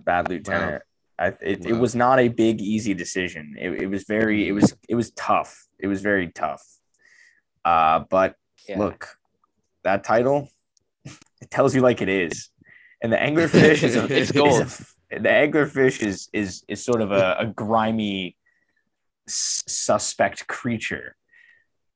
Bad 0.00 0.28
Lieutenant. 0.28 0.82
I, 1.18 1.28
it, 1.40 1.64
it 1.64 1.72
was 1.72 1.94
not 1.94 2.18
a 2.18 2.28
big 2.28 2.60
easy 2.60 2.92
decision. 2.92 3.54
It, 3.58 3.70
it 3.82 3.86
was 3.86 4.04
very 4.04 4.48
it 4.48 4.52
was 4.52 4.74
it 4.88 4.94
was 4.96 5.12
tough. 5.12 5.66
It 5.78 5.86
was 5.86 6.02
very 6.02 6.30
tough. 6.32 6.62
Uh 7.64 8.00
but 8.10 8.34
Yeah. 8.68 8.78
look, 8.80 9.16
that 9.84 10.04
title, 10.04 10.48
it 11.40 11.50
tells 11.50 11.74
you 11.74 11.80
like 11.80 12.02
it 12.02 12.08
is. 12.08 12.50
And 13.02 13.12
the 13.12 13.16
anglerfish 13.16 13.82
is 13.82 13.96
a, 13.96 14.04
It's 14.12 14.30
is 14.30 14.32
gold. 14.32 14.62
a- 14.62 15.20
the 15.20 15.28
anglerfish 15.28 16.02
is 16.04 16.28
is 16.32 16.64
is 16.68 16.84
sort 16.84 17.00
of 17.00 17.12
a, 17.12 17.36
a 17.38 17.46
grimy 17.46 18.36
suspect 19.28 20.46
creature. 20.48 21.16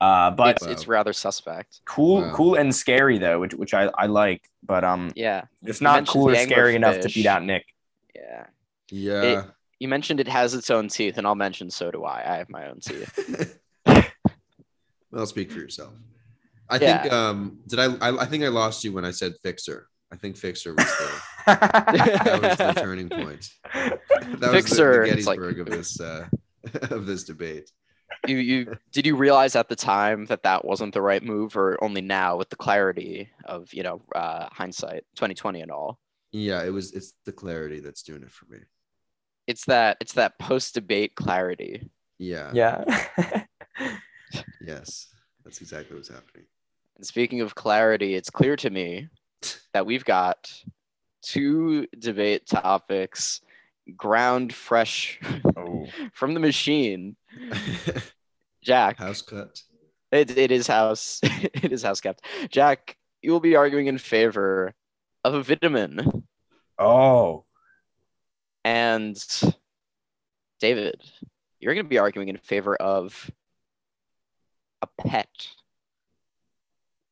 Uh, 0.01 0.31
but 0.31 0.57
it's, 0.57 0.67
it's 0.67 0.89
rather 0.89 1.13
suspect. 1.13 1.81
cool, 1.85 2.23
Wow. 2.23 2.33
cool 2.35 2.55
and 2.55 2.75
scary 2.75 3.19
though, 3.19 3.39
which 3.41 3.53
which 3.55 3.75
I, 3.75 3.91
I 3.99 4.07
like. 4.07 4.43
But 4.63 4.83
um, 4.85 5.13
Yeah, 5.15 5.45
just 5.65 5.81
You 5.81 5.85
not 5.85 6.07
cool 6.09 6.29
or 6.29 6.33
the 6.33 6.39
scary 6.39 6.75
enough 6.75 7.01
to 7.01 7.09
beat 7.09 7.27
out 7.27 7.43
Nick. 7.45 7.65
yeah. 8.15 8.47
Yeah. 8.91 9.45
You 9.79 9.89
mentioned 9.89 10.21
it 10.21 10.29
has 10.29 10.55
its 10.55 10.69
own 10.71 10.89
teeth, 10.89 11.17
and 11.17 11.27
I'll 11.27 11.35
mention 11.35 11.71
so 11.71 11.91
do 11.91 12.05
I. 12.05 12.35
I 12.35 12.37
have 12.39 12.49
my 12.51 12.69
own 12.69 12.81
teeth. 12.81 13.59
well, 15.11 15.27
speak 15.27 15.51
for 15.53 15.59
yourself. 15.59 15.93
I 16.69 16.77
Yeah. 16.79 17.03
think 17.03 17.13
um 17.13 17.59
did 17.67 17.79
I, 17.79 17.87
I 17.97 18.23
I 18.23 18.27
think 18.27 18.45
I 18.45 18.49
lost 18.49 18.85
you 18.85 18.93
when 18.93 19.05
I 19.05 19.11
said 19.11 19.35
fixer. 19.43 19.89
I 20.13 20.17
think 20.17 20.37
fixer 20.37 20.75
was 20.75 20.87
the 20.87 21.21
that 21.47 22.41
was 22.43 22.59
the 22.59 22.81
turning 22.81 23.09
point. 23.09 23.49
That 24.39 24.51
Fixer, 24.53 25.01
was 25.01 25.09
the, 25.11 25.13
the 25.15 25.19
it's 25.19 25.27
like- 25.27 25.39
Gettysburg 25.41 25.61
of 25.61 25.67
this 25.71 26.01
uh 26.01 26.27
of 26.95 27.07
this 27.07 27.25
debate. 27.25 27.71
You 28.26 28.37
you 28.37 28.76
did 28.92 29.06
you 29.06 29.16
realize 29.16 29.56
at 29.56 29.68
the 29.68 29.76
time 29.76 30.26
that 30.26 30.42
that 30.42 30.64
wasn't 30.64 30.94
the 30.94 31.02
right 31.02 31.22
move, 31.22 31.56
or 31.56 31.83
only 31.83 32.00
now 32.00 32.37
with 32.37 32.50
the 32.50 32.56
clarity 32.56 33.30
of 33.44 33.72
you 33.72 33.83
know 33.83 34.02
uh, 34.14 34.48
hindsight, 34.52 35.04
2020 35.16 35.62
and 35.62 35.70
all? 35.70 35.98
Yeah, 36.33 36.62
it 36.62 36.70
was 36.70 36.92
it's 36.92 37.14
the 37.24 37.33
clarity 37.33 37.80
that's 37.80 38.02
doing 38.02 38.22
it 38.22 38.30
for 38.30 38.46
me. 38.46 38.59
It's 39.46 39.64
that 39.66 39.96
it's 40.00 40.12
that 40.14 40.38
post 40.38 40.74
debate 40.74 41.14
clarity. 41.16 41.90
Yeah. 42.18 42.50
yeah. 42.52 43.44
Yes. 44.61 45.09
That's 45.44 45.61
exactly 45.61 45.96
what's 45.96 46.09
happening. 46.09 46.44
And 46.96 47.06
speaking 47.06 47.40
of 47.40 47.54
clarity, 47.54 48.14
it's 48.14 48.30
clear 48.30 48.56
to 48.56 48.70
me 48.70 49.09
that 49.72 49.87
we've 49.87 50.04
got 50.04 50.52
two 51.22 51.87
debate 51.98 52.46
topics 52.46 53.40
ground 53.96 54.54
fresh 54.54 55.18
oh. 55.56 55.87
from 56.12 56.35
the 56.35 56.40
machine. 56.40 57.16
Jack, 58.62 58.99
House 58.99 59.23
cut. 59.23 59.61
it, 60.12 60.37
it 60.37 60.51
is 60.51 60.66
house 60.66 61.21
it 61.23 61.73
is 61.73 61.83
house 61.83 62.01
kept. 62.01 62.25
Jack, 62.51 62.97
you 63.23 63.33
will 63.33 63.40
be 63.40 63.57
arguing 63.57 63.87
in 63.87 63.99
favor 63.99 64.75
of 65.25 65.35
a 65.35 65.43
vitamin. 65.43 66.25
Oh. 66.79 67.45
And 68.64 69.16
David, 70.61 71.01
you're 71.61 71.75
going 71.75 71.85
to 71.87 71.88
be 71.90 71.99
arguing 71.99 72.29
in 72.29 72.37
favor 72.38 72.77
of 72.77 73.31
a 74.83 74.88
pet, 75.07 75.29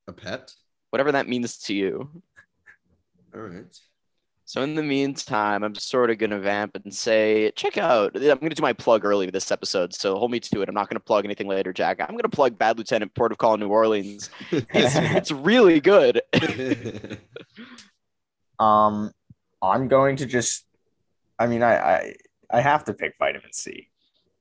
A 0.07 0.13
pet? 0.13 0.53
whatever 0.91 1.13
that 1.13 1.29
means 1.29 1.59
to 1.61 1.75
you. 1.75 2.11
All 3.35 3.41
right. 3.43 3.79
So 4.49 4.63
in 4.63 4.75
the 4.75 4.83
meantime, 4.83 5.63
I'm 5.63 5.75
sort 5.75 6.09
of 6.09 6.17
gonna 6.17 6.39
vamp 6.39 6.75
and 6.75 6.95
say, 6.95 7.53
check 7.55 7.77
out. 7.77 8.17
I'm 8.17 8.39
gonna 8.39 8.55
do 8.55 8.63
my 8.63 8.73
plug 8.73 9.05
early 9.05 9.29
this 9.29 9.53
episode, 9.53 9.93
so 9.93 10.17
hold 10.17 10.31
me 10.31 10.41
to 10.41 10.63
it. 10.63 10.71
I'm 10.71 10.75
not 10.75 10.89
gonna 10.89 11.01
plug 11.01 11.27
anything 11.27 11.49
later, 11.49 11.71
Jack. 11.71 12.01
I'm 12.01 12.17
gonna 12.17 12.31
plug 12.31 12.57
Bad 12.57 12.79
Lieutenant 12.79 13.15
Port 13.15 13.31
of 13.31 13.37
Call 13.37 13.59
New 13.59 13.69
Orleans. 13.69 14.31
It's, 14.51 14.97
it's 14.97 15.31
really 15.31 15.81
good. 15.81 16.23
Um, 18.59 19.13
I'm 19.63 19.87
going 19.87 20.17
to 20.17 20.27
just. 20.27 20.65
I 21.39 21.47
mean, 21.47 21.63
I 21.63 21.77
I, 21.77 22.15
I 22.51 22.61
have 22.61 22.85
to 22.85 22.95
pick 22.95 23.17
vitamin 23.19 23.53
C. 23.53 23.89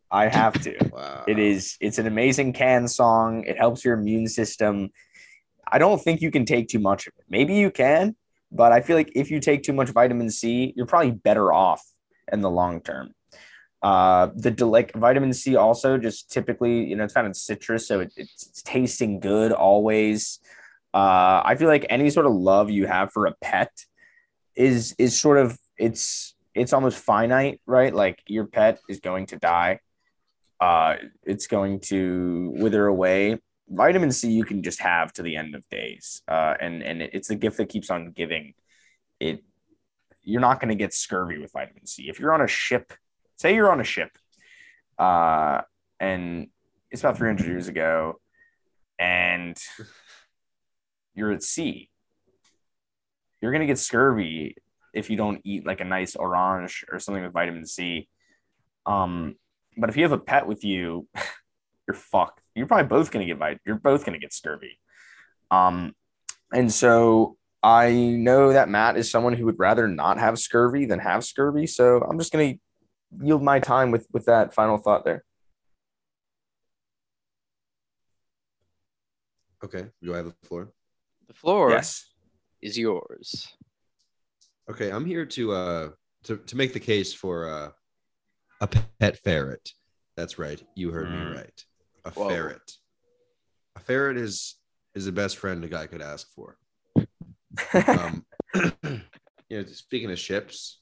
I 0.09 0.27
have 0.27 0.59
to. 0.63 0.89
wow. 0.91 1.25
It 1.27 1.37
is. 1.37 1.77
It's 1.81 1.99
an 1.99 2.07
amazing 2.07 2.53
can 2.53 2.87
song. 2.87 3.43
It 3.43 3.59
helps 3.59 3.85
your 3.85 3.93
immune 3.93 4.27
system. 4.27 4.89
I 5.71 5.77
don't 5.77 6.01
think 6.01 6.21
you 6.21 6.31
can 6.31 6.45
take 6.45 6.67
too 6.69 6.79
much 6.79 7.05
of 7.05 7.13
it. 7.19 7.25
Maybe 7.29 7.55
you 7.55 7.69
can, 7.69 8.15
but 8.51 8.71
I 8.71 8.81
feel 8.81 8.95
like 8.95 9.11
if 9.15 9.31
you 9.31 9.39
take 9.39 9.63
too 9.63 9.73
much 9.73 9.89
vitamin 9.89 10.29
C, 10.29 10.73
you're 10.75 10.85
probably 10.85 11.11
better 11.11 11.51
off 11.51 11.83
in 12.31 12.41
the 12.41 12.49
long 12.49 12.81
term. 12.81 13.13
Uh, 13.83 14.29
the 14.35 14.65
like 14.65 14.93
vitamin 14.93 15.33
C 15.33 15.55
also 15.55 15.97
just 15.97 16.31
typically, 16.31 16.85
you 16.85 16.95
know, 16.95 17.03
it's 17.03 17.13
found 17.13 17.27
in 17.27 17.33
citrus, 17.33 17.87
so 17.87 17.99
it, 17.99 18.11
it's, 18.17 18.47
it's 18.47 18.61
tasting 18.63 19.19
good 19.19 19.51
always. 19.51 20.39
Uh, 20.93 21.41
I 21.45 21.55
feel 21.57 21.67
like 21.67 21.85
any 21.89 22.09
sort 22.09 22.25
of 22.25 22.33
love 22.33 22.69
you 22.69 22.87
have 22.87 23.11
for 23.11 23.27
a 23.27 23.35
pet 23.41 23.71
is 24.55 24.95
is 24.97 25.19
sort 25.19 25.37
of 25.37 25.57
it's 25.77 26.35
it's 26.55 26.73
almost 26.73 26.97
finite, 26.97 27.61
right? 27.67 27.93
Like 27.93 28.23
your 28.27 28.45
pet 28.45 28.79
is 28.89 28.99
going 28.99 29.27
to 29.27 29.37
die 29.37 29.79
uh, 30.59 30.95
it's 31.23 31.47
going 31.47 31.79
to 31.79 32.53
wither 32.57 32.87
away. 32.87 33.39
Vitamin 33.69 34.11
C 34.11 34.31
you 34.31 34.45
can 34.45 34.63
just 34.63 34.79
have 34.79 35.11
to 35.13 35.23
the 35.23 35.35
end 35.35 35.55
of 35.55 35.67
days, 35.69 36.21
uh, 36.27 36.55
and 36.59 36.81
and 36.81 37.01
it's 37.01 37.27
the 37.27 37.35
gift 37.35 37.57
that 37.57 37.69
keeps 37.69 37.89
on 37.89 38.11
giving. 38.11 38.53
It 39.19 39.43
you're 40.23 40.41
not 40.41 40.59
going 40.59 40.69
to 40.69 40.75
get 40.75 40.93
scurvy 40.93 41.37
with 41.37 41.53
vitamin 41.53 41.85
C 41.85 42.09
if 42.09 42.19
you're 42.19 42.33
on 42.33 42.41
a 42.41 42.47
ship. 42.47 42.93
Say 43.35 43.55
you're 43.55 43.71
on 43.71 43.81
a 43.81 43.85
ship, 43.85 44.17
uh, 44.97 45.61
and 45.99 46.47
it's 46.91 47.01
about 47.01 47.17
300 47.17 47.45
years 47.45 47.67
ago, 47.67 48.19
and 48.97 49.57
you're 51.13 51.31
at 51.31 51.43
sea. 51.43 51.89
You're 53.41 53.51
going 53.51 53.61
to 53.61 53.67
get 53.67 53.79
scurvy 53.79 54.55
if 54.93 55.09
you 55.09 55.17
don't 55.17 55.41
eat 55.43 55.65
like 55.65 55.81
a 55.81 55.85
nice 55.85 56.15
orange 56.15 56.85
or 56.91 56.99
something 56.99 57.23
with 57.23 57.33
vitamin 57.33 57.65
C. 57.65 58.07
Um, 58.85 59.35
but 59.77 59.89
if 59.89 59.97
you 59.97 60.03
have 60.03 60.11
a 60.11 60.17
pet 60.17 60.47
with 60.47 60.63
you, 60.63 61.07
you're 61.87 61.95
fucked. 61.95 62.41
You're 62.57 62.67
probably 62.67 62.87
both 62.87 63.11
gonna 63.11 63.25
get 63.25 63.37
vit- 63.37 63.61
You're 63.65 63.75
both 63.75 64.03
gonna 64.03 64.17
get 64.17 64.33
scurvy. 64.33 64.79
Um, 65.51 65.93
and 66.51 66.71
so 66.73 67.37
I 67.61 67.91
know 67.93 68.51
that 68.53 68.67
Matt 68.67 68.97
is 68.97 69.11
someone 69.11 69.33
who 69.33 69.45
would 69.45 69.59
rather 69.59 69.87
not 69.87 70.17
have 70.17 70.39
scurvy 70.39 70.85
than 70.85 70.99
have 70.99 71.23
scurvy. 71.23 71.67
So 71.67 72.01
I'm 72.01 72.17
just 72.17 72.31
gonna 72.31 72.55
yield 73.21 73.43
my 73.43 73.59
time 73.59 73.91
with 73.91 74.07
with 74.11 74.25
that 74.25 74.53
final 74.53 74.77
thought 74.77 75.05
there. 75.05 75.23
Okay. 79.63 79.87
Do 80.01 80.13
I 80.13 80.17
have 80.17 80.25
the 80.25 80.47
floor? 80.47 80.71
The 81.27 81.33
floor 81.33 81.69
Yes. 81.71 82.05
is 82.61 82.77
yours. 82.77 83.47
Okay, 84.69 84.91
I'm 84.91 85.05
here 85.05 85.25
to 85.25 85.51
uh 85.51 85.89
to, 86.23 86.37
to 86.37 86.55
make 86.57 86.73
the 86.73 86.79
case 86.79 87.13
for 87.13 87.47
uh 87.49 87.69
a 88.61 88.67
pet 88.67 89.17
ferret. 89.23 89.69
That's 90.15 90.39
right. 90.39 90.61
You 90.75 90.91
heard 90.91 91.07
Mm. 91.07 91.29
me 91.31 91.35
right. 91.37 91.65
A 92.07 92.11
Whoa. 92.11 92.29
ferret. 92.29 92.71
A 93.75 93.79
ferret 93.79 94.17
is 94.17 94.55
is 94.95 95.05
the 95.05 95.11
best 95.11 95.37
friend 95.37 95.63
a 95.63 95.67
guy 95.67 95.87
could 95.87 96.01
ask 96.01 96.27
for. 96.33 96.57
Um 97.73 98.25
you 98.83 99.01
know, 99.51 99.63
speaking 99.65 100.11
of 100.11 100.17
ships, 100.17 100.79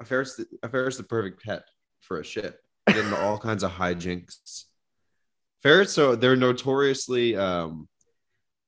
a 0.00 0.04
ferret's 0.04 0.36
the, 0.36 0.46
a 0.62 0.68
ferret's 0.68 0.96
the 0.96 1.04
perfect 1.04 1.44
pet 1.44 1.62
for 2.00 2.20
a 2.20 2.24
ship. 2.24 2.60
Get 2.88 2.98
into 2.98 3.20
all 3.20 3.38
kinds 3.38 3.62
of 3.62 3.70
hijinks. 3.70 4.64
Ferrets, 5.62 5.92
so 5.92 6.16
they're 6.16 6.36
notoriously 6.36 7.36
um 7.36 7.88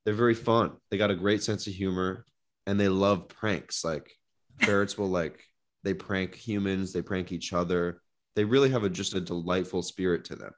they're 0.04 0.14
very 0.14 0.34
fun. 0.34 0.72
They 0.90 0.96
got 0.96 1.10
a 1.10 1.16
great 1.16 1.42
sense 1.42 1.66
of 1.66 1.72
humor 1.72 2.24
and 2.66 2.78
they 2.78 2.88
love 2.88 3.28
pranks. 3.28 3.84
Like 3.84 4.12
ferrets 4.60 4.96
will 4.96 5.08
like 5.08 5.42
they 5.82 5.94
prank 5.94 6.37
humans, 6.37 6.92
they 6.92 7.02
prank 7.02 7.32
each 7.32 7.52
other. 7.52 8.00
They 8.37 8.44
really 8.44 8.70
have 8.70 8.84
a 8.84 8.90
just 8.90 9.14
a 9.14 9.20
delightful 9.20 9.82
spirit 9.82 10.24
to 10.26 10.37
them. 10.37 10.52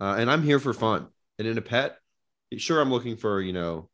Uh, 0.00 0.16
and 0.18 0.30
I'm 0.30 0.42
here 0.42 0.58
for 0.58 0.72
fun. 0.72 1.08
And 1.38 1.48
in 1.48 1.58
a 1.58 1.62
pet, 1.62 1.98
sure, 2.56 2.80
I'm 2.80 2.90
looking 2.90 3.16
for 3.16 3.40
you 3.40 3.52
know, 3.52 3.88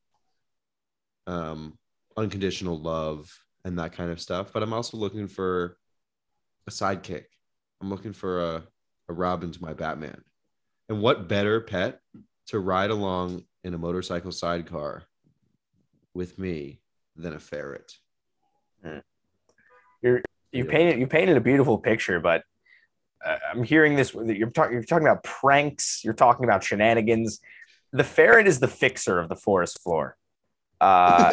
um, 1.26 1.78
unconditional 2.16 2.78
love 2.78 3.30
and 3.64 3.78
that 3.78 3.92
kind 3.92 4.10
of 4.10 4.20
stuff. 4.20 4.52
But 4.52 4.62
I'm 4.62 4.72
also 4.72 4.96
looking 4.96 5.28
for 5.28 5.76
a 6.66 6.70
sidekick. 6.70 7.24
I'm 7.80 7.90
looking 7.90 8.12
for 8.12 8.42
a 8.42 8.64
a 9.08 9.12
Robin 9.12 9.52
to 9.52 9.62
my 9.62 9.74
Batman. 9.74 10.22
And 10.88 11.02
what 11.02 11.28
better 11.28 11.60
pet 11.60 12.00
to 12.46 12.58
ride 12.58 12.90
along 12.90 13.44
in 13.62 13.74
a 13.74 13.78
motorcycle 13.78 14.32
sidecar 14.32 15.02
with 16.14 16.38
me 16.38 16.80
than 17.16 17.34
a 17.34 17.38
ferret? 17.38 17.92
You're 20.02 20.22
Yeah. 20.52 20.64
painted 20.64 20.98
you 21.00 21.06
painted 21.06 21.36
a 21.36 21.40
beautiful 21.40 21.78
picture, 21.78 22.20
but 22.20 22.44
I'm 23.24 23.62
hearing 23.62 23.96
this. 23.96 24.14
You're 24.14 24.50
talking 24.50 24.74
you're 24.74 24.82
talking 24.82 25.06
about 25.06 25.24
pranks. 25.24 26.02
You're 26.04 26.14
talking 26.14 26.44
about 26.44 26.62
shenanigans. 26.64 27.40
The 27.92 28.04
ferret 28.04 28.46
is 28.46 28.60
the 28.60 28.68
fixer 28.68 29.20
of 29.20 29.28
the 29.28 29.36
forest 29.36 29.80
floor, 29.82 30.16
uh, 30.80 31.32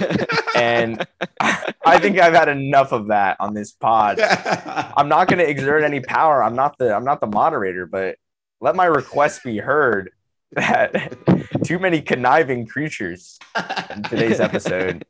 and 0.56 1.06
I 1.40 1.98
think 1.98 2.18
I've 2.18 2.34
had 2.34 2.48
enough 2.48 2.92
of 2.92 3.08
that 3.08 3.36
on 3.40 3.54
this 3.54 3.72
pod. 3.72 4.20
I'm 4.96 5.08
not 5.08 5.28
going 5.28 5.38
to 5.38 5.48
exert 5.48 5.84
any 5.84 6.00
power. 6.00 6.42
I'm 6.42 6.56
not 6.56 6.76
the 6.78 6.94
I'm 6.94 7.04
not 7.04 7.20
the 7.20 7.26
moderator, 7.26 7.86
but 7.86 8.16
let 8.60 8.74
my 8.74 8.86
request 8.86 9.44
be 9.44 9.58
heard. 9.58 10.10
That 10.52 11.16
too 11.64 11.78
many 11.78 12.00
conniving 12.00 12.66
creatures 12.66 13.38
in 13.94 14.02
today's 14.04 14.40
episode. 14.40 15.04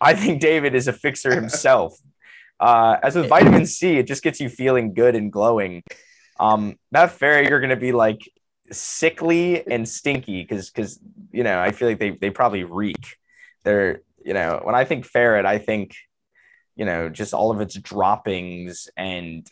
I 0.00 0.14
think 0.14 0.40
David 0.40 0.74
is 0.74 0.88
a 0.88 0.92
fixer 0.92 1.34
himself. 1.34 1.98
Uh, 2.60 2.98
as 3.02 3.16
with 3.16 3.28
vitamin 3.28 3.64
C, 3.66 3.96
it 3.96 4.06
just 4.06 4.22
gets 4.22 4.38
you 4.38 4.50
feeling 4.50 4.92
good 4.92 5.16
and 5.16 5.32
glowing. 5.32 5.82
Um, 6.38 6.76
that 6.92 7.12
fairy, 7.12 7.48
you're 7.48 7.60
gonna 7.60 7.76
be 7.76 7.92
like 7.92 8.20
sickly 8.70 9.66
and 9.66 9.88
stinky 9.88 10.42
because 10.42 10.70
because 10.70 11.00
you 11.32 11.42
know 11.42 11.58
I 11.58 11.72
feel 11.72 11.88
like 11.88 11.98
they 11.98 12.10
they 12.10 12.30
probably 12.30 12.64
reek. 12.64 13.16
They're 13.64 14.02
you 14.24 14.34
know 14.34 14.60
when 14.62 14.74
I 14.74 14.84
think 14.84 15.06
ferret, 15.06 15.46
I 15.46 15.58
think 15.58 15.94
you 16.76 16.84
know 16.84 17.08
just 17.08 17.32
all 17.32 17.50
of 17.50 17.60
its 17.60 17.74
droppings 17.76 18.88
and 18.96 19.48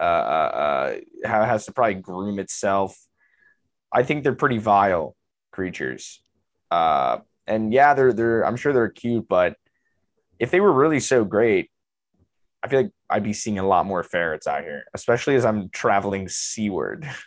uh, 0.00 0.02
uh, 0.02 0.96
how 1.24 1.42
it 1.42 1.46
has 1.46 1.66
to 1.66 1.72
probably 1.72 1.94
groom 1.94 2.38
itself. 2.38 2.96
I 3.92 4.02
think 4.02 4.24
they're 4.24 4.34
pretty 4.34 4.58
vile 4.58 5.16
creatures. 5.50 6.22
Uh, 6.70 7.18
and 7.46 7.72
yeah, 7.72 7.94
they're 7.94 8.12
they're 8.12 8.46
I'm 8.46 8.56
sure 8.56 8.72
they're 8.72 8.88
cute, 8.88 9.28
but 9.28 9.56
if 10.38 10.50
they 10.50 10.60
were 10.60 10.72
really 10.72 11.00
so 11.00 11.24
great, 11.24 11.70
I 12.62 12.68
feel 12.68 12.82
like 12.82 12.92
I'd 13.10 13.24
be 13.24 13.32
seeing 13.32 13.58
a 13.58 13.66
lot 13.66 13.86
more 13.86 14.02
ferrets 14.02 14.46
out 14.46 14.62
here, 14.62 14.84
especially 14.94 15.34
as 15.34 15.44
I'm 15.44 15.68
traveling 15.70 16.28
seaward. 16.28 17.08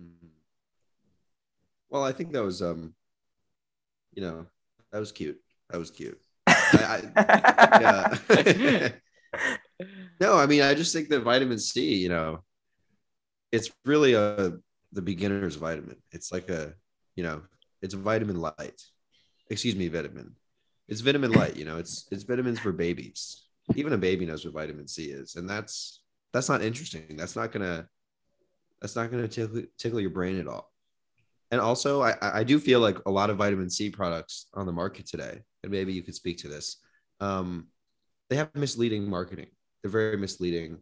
Mhm. 0.00 0.30
Well, 1.88 2.02
I 2.02 2.12
think 2.12 2.32
that 2.32 2.42
was 2.42 2.60
um, 2.62 2.94
you 4.12 4.22
know, 4.22 4.46
that 4.92 4.98
was 4.98 5.12
cute. 5.12 5.40
That 5.70 5.78
was 5.78 5.90
cute. 5.90 6.20
I, 6.46 7.02
I, 7.16 8.92
no, 10.20 10.36
I 10.36 10.46
mean, 10.46 10.62
I 10.62 10.74
just 10.74 10.92
think 10.92 11.08
that 11.08 11.20
vitamin 11.20 11.58
C, 11.58 11.96
you 11.96 12.08
know, 12.08 12.42
it's 13.52 13.70
really 13.84 14.14
a 14.14 14.52
the 14.92 15.02
beginner's 15.02 15.56
vitamin. 15.56 15.96
It's 16.12 16.32
like 16.32 16.48
a, 16.48 16.74
you 17.16 17.22
know, 17.24 17.42
it's 17.82 17.94
vitamin 17.94 18.40
light. 18.40 18.80
Excuse 19.50 19.76
me, 19.76 19.88
vitamin. 19.88 20.34
It's 20.88 21.00
vitamin 21.00 21.32
light. 21.32 21.56
You 21.56 21.64
know, 21.64 21.78
it's 21.78 22.06
it's 22.10 22.24
vitamins 22.24 22.58
for 22.58 22.72
babies. 22.72 23.44
Even 23.74 23.92
a 23.92 23.98
baby 23.98 24.26
knows 24.26 24.44
what 24.44 24.54
vitamin 24.54 24.86
C 24.86 25.04
is, 25.04 25.36
and 25.36 25.48
that's 25.48 26.02
that's 26.32 26.48
not 26.48 26.62
interesting. 26.62 27.16
That's 27.16 27.36
not 27.36 27.52
gonna 27.52 27.88
that's 28.80 28.96
not 28.96 29.10
gonna 29.10 29.28
tickle, 29.28 29.62
tickle 29.78 30.00
your 30.00 30.10
brain 30.10 30.38
at 30.38 30.46
all. 30.46 30.72
And 31.50 31.60
also, 31.60 32.02
I 32.02 32.16
I 32.20 32.44
do 32.44 32.58
feel 32.58 32.80
like 32.80 32.98
a 33.06 33.10
lot 33.10 33.30
of 33.30 33.38
vitamin 33.38 33.70
C 33.70 33.90
products 33.90 34.46
on 34.54 34.66
the 34.66 34.72
market 34.72 35.06
today, 35.06 35.42
and 35.62 35.72
maybe 35.72 35.92
you 35.92 36.02
could 36.02 36.14
speak 36.14 36.38
to 36.38 36.48
this. 36.48 36.78
Um, 37.20 37.68
they 38.28 38.36
have 38.36 38.54
misleading 38.54 39.08
marketing. 39.08 39.48
They're 39.82 39.90
very 39.90 40.16
misleading. 40.16 40.78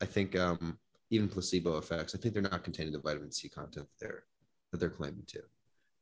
I 0.00 0.04
think 0.04 0.36
um, 0.36 0.78
even 1.10 1.28
placebo 1.28 1.78
effects. 1.78 2.14
I 2.14 2.18
think 2.18 2.34
they're 2.34 2.42
not 2.42 2.64
containing 2.64 2.92
the 2.92 2.98
vitamin 2.98 3.32
C 3.32 3.48
content 3.48 3.86
that 3.86 4.04
they're 4.04 4.24
that 4.70 4.80
they're 4.80 4.90
claiming 4.90 5.24
to. 5.28 5.42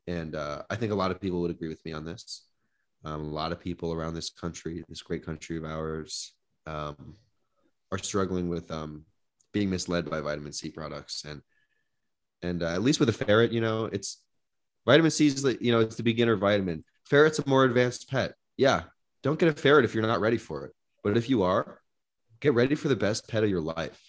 And 0.07 0.35
uh, 0.35 0.63
I 0.71 0.77
think 0.77 0.93
a 0.93 0.97
lot 0.97 1.11
of 1.11 1.21
people 1.21 1.41
would 1.43 1.51
agree 1.51 1.69
with 1.69 1.85
me 1.85 1.93
on 1.93 2.05
this. 2.05 2.47
Um, 3.05 3.23
a 3.23 3.35
lot 3.35 3.53
of 3.53 3.61
people 3.61 3.93
around 3.93 4.15
this 4.15 4.31
country, 4.31 4.85
this 4.89 5.03
great 5.03 5.25
country 5.25 5.57
of 5.57 5.65
ours, 5.65 6.33
um, 6.67 7.17
are 7.93 7.99
struggling 7.99 8.49
with 8.49 8.71
um, 8.71 9.05
being 9.53 9.71
misled 9.71 10.09
by 10.09 10.21
vitamin 10.21 10.53
C 10.53 10.71
products. 10.71 11.25
And 11.25 11.43
and 12.43 12.63
uh, 12.63 12.73
at 12.73 12.83
least 12.83 13.01
with 13.01 13.09
a 13.09 13.13
ferret, 13.13 13.53
you 13.53 13.61
know, 13.61 13.87
it's 13.87 14.23
vitamin 14.87 15.11
C 15.11 15.27
is 15.27 15.45
you 15.61 15.73
know 15.73 15.81
it's 15.81 15.97
the 15.97 16.03
beginner 16.03 16.37
vitamin. 16.37 16.85
Ferret's 17.05 17.39
a 17.39 17.49
more 17.49 17.65
advanced 17.65 18.11
pet. 18.11 18.35
Yeah, 18.57 18.85
don't 19.23 19.39
get 19.39 19.49
a 19.49 19.53
ferret 19.53 19.85
if 19.85 19.95
you're 19.95 20.07
not 20.07 20.21
ready 20.21 20.39
for 20.39 20.65
it. 20.67 20.73
But 21.03 21.17
if 21.17 21.29
you 21.29 21.43
are, 21.43 21.81
get 22.41 22.55
ready 22.55 22.75
for 22.75 22.89
the 22.89 22.97
best 22.97 23.29
pet 23.29 23.45
of 23.45 23.51
your 23.51 23.61
life. 23.61 24.01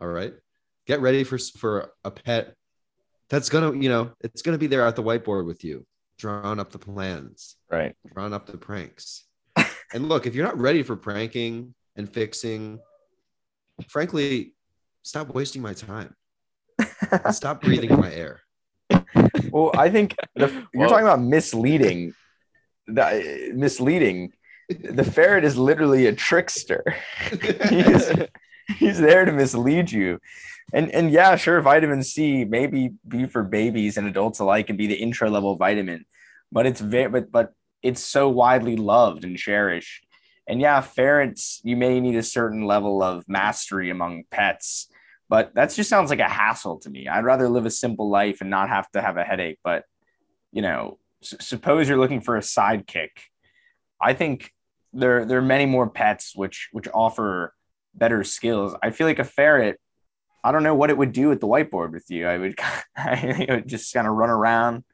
All 0.00 0.08
right, 0.08 0.32
get 0.86 1.00
ready 1.00 1.24
for 1.24 1.38
for 1.38 1.92
a 2.04 2.10
pet 2.10 2.54
that's 3.28 3.48
gonna 3.48 3.76
you 3.76 3.88
know 3.88 4.10
it's 4.20 4.42
gonna 4.42 4.58
be 4.58 4.66
there 4.66 4.86
at 4.86 4.96
the 4.96 5.02
whiteboard 5.02 5.46
with 5.46 5.64
you 5.64 5.84
drawing 6.18 6.58
up 6.58 6.70
the 6.70 6.78
plans 6.78 7.56
right. 7.70 7.94
drawing 8.12 8.34
up 8.34 8.46
the 8.46 8.58
pranks 8.58 9.24
and 9.92 10.08
look 10.08 10.26
if 10.26 10.34
you're 10.34 10.46
not 10.46 10.58
ready 10.58 10.82
for 10.82 10.96
pranking 10.96 11.74
and 11.96 12.12
fixing 12.12 12.78
frankly 13.88 14.54
stop 15.02 15.28
wasting 15.28 15.62
my 15.62 15.72
time 15.72 16.14
stop 17.30 17.60
breathing 17.62 17.98
my 17.98 18.12
air 18.12 18.40
Well, 19.50 19.70
I 19.76 19.90
think 19.90 20.14
the, 20.34 20.48
you're 20.74 20.84
Whoa. 20.84 20.88
talking 20.88 21.06
about 21.06 21.20
misleading. 21.20 22.14
The, 22.86 23.04
uh, 23.04 23.54
misleading. 23.54 24.32
The 24.68 25.04
ferret 25.04 25.44
is 25.44 25.56
literally 25.56 26.06
a 26.06 26.12
trickster. 26.12 26.84
He's, 28.76 28.98
there 28.98 29.24
to 29.24 29.32
mislead 29.32 29.90
you. 29.90 30.18
And 30.72 30.90
and 30.90 31.10
yeah, 31.10 31.36
sure, 31.36 31.60
vitamin 31.62 32.02
C 32.02 32.44
maybe 32.44 32.90
be 33.06 33.26
for 33.26 33.42
babies 33.42 33.96
and 33.96 34.06
adults 34.06 34.38
alike 34.38 34.68
and 34.68 34.76
be 34.76 34.86
the 34.86 34.94
intro 34.94 35.30
level 35.30 35.56
vitamin, 35.56 36.04
but 36.52 36.66
it's 36.66 36.80
very 36.80 37.08
but 37.08 37.32
but 37.32 37.52
it's 37.82 38.02
so 38.04 38.28
widely 38.28 38.76
loved 38.76 39.24
and 39.24 39.36
cherished. 39.38 40.06
And 40.46 40.60
yeah, 40.60 40.80
ferrets, 40.80 41.60
you 41.62 41.76
may 41.76 42.00
need 42.00 42.16
a 42.16 42.22
certain 42.22 42.64
level 42.66 43.02
of 43.02 43.24
mastery 43.28 43.90
among 43.90 44.24
pets, 44.30 44.88
but 45.28 45.54
that 45.54 45.72
just 45.74 45.88
sounds 45.90 46.10
like 46.10 46.20
a 46.20 46.28
hassle 46.28 46.78
to 46.80 46.90
me. 46.90 47.08
I'd 47.08 47.24
rather 47.24 47.48
live 47.48 47.66
a 47.66 47.70
simple 47.70 48.10
life 48.10 48.40
and 48.40 48.50
not 48.50 48.68
have 48.68 48.90
to 48.92 49.00
have 49.00 49.16
a 49.16 49.24
headache. 49.24 49.58
But 49.64 49.84
you 50.52 50.60
know, 50.60 50.98
s- 51.22 51.34
suppose 51.40 51.88
you're 51.88 51.98
looking 51.98 52.20
for 52.20 52.36
a 52.36 52.40
sidekick. 52.40 53.10
I 54.00 54.12
think 54.12 54.52
there 54.92 55.24
there 55.24 55.38
are 55.38 55.42
many 55.42 55.64
more 55.64 55.88
pets 55.88 56.32
which 56.34 56.68
which 56.72 56.88
offer 56.92 57.54
better 57.98 58.24
skills. 58.24 58.74
I 58.82 58.90
feel 58.90 59.06
like 59.06 59.18
a 59.18 59.24
ferret. 59.24 59.80
I 60.44 60.52
don't 60.52 60.62
know 60.62 60.74
what 60.74 60.90
it 60.90 60.96
would 60.96 61.12
do 61.12 61.32
at 61.32 61.40
the 61.40 61.48
whiteboard 61.48 61.92
with 61.92 62.08
you. 62.08 62.26
I 62.26 62.38
would, 62.38 62.58
I 62.96 63.46
would 63.48 63.68
just 63.68 63.92
kind 63.92 64.06
of 64.06 64.14
run 64.14 64.30
around. 64.30 64.84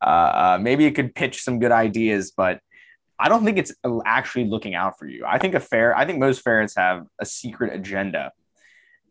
Uh, 0.00 0.04
uh, 0.04 0.58
maybe 0.60 0.86
it 0.86 0.92
could 0.92 1.14
pitch 1.14 1.42
some 1.42 1.58
good 1.58 1.72
ideas, 1.72 2.32
but 2.36 2.60
I 3.18 3.28
don't 3.28 3.44
think 3.44 3.58
it's 3.58 3.74
actually 4.06 4.44
looking 4.44 4.76
out 4.76 4.98
for 4.98 5.08
you. 5.08 5.24
I 5.26 5.38
think 5.38 5.54
a 5.54 5.60
fair. 5.60 5.96
I 5.96 6.06
think 6.06 6.20
most 6.20 6.42
ferrets 6.42 6.76
have 6.76 7.06
a 7.18 7.26
secret 7.26 7.74
agenda, 7.74 8.30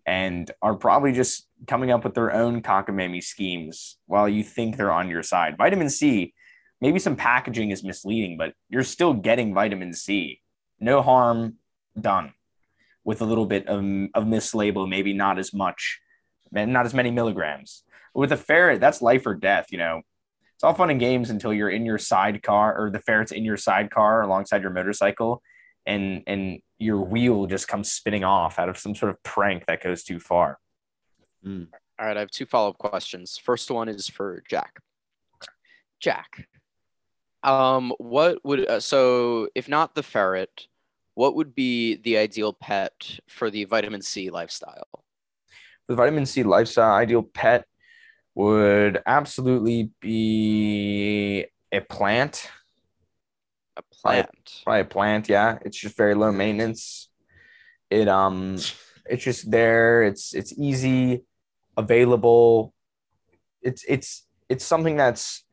and 0.06 0.50
are 0.62 0.76
probably 0.76 1.12
just 1.12 1.46
coming 1.68 1.92
up 1.92 2.06
with 2.06 2.14
their 2.14 2.34
own 2.34 2.62
cockamamie 2.62 3.24
schemes 3.24 3.98
while 4.06 4.30
you 4.30 4.44
think 4.44 4.78
they're 4.78 4.94
on 4.94 5.10
your 5.10 5.24
side. 5.24 5.58
Vitamin 5.58 5.90
C, 5.90 6.34
maybe 6.80 7.00
some 7.00 7.18
packaging 7.18 7.72
is 7.72 7.84
misleading, 7.84 8.38
but 8.38 8.54
you're 8.70 8.84
still 8.84 9.14
getting 9.14 9.54
vitamin 9.54 9.94
C. 9.94 10.40
No 10.80 11.02
harm 11.02 11.56
done 12.00 12.32
with 13.08 13.22
a 13.22 13.26
little 13.26 13.46
bit 13.46 13.66
of, 13.68 13.80
of 13.80 14.26
mislabel, 14.26 14.88
maybe 14.88 15.14
not 15.14 15.40
as 15.40 15.54
much, 15.54 16.02
not 16.52 16.86
as 16.86 16.94
many 16.94 17.10
milligrams. 17.10 17.84
But 18.14 18.20
with 18.20 18.34
a 18.34 18.38
ferret, 18.38 18.82
that's 18.82 19.02
life 19.02 19.26
or 19.26 19.34
death, 19.34 19.68
you 19.72 19.78
know. 19.78 20.02
It's 20.56 20.64
all 20.64 20.74
fun 20.74 20.90
and 20.90 21.00
games 21.00 21.30
until 21.30 21.54
you're 21.54 21.70
in 21.70 21.86
your 21.86 22.00
sidecar 22.00 22.78
or 22.78 22.92
the 22.92 23.00
ferret's 23.00 23.32
in 23.32 23.46
your 23.46 23.56
sidecar 23.56 24.24
alongside 24.24 24.62
your 24.62 24.72
motorcycle 24.72 25.42
and 25.86 26.24
and 26.28 26.60
your 26.80 27.00
wheel 27.00 27.46
just 27.46 27.68
comes 27.68 27.92
spinning 27.92 28.24
off 28.24 28.60
out 28.60 28.68
of 28.68 28.78
some 28.78 28.94
sort 28.94 29.12
of 29.12 29.24
prank 29.24 29.66
that 29.68 29.82
goes 29.82 30.04
too 30.04 30.20
far. 30.20 30.60
All 32.00 32.08
right, 32.08 32.18
I 32.18 32.20
have 32.20 32.30
two 32.30 32.46
follow 32.46 32.70
up 32.70 32.78
questions. 32.78 33.40
First 33.42 33.72
one 33.72 33.88
is 33.88 34.08
for 34.08 34.44
Jack. 34.50 34.80
Jack, 36.02 36.48
um, 37.42 37.94
what 38.00 38.44
would 38.44 38.68
uh, 38.68 38.80
so 38.80 39.48
if 39.56 39.70
not 39.70 39.96
the 39.96 40.04
ferret, 40.04 40.68
what 41.18 41.34
would 41.34 41.56
be 41.56 41.96
the 41.96 42.16
ideal 42.16 42.54
pet 42.54 43.20
for 43.28 43.50
the 43.50 43.64
vitamin 43.64 44.04
C 44.04 44.30
lifestyle? 44.30 45.04
The 45.88 45.96
vitamin 45.96 46.28
C 46.28 46.44
lifestyle 46.44 46.94
ideal 46.94 47.24
pet 47.24 47.66
would 48.36 49.02
absolutely 49.04 49.90
be 50.00 51.48
a 51.72 51.82
plant. 51.82 52.52
A 53.78 53.82
plant. 53.82 54.62
Probably 54.64 54.82
a 54.82 54.86
plant, 54.86 55.28
yeah. 55.28 55.58
It's 55.66 55.80
just 55.80 55.98
very 55.98 56.14
low 56.14 56.32
maintenance. 56.32 57.10
It 57.90 58.08
um 58.08 58.58
it's 59.08 59.24
just 59.24 59.50
there. 59.50 60.04
It's 60.04 60.36
it's 60.36 60.54
easy, 60.56 61.24
available. 61.78 62.76
It's 63.64 63.84
it's 63.88 64.28
it's 64.50 64.64
something 64.64 64.98
that's 64.98 65.44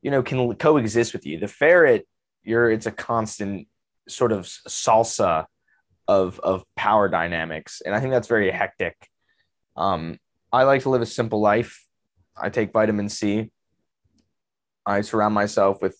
you 0.00 0.10
know 0.10 0.22
can 0.22 0.54
coexist 0.54 1.12
with 1.12 1.26
you. 1.26 1.38
The 1.38 1.46
ferret, 1.46 2.08
you're 2.42 2.70
it's 2.70 2.86
a 2.86 2.90
constant 2.90 3.68
sort 4.08 4.32
of 4.32 4.44
salsa 4.44 5.46
of 6.08 6.40
of 6.40 6.64
power 6.76 7.08
dynamics, 7.08 7.82
and 7.84 7.94
I 7.94 8.00
think 8.00 8.12
that's 8.12 8.28
very 8.28 8.50
hectic. 8.50 8.96
Um, 9.76 10.18
I 10.52 10.64
like 10.64 10.82
to 10.82 10.90
live 10.90 11.02
a 11.02 11.06
simple 11.06 11.40
life. 11.40 11.84
I 12.36 12.50
take 12.50 12.72
vitamin 12.72 13.08
C. 13.08 13.50
I 14.84 15.02
surround 15.02 15.34
myself 15.34 15.80
with 15.82 15.96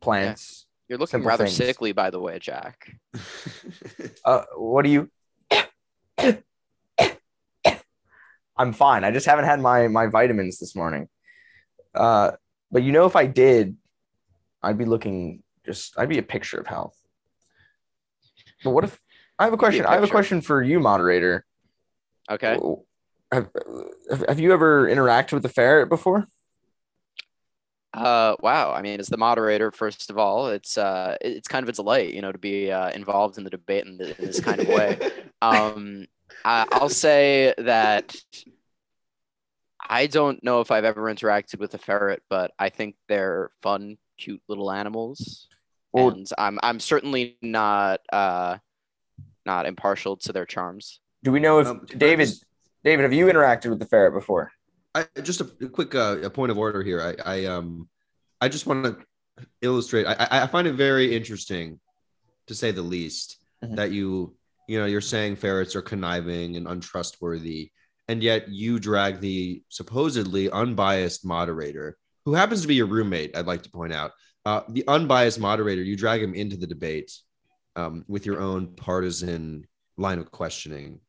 plants. 0.00 0.66
You're 0.88 0.98
looking 0.98 1.12
Simple 1.12 1.28
rather 1.28 1.44
things. 1.46 1.56
sickly, 1.56 1.92
by 1.92 2.10
the 2.10 2.20
way, 2.20 2.38
Jack. 2.38 2.94
Uh, 4.24 4.42
what 4.56 4.82
do 4.84 4.90
you? 4.90 5.10
I'm 8.56 8.72
fine. 8.72 9.04
I 9.04 9.10
just 9.10 9.26
haven't 9.26 9.44
had 9.44 9.60
my 9.60 9.88
my 9.88 10.06
vitamins 10.06 10.58
this 10.58 10.74
morning. 10.74 11.08
Uh, 11.94 12.32
but 12.70 12.82
you 12.82 12.92
know, 12.92 13.04
if 13.06 13.16
I 13.16 13.26
did, 13.26 13.76
I'd 14.62 14.78
be 14.78 14.84
looking 14.84 15.42
just. 15.66 15.98
I'd 15.98 16.08
be 16.08 16.18
a 16.18 16.22
picture 16.22 16.58
of 16.58 16.66
health. 16.66 16.96
But 18.62 18.70
what 18.70 18.84
if 18.84 18.98
I 19.38 19.44
have 19.44 19.52
a 19.52 19.56
question? 19.56 19.84
I 19.86 19.94
have 19.94 20.04
a 20.04 20.08
question 20.08 20.40
for 20.40 20.62
you, 20.62 20.80
moderator. 20.80 21.44
Okay. 22.30 22.58
Have, 23.32 23.50
have- 24.28 24.40
you 24.40 24.52
ever 24.52 24.88
interacted 24.88 25.32
with 25.32 25.44
a 25.44 25.48
ferret 25.48 25.88
before? 25.88 26.26
Uh, 27.92 28.34
wow. 28.40 28.72
I 28.72 28.82
mean, 28.82 28.98
as 28.98 29.06
the 29.06 29.16
moderator, 29.16 29.70
first 29.70 30.10
of 30.10 30.18
all, 30.18 30.48
it's 30.48 30.76
uh, 30.76 31.16
it's 31.20 31.48
kind 31.48 31.62
of 31.62 31.68
a 31.68 31.72
delight, 31.72 32.12
you 32.12 32.22
know, 32.22 32.32
to 32.32 32.38
be 32.38 32.70
uh, 32.70 32.90
involved 32.90 33.38
in 33.38 33.44
the 33.44 33.50
debate 33.50 33.86
in, 33.86 33.98
th- 33.98 34.18
in 34.18 34.26
this 34.26 34.40
kind 34.40 34.60
of 34.60 34.68
way. 34.68 34.98
Um, 35.42 36.06
I, 36.42 36.64
I'll 36.72 36.88
say 36.88 37.52
that 37.58 38.16
I 39.86 40.06
don't 40.06 40.42
know 40.42 40.62
if 40.62 40.70
I've 40.70 40.86
ever 40.86 41.02
interacted 41.02 41.58
with 41.58 41.74
a 41.74 41.78
ferret, 41.78 42.22
but 42.30 42.52
I 42.58 42.70
think 42.70 42.96
they're 43.08 43.50
fun, 43.62 43.98
cute 44.16 44.40
little 44.48 44.72
animals. 44.72 45.48
Well- 45.94 46.08
and 46.10 46.28
I'm 46.36 46.58
I'm 46.62 46.80
certainly 46.80 47.38
not 47.40 48.00
uh 48.12 48.58
not 49.46 49.66
impartial 49.66 50.16
to 50.16 50.32
their 50.32 50.44
charms. 50.46 51.00
Do 51.22 51.30
we 51.32 51.40
know 51.40 51.60
if 51.60 51.66
Um, 51.68 51.86
David? 51.96 52.26
just- 52.26 52.44
David, 52.82 53.04
have 53.04 53.12
you 53.14 53.26
interacted 53.26 53.70
with 53.70 53.78
the 53.78 53.86
ferret 53.86 54.12
before? 54.12 54.50
I 54.94 55.06
just 55.22 55.40
a, 55.40 55.44
a 55.62 55.68
quick 55.68 55.94
uh, 55.94 56.18
a 56.22 56.28
point 56.30 56.50
of 56.50 56.58
order 56.58 56.82
here. 56.82 57.00
I, 57.00 57.14
I 57.36 57.44
um 57.46 57.88
I 58.40 58.48
just 58.48 58.66
want 58.66 58.84
to 58.84 59.46
illustrate. 59.62 60.04
I, 60.06 60.14
I 60.14 60.42
I 60.42 60.46
find 60.48 60.66
it 60.66 60.74
very 60.74 61.14
interesting, 61.16 61.80
to 62.48 62.54
say 62.54 62.70
the 62.72 62.82
least, 62.82 63.38
Mhm. 63.64 63.76
that 63.76 63.90
you 63.92 64.36
you 64.68 64.78
know 64.78 64.86
you're 64.86 65.00
saying 65.00 65.36
ferrets 65.36 65.74
are 65.76 65.82
conniving 65.82 66.56
and 66.56 66.66
untrustworthy, 66.68 67.70
and 68.08 68.22
yet 68.22 68.48
you 68.48 68.78
drag 68.78 69.20
the 69.20 69.62
supposedly 69.68 70.50
unbiased 70.50 71.24
moderator, 71.24 71.96
who 72.24 72.34
happens 72.34 72.62
to 72.62 72.68
be 72.68 72.74
your 72.74 72.86
roommate. 72.86 73.36
I'd 73.36 73.46
like 73.46 73.62
to 73.62 73.70
point 73.70 73.92
out 73.92 74.12
uh, 74.44 74.62
the 74.68 74.84
unbiased 74.88 75.38
moderator. 75.40 75.82
You 75.82 75.96
drag 75.96 76.22
him 76.22 76.34
into 76.34 76.56
the 76.56 76.66
debate 76.66 77.12
um, 77.76 78.04
with 78.08 78.26
your 78.26 78.40
own 78.40 78.68
partisan 78.76 79.66
line 79.96 80.18
of 80.18 80.30
questioning. 80.30 81.00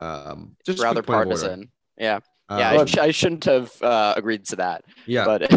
Um, 0.00 0.56
just 0.64 0.80
Rather 0.82 1.02
quick 1.02 1.06
point 1.16 1.22
of 1.22 1.26
order. 1.32 1.40
partisan. 1.40 1.70
Yeah. 1.98 2.20
Uh, 2.50 2.56
Yeah, 2.58 2.70
I, 2.80 2.84
sh- 2.86 2.98
I 2.98 3.10
shouldn't 3.10 3.44
have 3.44 3.82
uh, 3.82 4.14
agreed 4.16 4.46
to 4.46 4.56
that. 4.56 4.84
yeah. 5.06 5.24
But 5.24 5.52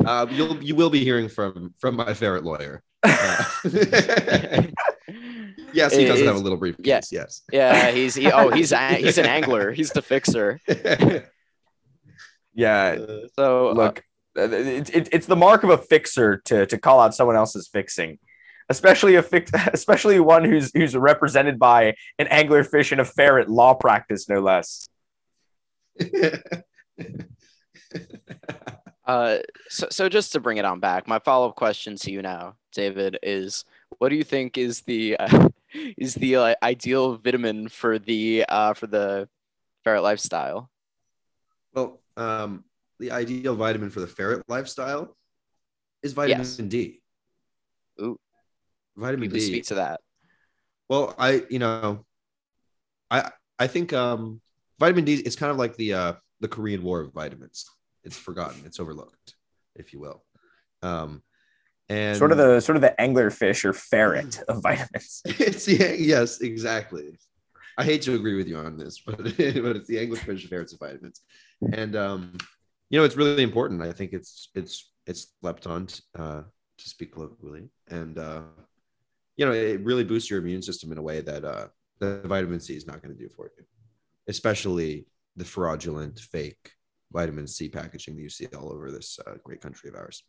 uh, 0.06 0.26
you'll 0.30 0.62
you 0.62 0.74
will 0.74 0.90
be 0.90 1.02
hearing 1.04 1.28
from 1.28 1.72
from 1.78 1.96
my 1.96 2.12
ferret 2.12 2.44
lawyer. 2.44 2.82
Uh, 3.02 3.44
yes, 5.72 5.94
he 5.94 6.04
does 6.06 6.20
Is- 6.20 6.26
have 6.26 6.36
a 6.36 6.38
little 6.38 6.58
briefcase. 6.58 7.10
Yes. 7.12 7.42
yeah, 7.52 7.90
he's 7.92 8.14
he, 8.14 8.30
oh 8.32 8.50
he's 8.50 8.72
a, 8.72 8.94
he's 8.94 9.16
an 9.18 9.26
angler. 9.26 9.72
He's 9.72 9.90
the 9.92 10.02
fixer. 10.02 10.60
Yeah. 12.56 12.96
So 13.34 13.72
Look, 13.72 13.98
uh, 13.98 14.02
it, 14.36 14.94
it, 14.94 15.08
it's 15.12 15.26
the 15.26 15.36
mark 15.36 15.64
of 15.64 15.70
a 15.70 15.78
fixer 15.78 16.38
to 16.46 16.66
to 16.66 16.78
call 16.78 17.00
out 17.00 17.14
someone 17.14 17.36
else's 17.36 17.68
fixing, 17.68 18.18
especially 18.68 19.16
a 19.16 19.22
fix, 19.22 19.50
especially 19.72 20.20
one 20.20 20.44
who's 20.44 20.70
who's 20.74 20.96
represented 20.96 21.58
by 21.58 21.94
an 22.18 22.26
anglerfish 22.26 22.92
and 22.92 23.00
a 23.00 23.04
ferret 23.04 23.48
law 23.48 23.74
practice, 23.74 24.28
no 24.28 24.40
less. 24.40 24.88
Uh, 29.06 29.38
so, 29.68 29.86
so 29.90 30.08
just 30.08 30.32
to 30.32 30.40
bring 30.40 30.56
it 30.56 30.64
on 30.64 30.80
back, 30.80 31.06
my 31.06 31.18
follow 31.18 31.50
up 31.50 31.56
question 31.56 31.94
to 31.96 32.10
you 32.10 32.22
now, 32.22 32.56
David, 32.72 33.18
is 33.22 33.64
what 33.98 34.08
do 34.08 34.16
you 34.16 34.24
think 34.24 34.56
is 34.56 34.80
the 34.82 35.16
uh, 35.18 35.48
is 35.98 36.14
the 36.14 36.36
uh, 36.36 36.54
ideal 36.62 37.16
vitamin 37.18 37.68
for 37.68 37.98
the 37.98 38.44
uh, 38.48 38.72
for 38.72 38.86
the 38.86 39.28
ferret 39.84 40.02
lifestyle? 40.02 40.70
well, 41.74 42.00
um, 42.16 42.64
the 42.98 43.10
ideal 43.10 43.54
vitamin 43.54 43.90
for 43.90 44.00
the 44.00 44.06
ferret 44.06 44.44
lifestyle 44.48 45.16
is 46.02 46.12
vitamin 46.12 46.38
Yes. 46.40 46.56
D. 46.56 47.00
Ooh. 48.00 48.18
Vitamin 48.96 49.30
Please 49.30 49.46
D. 49.46 49.52
speak 49.54 49.64
to 49.66 49.74
that. 49.76 50.00
Well, 50.88 51.14
I 51.18 51.44
you 51.50 51.58
know, 51.58 52.04
I 53.10 53.30
I 53.58 53.66
think 53.66 53.92
um, 53.92 54.40
vitamin 54.78 55.04
D 55.04 55.14
is 55.14 55.36
kind 55.36 55.50
of 55.50 55.56
like 55.56 55.76
the 55.76 55.94
uh, 55.94 56.12
the 56.40 56.48
Korean 56.48 56.82
War 56.82 57.00
of 57.00 57.12
vitamins. 57.12 57.68
It's 58.04 58.16
forgotten. 58.16 58.62
It's 58.66 58.78
overlooked, 58.80 59.34
if 59.74 59.92
you 59.92 60.00
will. 60.00 60.22
Um, 60.82 61.22
and 61.88 62.16
Sort 62.16 62.32
of 62.32 62.38
the 62.38 62.60
sort 62.60 62.76
of 62.76 62.82
the 62.82 62.94
anglerfish 62.98 63.64
or 63.64 63.72
ferret 63.72 64.40
of 64.48 64.62
vitamins. 64.62 65.22
it's 65.24 65.64
the 65.64 65.96
yes, 65.98 66.40
exactly. 66.40 67.18
I 67.76 67.82
hate 67.84 68.02
to 68.02 68.14
agree 68.14 68.36
with 68.36 68.46
you 68.46 68.56
on 68.58 68.76
this, 68.76 69.00
but 69.00 69.16
but 69.18 69.28
it's 69.36 69.86
the 69.88 69.98
English 69.98 70.20
ferrets 70.48 70.72
of 70.72 70.78
vitamins, 70.78 71.22
and 71.72 71.96
um, 71.96 72.34
you 72.90 72.98
know 72.98 73.04
it's 73.04 73.16
really 73.16 73.42
important. 73.42 73.82
I 73.82 73.92
think 73.92 74.12
it's 74.12 74.50
it's 74.54 74.92
it's 75.06 75.28
slept 75.40 75.66
on 75.66 75.88
uh, 76.18 76.42
to 76.78 76.88
speak 76.88 77.12
colloquially, 77.12 77.68
and 77.88 78.18
uh, 78.18 78.42
you 79.36 79.46
know 79.46 79.52
it 79.52 79.80
really 79.80 80.04
boosts 80.04 80.30
your 80.30 80.40
immune 80.40 80.62
system 80.62 80.92
in 80.92 80.98
a 80.98 81.02
way 81.02 81.20
that 81.20 81.44
uh, 81.44 81.68
the 81.98 82.20
vitamin 82.24 82.60
C 82.60 82.76
is 82.76 82.86
not 82.86 83.02
going 83.02 83.14
to 83.14 83.20
do 83.20 83.28
for 83.28 83.50
you, 83.56 83.64
especially 84.28 85.06
the 85.36 85.44
fraudulent 85.44 86.18
fake 86.18 86.72
vitamin 87.12 87.46
C 87.46 87.68
packaging 87.68 88.16
that 88.16 88.22
you 88.22 88.28
see 88.28 88.46
all 88.56 88.72
over 88.72 88.90
this 88.90 89.18
uh, 89.26 89.34
great 89.42 89.60
country 89.60 89.88
of 89.88 89.96
ours. 89.96 90.22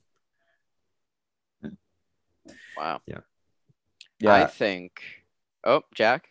Wow. 2.77 3.01
I 3.07 3.21
Yeah, 4.19 4.33
i 4.33 4.45
think. 4.45 5.01
Oh, 5.63 5.81
Jack, 5.93 6.27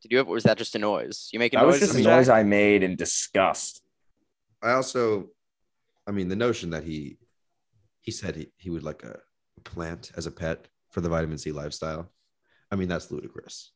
did 0.00 0.12
you 0.12 0.18
have? 0.18 0.26
Was 0.26 0.44
that 0.44 0.58
just 0.58 0.74
a 0.74 0.78
noise? 0.78 1.28
You 1.32 1.38
making 1.38 1.58
that 1.58 1.66
was 1.66 1.80
noise? 1.80 1.92
just 1.92 2.00
a 2.00 2.02
noise 2.02 2.28
I 2.28 2.42
made 2.42 2.82
in 2.82 2.96
disgust. 2.96 3.82
I 4.62 4.72
also, 4.72 5.28
I 6.06 6.10
mean, 6.10 6.28
the 6.28 6.36
notion 6.36 6.70
that 6.70 6.84
he 6.84 7.18
he 8.00 8.10
said 8.10 8.34
he, 8.36 8.48
he 8.56 8.70
would 8.70 8.82
like 8.82 9.02
a 9.04 9.18
plant 9.64 10.10
as 10.16 10.26
a 10.26 10.30
pet 10.30 10.66
for 10.90 11.00
the 11.00 11.08
vitamin 11.08 11.38
C 11.38 11.52
lifestyle. 11.52 12.10
I 12.70 12.76
mean, 12.76 12.88
that's 12.88 13.10
ludicrous. 13.10 13.70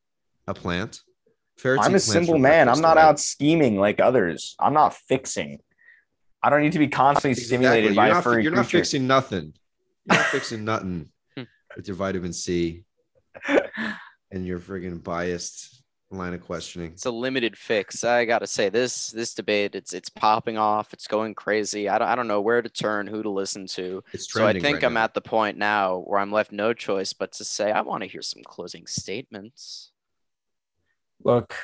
A 0.48 0.54
plant. 0.54 1.00
Ferrets 1.58 1.86
I'm 1.86 1.94
a 1.94 2.00
simple 2.00 2.38
man. 2.38 2.68
I'm 2.68 2.80
not 2.80 2.98
out 2.98 3.18
scheming 3.20 3.78
like 3.78 4.00
others. 4.00 4.56
I'm 4.58 4.74
not 4.74 4.94
fixing. 4.94 5.60
I 6.42 6.50
don't 6.50 6.60
need 6.62 6.72
to 6.72 6.78
be 6.78 6.88
constantly 6.88 7.30
Exactly. 7.30 7.46
stimulated 7.46 7.96
by 7.96 8.06
You're 8.06 8.12
a 8.12 8.14
not, 8.14 8.24
fi- 8.24 8.30
furry 8.30 8.42
you're 8.42 8.52
not 8.52 8.66
fixing 8.66 9.06
nothing. 9.06 9.54
You're 10.04 10.18
not 10.18 10.26
fixing 10.26 10.64
nothing 10.72 11.08
with 11.76 11.86
your 11.88 11.96
vitamin 11.96 12.32
C 12.32 12.84
and 14.30 14.46
your 14.46 14.58
friggin' 14.60 15.02
biased 15.02 15.82
line 16.10 16.34
of 16.34 16.40
questioning. 16.42 16.92
It's 16.92 17.06
a 17.06 17.10
limited 17.10 17.56
fix. 17.56 18.04
I 18.04 18.24
gotta 18.24 18.46
say 18.46 18.68
this 18.68 19.10
this 19.10 19.34
debate 19.34 19.74
it's 19.74 19.92
it's 19.92 20.08
popping 20.08 20.56
off. 20.56 20.92
It's 20.92 21.06
going 21.06 21.34
crazy. 21.34 21.88
I 21.88 21.98
don't 21.98 22.08
I 22.08 22.14
don't 22.14 22.28
know 22.28 22.40
where 22.40 22.62
to 22.62 22.68
turn, 22.68 23.06
who 23.06 23.22
to 23.22 23.30
listen 23.30 23.66
to. 23.68 24.02
It's 24.12 24.32
So 24.32 24.46
I 24.46 24.52
think 24.52 24.76
right 24.76 24.84
I'm 24.84 24.94
now. 24.94 25.04
at 25.04 25.14
the 25.14 25.20
point 25.20 25.58
now 25.58 25.98
where 26.06 26.20
I'm 26.20 26.32
left 26.32 26.52
no 26.52 26.72
choice 26.72 27.12
but 27.12 27.32
to 27.32 27.44
say 27.44 27.72
I 27.72 27.80
want 27.80 28.02
to 28.02 28.08
hear 28.08 28.22
some 28.22 28.42
closing 28.44 28.86
statements. 28.86 29.90
Look, 31.24 31.54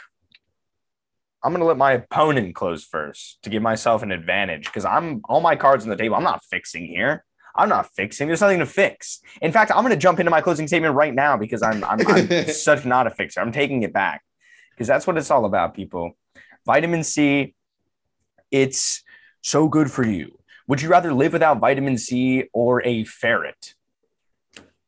I'm 1.45 1.53
gonna 1.53 1.65
let 1.65 1.77
my 1.77 1.93
opponent 1.93 2.55
close 2.55 2.85
first 2.85 3.43
to 3.43 3.51
give 3.51 3.63
myself 3.63 4.03
an 4.03 4.11
advantage 4.11 4.65
because 4.65 4.85
I'm 4.85 5.21
all 5.29 5.41
my 5.41 5.57
cards 5.57 5.85
on 5.85 5.91
the 5.91 5.97
table. 5.97 6.17
I'm 6.17 6.25
not 6.25 6.45
fixing 6.45 6.87
here. 6.87 7.25
I'm 7.55 7.69
not 7.69 7.91
fixing. 7.95 8.29
There's 8.29 8.41
nothing 8.41 8.61
to 8.61 8.67
fix. 8.67 9.21
In 9.43 9.53
fact, 9.53 9.71
I'm 9.71 9.83
gonna 9.83 9.97
jump 9.97 10.19
into 10.19 10.31
my 10.31 10.41
closing 10.41 10.67
statement 10.67 10.95
right 10.97 11.15
now 11.15 11.37
because 11.37 11.63
I'm 11.63 11.85
I'm, 11.85 12.01
I'm 12.09 12.47
such 12.49 12.85
not 12.85 13.07
a 13.07 13.11
fixer. 13.11 13.41
I'm 13.41 13.53
taking 13.53 13.83
it 13.85 13.93
back 13.93 14.23
because 14.75 14.89
that's 14.89 15.07
what 15.07 15.17
it's 15.17 15.31
all 15.31 15.45
about, 15.45 15.75
people. 15.75 16.17
Vitamin 16.67 17.05
C, 17.05 17.55
it's 18.51 19.03
so 19.41 19.69
good 19.69 19.91
for 19.91 20.05
you. 20.05 20.39
Would 20.69 20.83
you 20.83 20.89
rather 20.89 21.13
live 21.13 21.33
without 21.33 21.59
vitamin 21.59 21.99
C 21.99 22.45
or 22.53 22.83
a 22.87 23.05
ferret? 23.05 23.75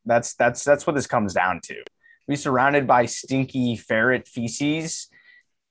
That's 0.04 0.34
that's 0.34 0.64
that's 0.64 0.86
what 0.86 0.94
this 0.94 1.06
comes 1.06 1.34
down 1.34 1.60
to 1.64 1.82
be 2.26 2.36
surrounded 2.36 2.86
by 2.86 3.06
stinky 3.06 3.76
ferret 3.76 4.26
feces 4.26 5.08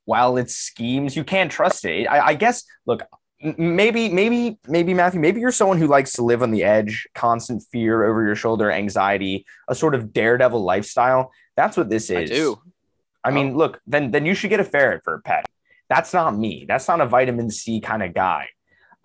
while 0.06 0.38
it 0.38 0.50
schemes. 0.50 1.16
You 1.16 1.24
can't 1.24 1.52
trust 1.52 1.86
it. 1.86 2.08
I, 2.08 2.28
I 2.28 2.34
guess. 2.36 2.64
Look, 2.86 3.04
maybe, 3.42 4.10
maybe, 4.10 4.60
maybe 4.68 4.94
Matthew. 4.94 5.20
Maybe 5.20 5.40
you're 5.42 5.52
someone 5.52 5.78
who 5.78 5.88
likes 5.88 6.14
to 6.14 6.24
live 6.24 6.44
on 6.44 6.52
the 6.52 6.64
edge, 6.64 7.08
constant 7.16 7.64
fear 7.72 8.04
over 8.04 8.26
your 8.26 8.36
shoulder, 8.36 8.72
anxiety, 8.72 9.46
a 9.68 9.76
sort 9.76 9.96
of 9.96 10.14
daredevil 10.14 10.64
lifestyle. 10.64 11.32
That's 11.56 11.78
what 11.78 11.90
this 11.90 12.10
is. 12.10 12.32
I 12.32 12.34
do. 12.34 12.62
I 13.24 13.32
mean, 13.32 13.56
look, 13.56 13.80
then 13.88 14.12
then 14.12 14.26
you 14.26 14.34
should 14.34 14.50
get 14.50 14.60
a 14.60 14.66
ferret 14.66 15.04
for 15.04 15.16
a 15.16 15.22
pet. 15.22 15.46
That's 15.90 16.14
not 16.14 16.38
me. 16.38 16.66
That's 16.68 16.88
not 16.88 17.02
a 17.02 17.06
vitamin 17.06 17.50
C 17.50 17.80
kind 17.80 18.04
of 18.04 18.14
guy. 18.14 18.50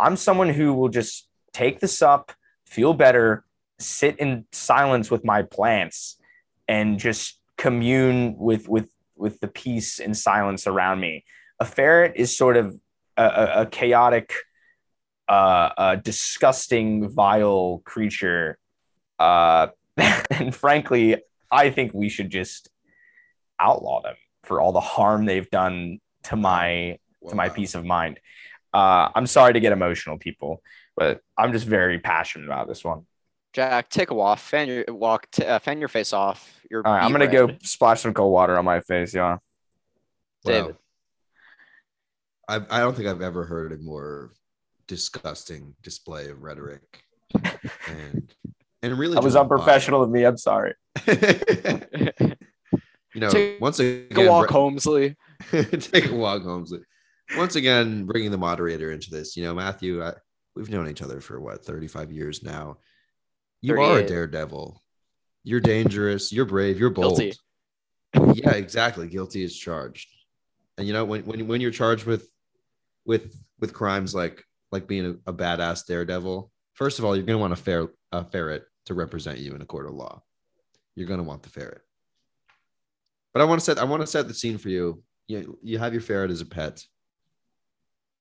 I'm 0.00 0.16
someone 0.16 0.48
who 0.48 0.74
will 0.74 0.88
just 0.88 1.28
take 1.52 1.80
this 1.80 2.02
up, 2.02 2.32
feel 2.66 2.94
better, 2.94 3.44
sit 3.78 4.18
in 4.18 4.46
silence 4.52 5.10
with 5.10 5.24
my 5.24 5.42
plants, 5.42 6.18
and 6.66 6.98
just 6.98 7.38
commune 7.56 8.36
with 8.38 8.68
with 8.68 8.90
with 9.16 9.40
the 9.40 9.48
peace 9.48 9.98
and 9.98 10.16
silence 10.16 10.66
around 10.66 11.00
me. 11.00 11.24
A 11.60 11.64
ferret 11.64 12.14
is 12.16 12.36
sort 12.36 12.56
of 12.56 12.76
a, 13.16 13.24
a, 13.24 13.62
a 13.62 13.66
chaotic, 13.66 14.32
uh, 15.28 15.70
a 15.76 15.96
disgusting, 15.96 17.08
vile 17.08 17.82
creature, 17.84 18.58
uh, 19.18 19.68
and 19.96 20.54
frankly, 20.54 21.16
I 21.50 21.70
think 21.70 21.92
we 21.92 22.08
should 22.08 22.30
just 22.30 22.68
outlaw 23.60 24.02
them 24.02 24.14
for 24.44 24.60
all 24.60 24.72
the 24.72 24.80
harm 24.80 25.24
they've 25.24 25.48
done 25.50 25.98
to 26.24 26.36
my 26.36 26.98
to 27.28 27.34
my 27.34 27.48
peace 27.48 27.74
of 27.74 27.84
mind. 27.84 28.20
Uh, 28.72 29.08
I'm 29.14 29.26
sorry 29.26 29.54
to 29.54 29.60
get 29.60 29.72
emotional, 29.72 30.18
people, 30.18 30.62
but 30.96 31.20
I'm 31.36 31.52
just 31.52 31.66
very 31.66 31.98
passionate 31.98 32.46
about 32.46 32.68
this 32.68 32.84
one. 32.84 33.06
Jack, 33.52 33.88
take 33.88 34.10
a 34.10 34.14
walk, 34.14 34.38
fan 34.38 34.68
your 34.68 34.84
walk, 34.88 35.30
t- 35.30 35.44
uh, 35.44 35.58
fan 35.58 35.78
your 35.78 35.88
face 35.88 36.12
off. 36.12 36.60
Your 36.70 36.86
All 36.86 36.92
right, 36.92 37.02
I'm 37.02 37.12
gonna 37.12 37.26
go 37.26 37.50
splash 37.62 38.02
some 38.02 38.14
cold 38.14 38.32
water 38.32 38.58
on 38.58 38.64
my 38.64 38.80
face, 38.80 39.14
yeah. 39.14 39.38
David. 40.44 40.76
I, 42.48 42.60
I 42.70 42.80
don't 42.80 42.96
think 42.96 43.08
I've 43.08 43.20
ever 43.20 43.44
heard 43.44 43.72
a 43.72 43.78
more 43.78 44.32
disgusting 44.86 45.74
display 45.82 46.30
of 46.30 46.42
rhetoric. 46.42 47.04
And 47.88 48.32
and 48.82 48.98
really 48.98 49.14
That 49.14 49.24
was 49.24 49.36
unprofessional 49.36 50.02
of 50.02 50.10
me. 50.10 50.24
I'm 50.24 50.38
sorry. 50.38 50.74
you 53.14 53.20
know, 53.20 53.30
Take 53.30 53.60
once 53.60 53.78
again, 53.78 54.08
Take 54.10 54.26
a 54.26 54.30
walk, 54.30 54.48
Holmesley. 54.48 55.16
take 55.50 56.10
a 56.10 56.14
walk, 56.14 56.42
Holmesley. 56.42 56.82
once 57.36 57.56
again 57.56 58.04
bringing 58.04 58.30
the 58.30 58.38
moderator 58.38 58.92
into 58.92 59.10
this. 59.10 59.36
You 59.36 59.44
know, 59.44 59.54
Matthew, 59.54 60.02
I, 60.02 60.14
we've 60.54 60.70
known 60.70 60.88
each 60.88 61.02
other 61.02 61.20
for 61.20 61.40
what 61.40 61.64
35 61.64 62.12
years 62.12 62.42
now. 62.42 62.78
You 63.60 63.80
are 63.80 63.98
a 63.98 64.06
daredevil. 64.06 64.80
You're 65.44 65.60
dangerous. 65.60 66.32
You're 66.32 66.44
brave. 66.44 66.78
You're 66.78 66.90
bold. 66.90 67.18
Guilty. 67.18 67.36
Yeah, 68.34 68.52
exactly. 68.52 69.06
Guilty 69.06 69.42
is 69.42 69.54
charged. 69.56 70.08
And 70.78 70.86
you 70.86 70.94
know 70.94 71.04
when 71.04 71.26
when 71.26 71.46
when 71.46 71.60
you're 71.60 71.70
charged 71.70 72.06
with 72.06 72.26
with 73.04 73.36
with 73.60 73.74
crimes 73.74 74.14
like 74.14 74.42
like 74.72 74.86
being 74.86 75.20
a, 75.26 75.30
a 75.30 75.34
badass 75.34 75.84
daredevil, 75.86 76.50
first 76.72 76.98
of 76.98 77.04
all, 77.04 77.14
you're 77.14 77.26
gonna 77.26 77.38
want 77.38 77.52
a 77.52 77.56
fair 77.56 77.88
a 78.12 78.24
ferret 78.24 78.64
to 78.86 78.94
represent 78.94 79.38
you 79.38 79.54
in 79.54 79.60
a 79.60 79.66
court 79.66 79.86
of 79.86 79.92
law. 79.92 80.22
You're 80.94 81.06
gonna 81.06 81.22
want 81.22 81.42
the 81.42 81.50
ferret. 81.50 81.82
But 83.38 83.44
I 83.44 83.46
want 83.46 83.60
to 83.60 83.64
set 83.64 83.78
I 83.78 83.84
want 83.84 84.00
to 84.00 84.06
set 84.08 84.26
the 84.26 84.34
scene 84.34 84.58
for 84.58 84.68
you. 84.68 85.00
You 85.28 85.56
you 85.62 85.78
have 85.78 85.92
your 85.92 86.02
ferret 86.02 86.32
as 86.32 86.40
a 86.40 86.44
pet. 86.44 86.84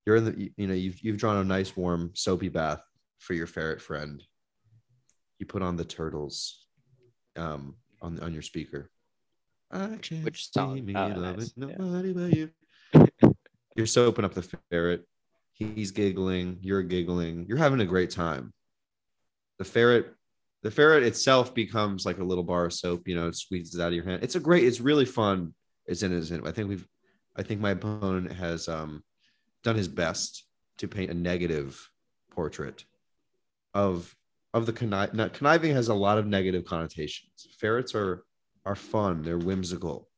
You're 0.06 0.18
in 0.18 0.26
the 0.26 0.52
you, 0.56 0.68
know 0.68 0.76
you've 0.76 1.00
you've 1.02 1.18
drawn 1.18 1.38
a 1.38 1.44
nice 1.44 1.76
warm 1.76 2.12
soapy 2.14 2.50
bath 2.50 2.84
for 3.18 3.34
your 3.34 3.48
ferret 3.48 3.82
friend. 3.82 4.22
You 5.40 5.48
put 5.48 5.64
on 5.64 5.76
the 5.76 5.86
turtles 5.86 6.68
um 7.36 7.78
on 8.00 8.20
on 8.20 8.32
your 8.32 8.44
speaker. 8.44 8.92
I 9.72 9.98
can't 10.00 10.24
Which 10.24 10.52
song? 10.54 10.86
me 10.86 10.94
Oh, 10.96 11.08
loving 11.08 11.22
nice. 11.22 11.54
Yeah. 11.58 11.66
nobody 11.80 12.14
but 12.14 12.36
you. 12.36 12.52
You're 13.76 13.88
soaping 13.88 14.24
up 14.24 14.36
the 14.36 14.48
ferret. 14.70 15.04
He's 15.54 15.90
giggling. 15.90 16.60
You're 16.62 16.84
giggling. 16.84 17.48
You're 17.50 17.58
having 17.58 17.82
a 17.82 17.86
great 17.86 18.12
time. 18.12 18.54
The 19.58 19.66
ferret, 19.66 20.14
the 20.68 20.72
ferret 20.72 21.04
itself 21.04 21.54
becomes 21.54 22.06
like 22.06 22.18
a 22.18 22.24
little 22.26 22.44
bar 22.44 22.66
of 22.66 22.74
soap. 22.74 23.08
You 23.08 23.16
know, 23.16 23.30
it 23.30 23.38
squeezes 23.38 23.80
out 23.80 23.88
of 23.88 23.94
your 23.94 24.04
hand. 24.04 24.22
It's 24.22 24.36
a 24.36 24.40
great. 24.42 24.66
It's 24.66 24.82
really 24.82 25.06
fun. 25.06 25.54
It's 25.86 26.04
innocent. 26.04 26.46
I 26.46 26.52
think 26.52 26.68
we've. 26.68 26.86
I 27.38 27.44
think 27.44 27.62
my 27.62 27.70
opponent 27.70 28.34
has 28.34 28.68
um, 28.68 29.02
done 29.64 29.78
his 29.78 29.88
best 29.88 30.44
to 30.80 30.90
paint 30.90 31.10
a 31.10 31.14
negative 31.14 31.90
portrait 32.32 32.84
of 33.74 34.14
of 34.54 34.66
the 34.66 34.74
conniv- 34.74 35.14
now, 35.14 35.30
conniving 35.30 35.74
has 35.74 35.88
a 35.88 35.94
lot 35.94 36.18
of 36.18 36.28
negative 36.28 36.66
connotations. 36.66 37.48
Ferrets 37.58 37.96
are 37.96 38.26
are 38.66 38.76
fun. 38.76 39.22
They're 39.22 39.38
whimsical. 39.38 40.10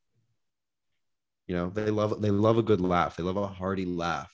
You 1.46 1.58
know, 1.58 1.70
they 1.70 1.92
love 1.92 2.24
they 2.24 2.32
love 2.32 2.58
a 2.58 2.64
good 2.64 2.82
laugh. 2.82 3.16
They 3.16 3.22
love 3.24 3.38
a 3.38 3.46
hearty 3.46 3.86
laugh. 3.86 4.34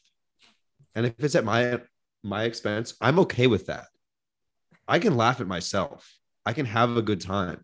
And 0.95 1.07
if 1.07 1.16
it's 1.20 1.36
at 1.36 1.43
my 1.43 1.82
my 2.24 2.45
expense, 2.45 2.93
I'm 3.01 3.20
okay 3.20 3.47
with 3.47 3.66
that. 3.66 3.88
I 4.88 4.99
can 4.99 5.15
laugh 5.17 5.41
at 5.41 5.47
myself. 5.47 6.17
I 6.45 6.53
can 6.53 6.65
have 6.65 6.95
a 6.97 7.01
good 7.01 7.21
time. 7.21 7.63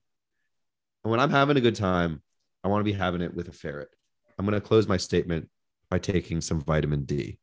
And 1.04 1.12
when 1.12 1.20
I'm 1.20 1.30
having 1.30 1.58
a 1.58 1.62
good 1.62 1.76
time, 1.76 2.22
I 2.64 2.68
want 2.68 2.82
to 2.82 2.84
be 2.92 2.94
having 2.98 3.22
it 3.22 3.34
with 3.34 3.48
a 3.48 3.52
ferret. 3.52 3.90
I'm 4.38 4.46
going 4.46 4.60
to 4.60 4.66
close 4.66 4.88
my 4.88 4.98
statement 4.98 5.50
by 5.90 6.00
taking 6.00 6.42
some 6.42 6.62
vitamin 6.62 7.04
D. 7.04 7.38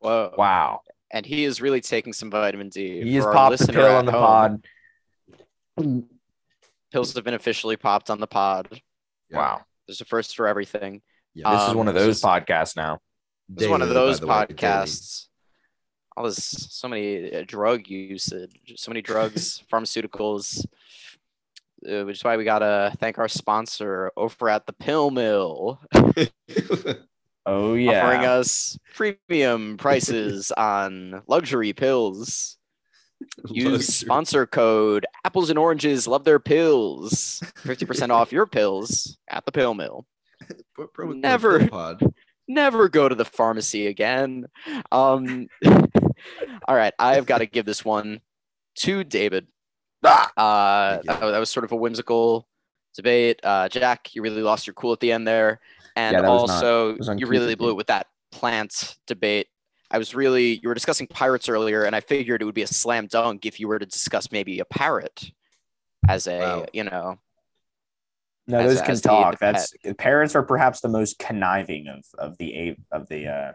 Whoa. 0.00 0.32
Wow. 0.36 0.80
And 1.10 1.24
he 1.26 1.44
is 1.44 1.60
really 1.60 1.80
taking 1.80 2.12
some 2.12 2.30
vitamin 2.30 2.68
D. 2.68 3.02
He 3.02 3.14
has 3.16 3.24
For 3.24 3.28
our 3.30 3.34
popped 3.34 3.58
the 3.66 3.72
pill 3.72 3.86
on 3.96 4.06
the 4.06 4.12
home, 4.12 4.62
pod. 5.76 6.04
Pills 6.92 7.14
have 7.14 7.24
been 7.24 7.34
officially 7.34 7.76
popped 7.76 8.10
on 8.10 8.20
the 8.20 8.26
pod. 8.26 8.80
Wow. 9.30 9.62
There's 9.86 10.00
a 10.00 10.04
first 10.04 10.36
for 10.36 10.46
everything. 10.46 11.02
Yeah. 11.34 11.50
This 11.52 11.62
is 11.64 11.68
Um, 11.70 11.76
one 11.78 11.88
of 11.88 11.94
those 11.94 12.22
s- 12.22 12.28
podcasts 12.28 12.76
now. 12.76 12.98
This 13.48 13.64
is 13.64 13.70
one 13.70 13.82
of 13.82 13.88
those 13.90 14.20
the 14.20 14.26
way, 14.26 14.34
podcasts. 14.34 15.28
All 16.18 16.24
this, 16.24 16.66
so 16.70 16.88
many 16.88 17.32
uh, 17.32 17.44
drug 17.46 17.86
usage, 17.86 18.74
so 18.76 18.90
many 18.90 19.02
drugs, 19.02 19.62
pharmaceuticals. 19.72 20.66
Uh, 21.88 22.02
which 22.04 22.16
is 22.16 22.24
why 22.24 22.36
we 22.36 22.42
gotta 22.42 22.92
thank 22.98 23.18
our 23.18 23.28
sponsor 23.28 24.10
over 24.16 24.48
at 24.48 24.66
the 24.66 24.72
Pill 24.72 25.12
Mill, 25.12 25.80
Oh 27.46 27.72
yeah, 27.72 28.04
offering 28.04 28.26
us 28.26 28.78
premium 28.94 29.78
prices 29.78 30.50
on 30.56 31.22
luxury 31.28 31.72
pills. 31.72 32.58
Use 33.48 33.86
sponsor 33.86 34.44
code 34.44 35.06
apples 35.24 35.48
and 35.48 35.58
oranges 35.58 36.06
love 36.06 36.24
their 36.24 36.38
pills. 36.38 37.40
50% 37.64 38.10
off 38.10 38.32
your 38.32 38.46
pills 38.46 39.16
at 39.28 39.46
the 39.46 39.52
pill 39.52 39.74
mill. 39.74 40.04
Never. 40.96 41.68
Never 42.46 42.88
go 42.88 43.08
to 43.08 43.14
the 43.14 43.24
pharmacy 43.24 43.86
again. 43.86 44.46
Um, 44.92 45.48
all 46.66 46.74
right, 46.76 46.92
I've 46.98 47.26
got 47.26 47.38
to 47.38 47.46
give 47.46 47.64
this 47.66 47.84
one 47.84 48.20
to 48.76 49.04
David. 49.04 49.46
Ah! 50.04 50.30
Uh, 50.36 51.02
that, 51.04 51.20
that 51.20 51.38
was 51.38 51.50
sort 51.50 51.64
of 51.64 51.72
a 51.72 51.76
whimsical 51.76 52.46
debate. 52.94 53.40
Uh, 53.42 53.68
Jack, 53.68 54.14
you 54.14 54.22
really 54.22 54.42
lost 54.42 54.66
your 54.66 54.74
cool 54.74 54.92
at 54.92 55.00
the 55.00 55.10
end 55.12 55.26
there, 55.26 55.60
and 55.96 56.14
Yeah, 56.14 56.20
was 56.28 56.48
not- 56.48 56.64
also 56.64 56.96
you 57.16 57.26
really 57.26 57.54
blew 57.54 57.70
it 57.70 57.76
with 57.76 57.88
that 57.88 58.06
plant 58.30 58.96
debate. 59.06 59.48
I 59.90 59.98
was 59.98 60.14
really 60.14 60.60
you 60.62 60.68
were 60.68 60.74
discussing 60.74 61.06
pirates 61.06 61.48
earlier, 61.48 61.84
and 61.84 61.96
I 61.96 62.00
figured 62.00 62.42
it 62.42 62.44
would 62.44 62.54
be 62.54 62.62
a 62.62 62.66
slam 62.66 63.06
dunk 63.06 63.46
if 63.46 63.58
you 63.58 63.68
were 63.68 63.78
to 63.78 63.86
discuss 63.86 64.30
maybe 64.30 64.60
a 64.60 64.64
parrot 64.66 65.30
as 66.08 66.26
a 66.26 66.38
Wow. 66.38 66.66
you 66.72 66.84
know 66.84 67.18
No, 68.46 68.62
those 68.68 68.80
a- 68.80 68.84
can 68.84 68.96
talk. 68.96 69.32
the 69.32 69.38
pet. 69.38 69.54
That's 69.54 69.74
parrots 69.98 70.36
are 70.36 70.42
perhaps 70.42 70.80
the 70.80 70.88
most 70.88 71.18
conniving 71.18 71.88
of 71.88 72.04
of 72.18 72.36
the 72.38 72.76
of 72.92 73.08
the 73.08 73.26
uh, 73.26 73.52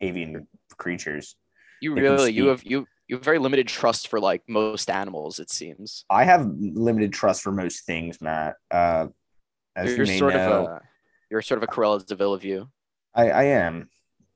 avian 0.00 0.46
creatures. 0.76 1.36
You 1.80 1.94
really 1.94 2.32
you 2.32 2.48
have 2.48 2.62
you 2.64 2.86
you 3.08 3.16
have 3.16 3.24
very 3.24 3.38
limited 3.38 3.66
trust 3.68 4.08
for 4.08 4.20
like 4.20 4.42
most 4.48 4.90
animals. 4.90 5.38
It 5.38 5.50
seems 5.50 6.04
I 6.10 6.24
have 6.24 6.46
limited 6.58 7.12
trust 7.12 7.42
for 7.42 7.52
most 7.52 7.84
things, 7.86 8.20
Matt. 8.20 8.56
Uh, 8.70 9.08
as 9.76 9.90
you're 9.96 10.06
you 10.06 10.12
may 10.12 10.18
sort 10.18 10.34
know, 10.34 10.52
of 10.52 10.66
a 10.66 10.80
you're 11.30 11.42
sort 11.42 11.62
of 11.62 11.68
a 11.68 11.72
Cruella 11.72 12.04
de 12.04 12.14
Vil 12.14 12.34
of 12.34 12.44
you. 12.44 12.68
I, 13.14 13.30
I 13.30 13.42
am. 13.44 13.88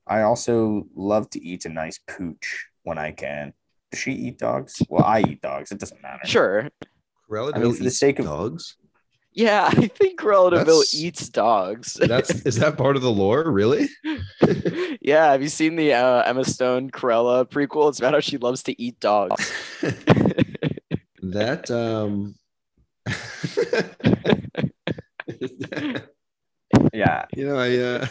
I 0.06 0.22
also 0.22 0.86
love 0.94 1.30
to 1.30 1.42
eat 1.42 1.64
a 1.64 1.68
nice 1.68 1.98
pooch 2.08 2.66
when 2.82 2.98
I 2.98 3.12
can. 3.12 3.52
Does 3.90 4.00
she 4.00 4.12
eat 4.12 4.38
dogs? 4.38 4.82
Well, 4.88 5.04
I 5.04 5.20
eat 5.20 5.40
dogs. 5.40 5.70
It 5.70 5.78
doesn't 5.78 6.02
matter. 6.02 6.26
Sure. 6.26 6.68
Corella 7.30 7.52
I 7.54 7.58
mean, 7.58 7.74
for 7.74 7.84
the 7.84 7.90
sake 7.90 8.18
of- 8.18 8.26
dogs. 8.26 8.76
Yeah, 9.34 9.66
I 9.70 9.88
think 9.88 10.20
That's- 10.20 10.94
eats 10.94 11.28
dogs. 11.28 11.94
That's 12.00 12.30
is 12.46 12.56
that 12.56 12.76
part 12.78 12.96
of 12.96 13.02
the 13.02 13.10
lore? 13.10 13.50
Really? 13.50 13.88
yeah, 15.00 15.32
have 15.32 15.42
you 15.42 15.48
seen 15.48 15.76
the 15.76 15.92
uh, 15.92 16.22
Emma 16.22 16.44
Stone 16.44 16.90
Cruella 16.92 17.44
prequel? 17.44 17.88
It's 17.88 17.98
about 17.98 18.14
how 18.14 18.20
she 18.20 18.38
loves 18.38 18.62
to 18.64 18.80
eat 18.80 19.00
dogs. 19.00 19.52
that 21.22 21.70
um. 21.70 22.34
Yeah. 26.92 27.24
you 27.34 27.46
know, 27.46 27.56
I 27.58 27.76
uh, 27.76 28.06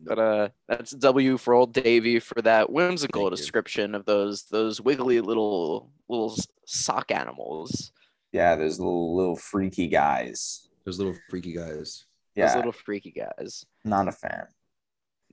But 0.00 0.18
uh, 0.18 0.48
that's 0.68 0.92
W 0.92 1.36
for 1.38 1.54
old 1.54 1.72
Davy 1.72 2.20
for 2.20 2.40
that 2.42 2.70
whimsical 2.70 3.22
Thank 3.22 3.30
you. 3.32 3.36
description 3.36 3.94
of 3.94 4.04
those 4.04 4.44
those 4.44 4.80
wiggly 4.80 5.20
little 5.20 5.90
little 6.08 6.36
sock 6.66 7.10
animals. 7.10 7.90
Yeah, 8.32 8.56
those 8.56 8.78
little 8.78 9.16
little 9.16 9.36
freaky 9.36 9.88
guys. 9.88 10.68
those 10.84 10.98
little 10.98 11.16
freaky 11.30 11.52
guys. 11.54 12.04
Yeah. 12.34 12.46
Those 12.46 12.56
little 12.56 12.72
freaky 12.72 13.10
guys. 13.10 13.64
not 13.84 14.08
a 14.08 14.12
fan. 14.12 14.46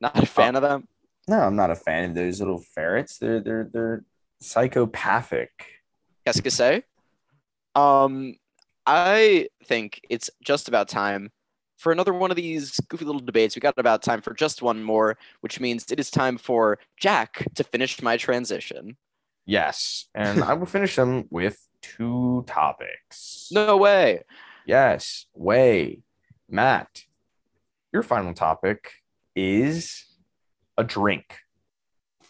Not 0.01 0.17
a 0.21 0.25
fan 0.25 0.55
of 0.55 0.61
them. 0.61 0.87
No, 1.27 1.39
I'm 1.39 1.55
not 1.55 1.71
a 1.71 1.75
fan 1.75 2.09
of 2.09 2.15
those 2.15 2.39
little 2.39 2.59
ferrets. 2.59 3.17
They're 3.17 3.39
they're 3.39 3.69
they're 3.71 4.03
psychopathic. 4.41 5.51
Qu'est-ce 6.25 6.41
que 6.41 6.49
c'est? 6.51 6.83
Um, 7.75 8.35
I 8.85 9.47
think 9.65 10.01
it's 10.09 10.29
just 10.43 10.67
about 10.67 10.87
time 10.87 11.31
for 11.77 11.91
another 11.91 12.13
one 12.13 12.31
of 12.31 12.37
these 12.37 12.79
goofy 12.87 13.05
little 13.05 13.21
debates. 13.21 13.55
We 13.55 13.59
got 13.59 13.77
about 13.77 14.01
time 14.01 14.21
for 14.21 14.33
just 14.33 14.61
one 14.61 14.83
more, 14.83 15.17
which 15.41 15.59
means 15.59 15.91
it 15.91 15.99
is 15.99 16.09
time 16.09 16.37
for 16.37 16.79
Jack 16.97 17.45
to 17.55 17.63
finish 17.63 18.01
my 18.01 18.17
transition. 18.17 18.97
Yes, 19.45 20.05
and 20.15 20.43
I 20.43 20.53
will 20.53 20.65
finish 20.65 20.95
them 20.95 21.25
with 21.29 21.67
two 21.97 22.43
topics. 22.47 23.49
No 23.51 23.77
way. 23.77 24.23
Yes, 24.65 25.25
way, 25.33 25.99
Matt. 26.49 27.03
Your 27.93 28.03
final 28.03 28.33
topic 28.33 28.91
is 29.35 30.05
a 30.77 30.83
drink, 30.83 31.37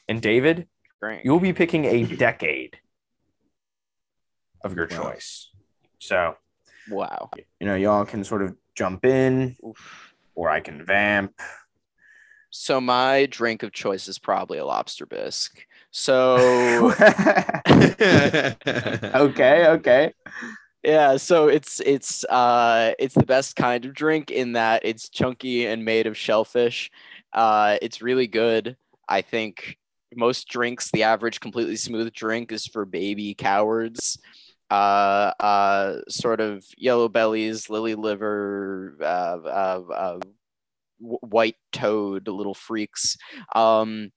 and 0.08 0.22
David, 0.22 0.68
Great. 1.02 1.24
you'll 1.26 1.40
be 1.40 1.54
picking 1.54 1.86
a 1.86 2.04
decade 2.04 2.78
of 4.64 4.76
your 4.76 4.86
choice. 4.86 5.50
So 6.00 6.36
Wow. 6.90 7.32
you 7.60 7.66
know, 7.66 7.76
y'all 7.76 8.06
can 8.06 8.24
sort 8.24 8.44
of 8.44 8.56
jump 8.76 9.06
in, 9.06 9.56
Oof. 9.66 10.14
or 10.36 10.50
I 10.50 10.60
can 10.60 10.86
vamp. 10.86 11.40
So 12.52 12.80
my 12.80 13.26
drink 13.26 13.64
of 13.64 13.72
choice 13.72 14.08
is 14.08 14.20
probably 14.20 14.58
a 14.60 14.66
lobster 14.66 15.06
bisque. 15.06 15.66
So 15.98 16.92
okay, 17.70 19.68
okay. 19.68 20.14
yeah, 20.84 21.16
so 21.18 21.48
it's 21.48 21.80
it's 21.86 22.26
uh 22.26 22.94
it's 23.00 23.16
the 23.16 23.26
best 23.26 23.56
kind 23.56 23.86
of 23.86 23.94
drink 23.94 24.30
in 24.30 24.54
that 24.54 24.82
it's 24.86 25.08
chunky 25.10 25.66
and 25.66 25.86
made 25.86 26.06
of 26.08 26.18
shellfish. 26.18 26.92
Uh 27.34 27.78
it's 27.82 28.02
really 28.02 28.28
good. 28.28 28.76
I 29.08 29.22
think 29.22 29.78
most 30.16 30.50
drinks, 30.50 30.92
the 30.92 31.04
average 31.04 31.40
completely 31.40 31.78
smooth 31.78 32.12
drink 32.14 32.52
is 32.52 32.68
for 32.68 32.86
baby 32.86 33.34
cowards. 33.34 34.20
Uh 34.70 35.32
uh 35.40 36.02
sort 36.10 36.42
of 36.42 36.66
yellow 36.78 37.08
bellies, 37.08 37.70
lily 37.70 37.96
liver, 37.96 38.98
uh, 39.02 39.06
uh, 39.06 39.82
uh 39.94 40.20
white 41.00 41.58
toad 41.72 42.28
little 42.28 42.54
freaks. 42.54 43.18
Um, 43.54 44.12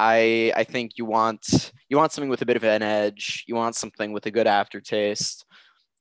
I 0.00 0.50
I 0.56 0.64
think 0.64 0.92
you 0.96 1.04
want 1.04 1.72
you 1.90 1.98
want 1.98 2.10
something 2.10 2.30
with 2.30 2.40
a 2.40 2.46
bit 2.46 2.56
of 2.56 2.64
an 2.64 2.82
edge. 2.82 3.44
You 3.46 3.54
want 3.54 3.76
something 3.76 4.12
with 4.12 4.24
a 4.24 4.30
good 4.30 4.46
aftertaste. 4.46 5.44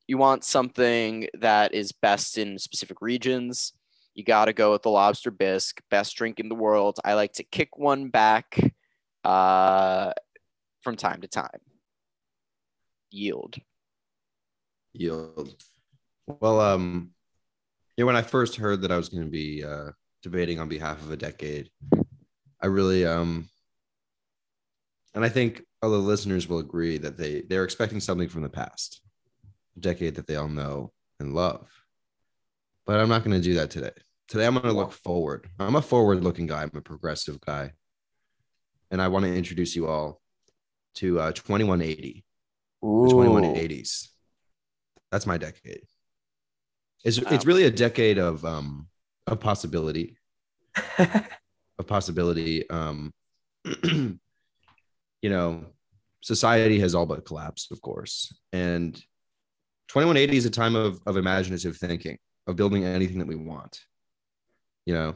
You 0.08 0.18
want 0.18 0.46
something 0.46 1.28
that 1.40 1.74
is 1.74 1.92
best 1.92 2.38
in 2.38 2.58
specific 2.58 3.02
regions. 3.02 3.74
You 4.16 4.24
got 4.24 4.46
to 4.46 4.54
go 4.54 4.72
with 4.72 4.84
the 4.84 4.90
lobster 4.90 5.32
bisque, 5.32 5.82
best 5.92 6.16
drink 6.16 6.40
in 6.40 6.48
the 6.48 6.56
world. 6.56 6.98
I 7.04 7.16
like 7.16 7.34
to 7.34 7.44
kick 7.44 7.78
one 7.78 8.08
back 8.08 8.58
uh, 9.26 10.14
from 10.82 10.96
time 10.96 11.20
to 11.22 11.28
time. 11.28 11.60
Yield. 13.12 13.58
Yield. 14.94 15.62
Well, 16.26 16.62
um, 16.62 17.12
yeah, 17.98 18.06
when 18.06 18.16
I 18.16 18.22
first 18.22 18.56
heard 18.56 18.82
that 18.84 18.92
I 18.94 18.98
was 18.98 19.10
going 19.10 19.26
to 19.26 19.30
be 19.30 19.64
uh, 19.64 19.92
debating 20.24 20.60
on 20.60 20.70
behalf 20.70 21.02
of 21.02 21.12
a 21.12 21.18
decade, 21.18 21.70
I 22.62 22.68
really 22.68 23.06
um, 23.06 23.50
and 25.14 25.24
I 25.26 25.30
think 25.30 25.64
other 25.82 25.98
listeners 25.98 26.48
will 26.48 26.60
agree 26.60 26.98
that 27.00 27.18
they 27.18 27.42
they're 27.42 27.64
expecting 27.64 28.00
something 28.00 28.30
from 28.30 28.42
the 28.44 28.50
past, 28.50 29.02
a 29.78 29.80
decade 29.80 30.16
that 30.16 30.28
they 30.28 30.36
all 30.36 30.48
know 30.50 30.92
and 31.20 31.34
love. 31.34 31.68
But 32.86 33.00
I'm 33.00 33.10
not 33.10 33.24
going 33.24 33.38
to 33.38 33.44
do 33.44 33.56
that 33.56 33.70
today. 33.70 33.92
Today 34.28 34.46
I'm 34.46 34.54
going 34.54 34.66
to 34.66 34.72
look 34.74 34.92
forward. 34.92 35.48
I'm 35.60 35.76
a 35.76 35.82
forward-looking 35.82 36.48
guy. 36.48 36.64
I'm 36.64 36.72
a 36.76 36.82
progressive 36.82 37.40
guy, 37.42 37.72
and 38.92 39.02
I 39.02 39.08
want 39.08 39.26
to 39.26 39.36
introduce 39.36 39.76
you 39.76 39.88
all 39.88 40.22
to 40.96 41.20
uh, 41.20 41.32
2180, 41.32 42.24
the 42.82 42.88
2180s. 42.88 44.08
That's 45.12 45.26
my 45.26 45.38
decade. 45.38 45.82
It's 47.04 47.20
Wow. 47.22 47.32
it's 47.32 47.46
really 47.46 47.64
a 47.64 47.72
decade 47.72 48.18
of 48.18 48.44
um 48.46 48.88
of 49.28 49.40
possibility, 49.40 50.18
of 51.00 51.88
possibility. 51.88 52.70
Um, 52.70 53.14
you 55.22 55.30
know, 55.30 55.66
society 56.22 56.80
has 56.80 56.96
all 56.96 57.06
but 57.06 57.26
collapsed, 57.26 57.72
of 57.72 57.82
course, 57.82 58.34
and 58.54 58.96
2180 59.90 60.38
is 60.38 60.46
a 60.46 60.50
time 60.50 60.76
of 60.76 61.00
of 61.06 61.18
imaginative 61.18 61.78
thinking, 61.78 62.18
of 62.48 62.56
building 62.56 62.84
anything 62.84 63.20
that 63.20 63.28
we 63.28 63.36
want. 63.36 63.80
You 64.86 64.94
know, 64.94 65.16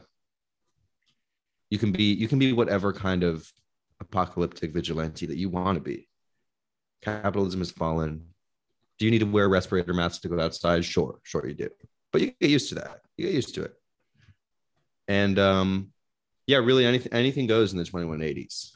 you 1.70 1.78
can 1.78 1.92
be 1.92 2.14
you 2.14 2.28
can 2.28 2.38
be 2.38 2.52
whatever 2.52 2.92
kind 2.92 3.22
of 3.22 3.50
apocalyptic 4.00 4.72
vigilante 4.72 5.26
that 5.26 5.38
you 5.38 5.48
want 5.48 5.76
to 5.76 5.82
be. 5.82 6.08
Capitalism 7.02 7.60
has 7.60 7.70
fallen. 7.70 8.26
Do 8.98 9.04
you 9.04 9.10
need 9.10 9.20
to 9.20 9.26
wear 9.26 9.48
respirator 9.48 9.92
masks 9.92 10.20
to 10.20 10.28
go 10.28 10.40
outside? 10.40 10.84
Sure, 10.84 11.18
sure 11.24 11.46
you 11.46 11.54
do. 11.54 11.68
But 12.12 12.20
you 12.20 12.32
get 12.40 12.50
used 12.50 12.68
to 12.68 12.76
that. 12.76 13.00
You 13.16 13.26
get 13.26 13.34
used 13.34 13.54
to 13.56 13.64
it. 13.64 13.74
And 15.08 15.38
um, 15.38 15.92
yeah, 16.46 16.58
really 16.58 16.86
anything 16.86 17.12
anything 17.12 17.46
goes 17.46 17.72
in 17.72 17.78
the 17.78 17.84
2180s. 17.84 18.73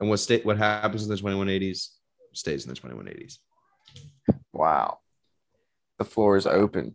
And 0.00 0.08
what 0.08 0.20
state 0.20 0.44
what 0.44 0.58
happens 0.58 1.02
in 1.02 1.08
the 1.08 1.16
2180s 1.16 1.88
stays 2.32 2.66
in 2.66 2.72
the 2.72 2.80
2180s. 2.80 3.38
Wow. 4.52 4.98
The 5.98 6.04
floor 6.04 6.36
is 6.36 6.46
open. 6.46 6.94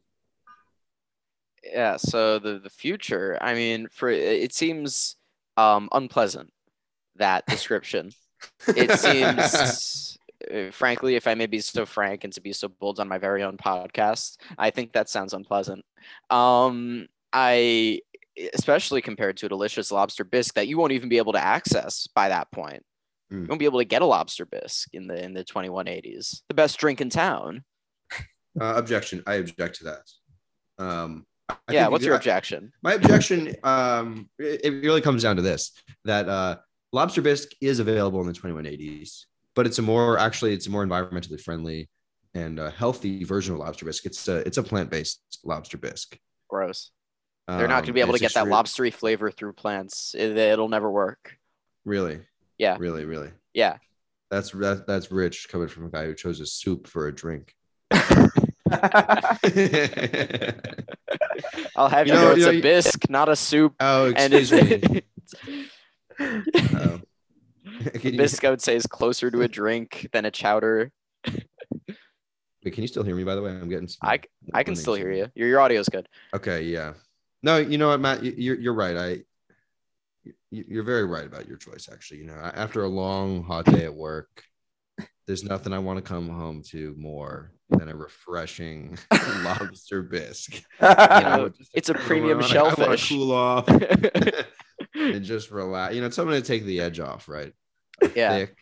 Yeah, 1.64 1.97
so 1.97 2.39
the 2.39 2.60
the 2.60 2.70
future, 2.70 3.38
I 3.41 3.54
mean, 3.54 3.88
for 3.91 4.10
it 4.10 4.54
seems 4.54 5.16
um 5.58 5.89
unpleasant 5.91 6.51
that 7.16 7.45
description. 7.47 8.12
It 8.68 8.99
seems 8.99 10.18
uh, 10.54 10.72
frankly, 10.72 11.16
if 11.16 11.28
I 11.28 11.36
may 11.36 11.45
be 11.45 11.60
so 11.60 11.86
frank 11.86 12.24
and 12.24 12.34
to 12.34 12.41
be 12.41 12.51
so 12.54 12.68
bold 12.68 12.99
on 12.99 13.08
my 13.08 13.18
very 13.18 13.43
own 13.43 13.58
podcast, 13.58 14.38
I 14.58 14.72
think 14.72 14.93
that 14.93 15.10
sounds 15.10 15.34
unpleasant. 15.34 15.86
Um 16.30 17.08
I 17.32 17.99
especially 18.54 19.01
compared 19.01 19.38
to 19.38 19.45
a 19.45 19.49
delicious 19.49 19.91
lobster 19.91 20.24
bisque 20.24 20.56
that 20.56 20.68
you 20.68 20.78
won't 20.78 20.91
even 20.91 21.08
be 21.08 21.18
able 21.18 21.34
to 21.34 21.43
access 21.43 22.08
by 22.08 22.30
that 22.30 22.51
point. 22.51 22.84
Mm. 23.34 23.41
You 23.41 23.47
won't 23.47 23.59
be 23.59 23.65
able 23.65 23.79
to 23.79 23.86
get 23.86 24.01
a 24.01 24.05
lobster 24.05 24.45
bisque 24.45 24.93
in 24.93 25.07
the 25.07 25.21
in 25.23 25.34
the 25.34 25.43
2180s. 25.43 26.41
The 26.47 26.53
best 26.53 26.77
drink 26.77 27.01
in 27.01 27.09
town. 27.09 27.63
Uh, 28.59 28.75
objection. 28.75 29.23
I 29.25 29.36
object 29.36 29.77
to 29.79 29.84
that. 29.86 30.84
Um, 30.84 31.25
I 31.49 31.55
yeah, 31.73 31.88
what's 31.88 32.03
your 32.05 32.13
you- 32.13 32.17
objection? 32.17 32.71
My 32.84 32.93
objection, 32.93 33.55
um, 33.63 34.29
it, 34.38 34.61
it 34.63 34.69
really 34.86 35.01
comes 35.01 35.23
down 35.23 35.38
to 35.38 35.41
this: 35.41 35.71
that 36.05 36.29
uh, 36.29 36.57
lobster 36.91 37.21
bisque 37.23 37.49
is 37.61 37.79
available 37.79 38.21
in 38.21 38.27
the 38.27 38.34
2180s, 38.34 39.25
but 39.55 39.65
it's 39.65 39.79
a 39.79 39.81
more 39.81 40.19
actually 40.19 40.53
it's 40.53 40.67
a 40.67 40.69
more 40.69 40.86
environmentally 40.86 41.41
friendly 41.41 41.89
and 42.36 42.59
uh, 42.59 42.69
healthy 42.71 43.23
version 43.23 43.55
of 43.55 43.59
lobster 43.59 43.86
bisque. 43.86 44.05
It's 44.05 44.27
a 44.27 44.38
it's 44.47 44.57
a 44.57 44.63
plant 44.63 44.91
based 44.91 45.21
lobster 45.43 45.77
bisque. 45.79 46.17
Gross. 46.47 46.91
They're 47.47 47.67
not 47.67 47.84
going 47.84 47.86
to 47.86 47.89
Um, 47.89 47.93
be 47.95 48.01
able 48.01 48.13
to 48.13 48.19
get 48.19 48.36
that 48.36 48.45
lobstery 48.45 48.93
flavor 48.93 49.29
through 49.29 49.53
plants. 49.53 50.15
It, 50.17 50.38
it'll 50.38 50.69
never 50.69 50.89
work. 50.89 51.36
Really, 51.84 52.21
Yeah. 52.58 52.78
really, 52.80 53.06
really. 53.06 53.32
Yeah. 53.54 53.78
That's 54.32 54.51
that, 54.51 54.86
that's 54.88 55.12
rich 55.12 55.47
coming 55.49 55.68
from 55.68 55.86
a 55.86 55.89
guy 55.89 56.06
who 56.06 56.16
chose 56.16 56.39
a 56.39 56.45
soup 56.45 56.88
for 56.88 57.08
a 57.08 57.14
drink. 57.14 57.56
I'll 61.76 61.89
have 61.89 62.08
You 62.08 62.14
you, 62.14 62.20
know- 62.20 62.26
know, 62.26 62.32
it's 62.32 62.39
you 62.39 62.45
know, 62.51 62.58
a 62.58 62.62
bisque, 62.62 63.10
not 63.10 63.30
a 63.30 63.36
soup. 63.36 63.76
oh, 63.80 64.14
And 64.16 64.34
excuse 64.34 64.51
me. 64.82 65.01
Oh. 66.20 66.99
You, 68.01 68.16
bisque, 68.18 68.45
I 68.45 68.49
would 68.49 68.62
say, 68.62 68.76
is 68.76 68.86
closer 68.86 69.30
to 69.32 69.41
a 69.41 69.47
drink 69.47 70.08
than 70.14 70.26
a 70.26 70.32
chowder. 70.32 70.91
wait, 71.26 72.72
can 72.72 72.82
you 72.82 72.88
still 72.88 73.04
hear 73.04 73.16
me? 73.16 73.24
By 73.24 73.36
the 73.36 73.41
way, 73.41 73.49
I'm 73.51 73.68
getting. 73.68 73.89
I, 74.01 74.20
I 74.54 74.64
can 74.64 74.76
still 74.76 74.93
hear 74.93 75.12
you. 75.12 75.28
Your, 75.36 75.47
your 75.49 75.60
audio's 75.60 75.89
good. 75.89 76.08
Okay, 76.34 76.64
yeah. 76.64 76.93
No, 77.41 77.58
you 77.58 77.78
know 77.78 77.88
what, 77.89 77.99
Matt, 77.99 78.24
you- 78.24 78.36
you're 78.38 78.60
you're 78.60 78.74
right. 78.74 78.95
I 78.95 79.18
you're 80.54 80.84
very 80.84 81.06
right 81.06 81.26
about 81.26 81.47
your 81.47 81.58
choice. 81.58 81.89
Actually, 81.91 82.20
you 82.20 82.26
know, 82.28 82.34
after 82.36 82.84
a 82.84 82.88
long 82.88 83.43
hot 83.43 83.66
day 83.66 83.86
at 83.86 83.93
work, 83.93 84.43
there's 85.26 85.43
nothing 85.43 85.74
I 85.74 85.80
want 85.80 85.97
to 85.97 86.01
come 86.04 86.30
home 86.30 86.62
to 86.70 86.93
more 86.97 87.51
than 87.70 87.89
a 87.89 87.95
refreshing 87.95 88.97
lobster 89.43 90.04
bisque. 90.04 90.56
You 90.82 90.88
know, 90.88 91.51
It's 91.74 91.89
a 91.89 91.93
premium 91.93 92.39
I 92.39 92.41
wanna- 92.41 92.60
I 92.60 92.64
wanna 92.64 92.76
shellfish. 92.97 93.10
cool 93.10 93.32
off 93.32 93.68
and 94.95 95.24
just 95.24 95.49
relax. 95.51 95.95
You 95.95 96.01
know, 96.01 96.10
something 96.10 96.39
to 96.39 96.45
take 96.47 96.66
the 96.66 96.82
edge 96.82 96.99
off, 96.99 97.28
right? 97.28 97.54
A 98.01 98.10
Yeah. 98.16 98.38
thick- 98.45 98.58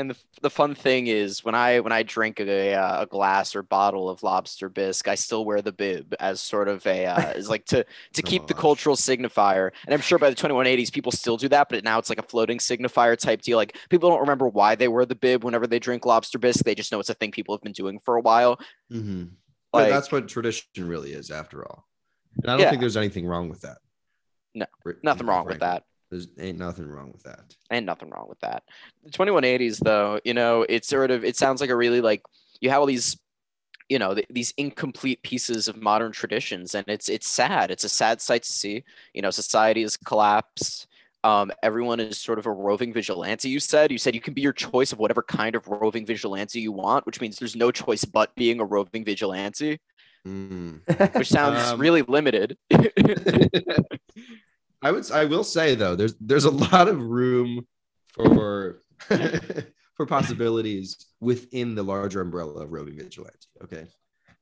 and 0.00 0.10
the, 0.10 0.16
the 0.40 0.48
fun 0.50 0.74
thing 0.74 1.08
is 1.08 1.44
when 1.44 1.54
I 1.54 1.80
when 1.80 1.92
I 1.92 2.02
drink 2.02 2.40
a, 2.40 2.74
uh, 2.74 3.02
a 3.02 3.06
glass 3.06 3.54
or 3.54 3.62
bottle 3.62 4.08
of 4.08 4.22
lobster 4.22 4.70
bisque, 4.70 5.06
I 5.08 5.14
still 5.14 5.44
wear 5.44 5.60
the 5.60 5.72
bib 5.72 6.14
as 6.18 6.40
sort 6.40 6.68
of 6.68 6.86
a 6.86 7.04
uh, 7.04 7.30
is 7.32 7.50
like 7.50 7.66
to 7.66 7.84
to 8.14 8.22
keep 8.22 8.46
the 8.46 8.54
cultural 8.54 8.96
signifier. 8.96 9.70
And 9.84 9.92
I'm 9.92 10.00
sure 10.00 10.18
by 10.18 10.30
the 10.30 10.36
2180s 10.36 10.90
people 10.90 11.12
still 11.12 11.36
do 11.36 11.48
that, 11.50 11.68
but 11.68 11.84
now 11.84 11.98
it's 11.98 12.08
like 12.08 12.18
a 12.18 12.22
floating 12.22 12.56
signifier 12.58 13.14
type 13.16 13.42
deal. 13.42 13.58
Like 13.58 13.76
people 13.90 14.08
don't 14.08 14.20
remember 14.20 14.48
why 14.48 14.74
they 14.74 14.88
wear 14.88 15.04
the 15.04 15.14
bib 15.14 15.44
whenever 15.44 15.66
they 15.66 15.78
drink 15.78 16.06
lobster 16.06 16.38
bisque. 16.38 16.64
They 16.64 16.74
just 16.74 16.90
know 16.90 16.98
it's 16.98 17.10
a 17.10 17.14
thing 17.14 17.30
people 17.30 17.54
have 17.54 17.62
been 17.62 17.72
doing 17.72 18.00
for 18.00 18.16
a 18.16 18.22
while. 18.22 18.58
Mhm. 18.90 19.32
But 19.70 19.82
Like 19.82 19.90
that's 19.90 20.10
what 20.10 20.28
tradition 20.28 20.64
really 20.78 21.12
is, 21.12 21.30
after 21.30 21.62
all. 21.64 21.86
And 22.42 22.46
I 22.50 22.54
don't 22.54 22.60
Yeah. 22.60 22.70
think 22.70 22.80
there's 22.80 22.96
anything 22.96 23.26
wrong 23.26 23.50
with 23.50 23.60
that. 23.60 23.78
No, 24.54 24.66
nothing 25.02 25.26
wrong 25.26 25.46
with 25.46 25.60
that. 25.60 25.84
There's 26.10 26.28
ain't 26.38 26.58
nothing 26.58 26.88
wrong 26.88 27.12
with 27.12 27.22
that. 27.22 27.54
Ain't 27.70 27.86
nothing 27.86 28.10
wrong 28.10 28.26
with 28.28 28.40
that. 28.40 28.64
The 29.04 29.10
2180s 29.10 29.78
though, 29.78 30.20
you 30.24 30.34
know, 30.34 30.66
it's 30.68 30.88
sort 30.88 31.10
of 31.10 31.24
it 31.24 31.36
sounds 31.36 31.60
like 31.60 31.70
a 31.70 31.76
really 31.76 32.00
like 32.00 32.22
you 32.60 32.70
have 32.70 32.80
all 32.80 32.86
these 32.86 33.18
you 33.88 33.98
know 33.98 34.14
th- 34.14 34.26
these 34.30 34.52
incomplete 34.56 35.22
pieces 35.22 35.68
of 35.68 35.76
modern 35.76 36.12
traditions 36.12 36.74
and 36.76 36.84
it's 36.88 37.08
it's 37.08 37.28
sad 37.28 37.70
it's 37.72 37.82
a 37.82 37.88
sad 37.88 38.20
sight 38.20 38.44
to 38.44 38.52
see 38.52 38.84
you 39.14 39.20
know 39.22 39.30
society 39.30 39.82
has 39.82 39.96
collapsed 39.96 40.86
um, 41.24 41.50
everyone 41.62 41.98
is 42.00 42.16
sort 42.16 42.38
of 42.38 42.46
a 42.46 42.52
roving 42.52 42.92
vigilante 42.92 43.48
you 43.48 43.58
said 43.58 43.90
you 43.90 43.98
said 43.98 44.14
you 44.14 44.20
can 44.20 44.32
be 44.32 44.42
your 44.42 44.52
choice 44.52 44.92
of 44.92 45.00
whatever 45.00 45.22
kind 45.22 45.56
of 45.56 45.66
roving 45.66 46.06
vigilante 46.06 46.60
you 46.60 46.70
want 46.70 47.04
which 47.04 47.20
means 47.20 47.36
there's 47.38 47.56
no 47.56 47.72
choice 47.72 48.04
but 48.04 48.32
being 48.36 48.60
a 48.60 48.64
roving 48.64 49.04
vigilante 49.04 49.78
Mm. 50.26 51.14
which 51.16 51.28
sounds 51.28 51.58
Um, 51.70 51.80
really 51.80 52.02
limited 52.02 52.56
I 54.82 54.90
would 54.92 55.10
I 55.10 55.24
will 55.26 55.44
say 55.44 55.74
though, 55.74 55.94
there's 55.96 56.14
there's 56.20 56.44
a 56.44 56.50
lot 56.72 56.88
of 56.88 57.00
room 57.00 57.66
for 58.14 58.82
for 59.96 60.06
possibilities 60.06 60.96
within 61.20 61.74
the 61.74 61.82
larger 61.82 62.20
umbrella 62.20 62.62
of 62.64 62.72
roving 62.72 62.96
vigilante. 62.96 63.48
Okay. 63.62 63.86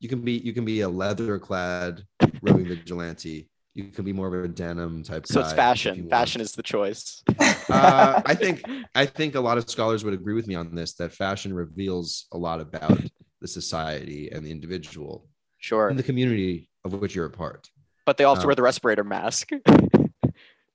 You 0.00 0.08
can 0.08 0.20
be 0.20 0.32
you 0.32 0.52
can 0.52 0.64
be 0.64 0.82
a 0.82 0.88
leather 0.88 1.38
clad 1.38 2.02
roving 2.42 2.66
vigilante. 2.66 3.48
You 3.74 3.84
can 3.90 4.04
be 4.04 4.12
more 4.12 4.26
of 4.26 4.44
a 4.44 4.48
denim 4.48 5.04
type 5.04 5.24
so 5.26 5.38
it's 5.40 5.50
guy 5.50 5.52
if 5.52 5.56
fashion 5.56 6.08
fashion 6.08 6.40
is 6.40 6.52
the 6.52 6.62
choice 6.62 7.22
Uh, 7.70 8.22
I 8.24 8.34
think 8.34 8.62
I 8.94 9.04
think 9.04 9.34
a 9.34 9.40
lot 9.40 9.58
of 9.58 9.68
scholars 9.68 10.02
would 10.02 10.14
agree 10.14 10.32
with 10.32 10.46
me 10.48 10.54
on 10.54 10.74
this 10.74 10.94
that 10.94 11.12
fashion 11.12 11.52
reveals 11.52 12.26
a 12.32 12.38
lot 12.38 12.60
about 12.62 12.98
the 13.42 13.46
society 13.46 14.30
and 14.32 14.44
the 14.44 14.50
individual 14.50 15.28
sure 15.58 15.88
and 15.90 15.98
the 15.98 16.02
community 16.02 16.70
of 16.84 16.94
which 16.94 17.14
you're 17.14 17.26
a 17.26 17.30
part. 17.30 17.68
but 18.06 18.16
they 18.16 18.24
also 18.24 18.42
um, 18.42 18.46
wear 18.48 18.54
the 18.56 18.62
respirator 18.62 19.04
mask 19.04 19.50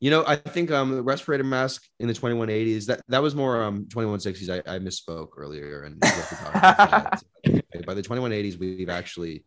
You 0.04 0.10
know, 0.10 0.26
I 0.28 0.36
think 0.36 0.70
um 0.70 0.92
the 0.98 1.02
respirator 1.02 1.46
mask 1.46 1.88
in 2.02 2.10
the 2.10 2.14
2180s 2.14 2.88
that 2.88 3.00
that 3.08 3.22
was 3.22 3.36
more 3.36 3.64
um 3.64 3.86
2160s. 3.86 4.50
I, 4.50 4.76
I 4.76 4.78
misspoke 4.78 5.30
earlier 5.38 5.84
and 5.84 5.96
we 6.02 6.10
have 6.10 6.28
to 6.28 6.36
talk 6.36 6.56
about 6.56 7.22
that. 7.46 7.86
by 7.86 7.94
the 7.94 8.02
2180s 8.02 8.60
we've 8.60 8.90
actually 8.90 9.46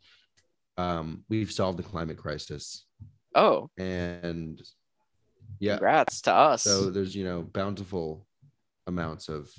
um 0.78 1.24
we've 1.28 1.52
solved 1.52 1.78
the 1.78 1.82
climate 1.82 2.16
crisis. 2.16 2.86
Oh, 3.34 3.68
and 3.76 4.62
yeah, 5.60 5.74
congrats 5.74 6.22
to 6.22 6.32
us. 6.32 6.62
so 6.62 6.88
there's 6.88 7.14
you 7.14 7.24
know 7.24 7.42
bountiful 7.42 8.26
amounts 8.86 9.28
of 9.28 9.50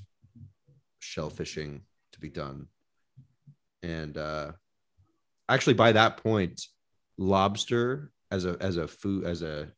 shellfishing 1.00 1.82
to 2.14 2.20
be 2.20 2.30
done, 2.30 2.70
and 3.84 4.18
uh, 4.18 4.52
actually 5.48 5.76
by 5.76 5.92
that 5.92 6.18
point, 6.24 6.60
lobster 7.20 8.12
as 8.32 8.46
a 8.46 8.58
as 8.60 8.78
a 8.78 8.88
food 8.88 9.24
as 9.26 9.44
a 9.44 9.70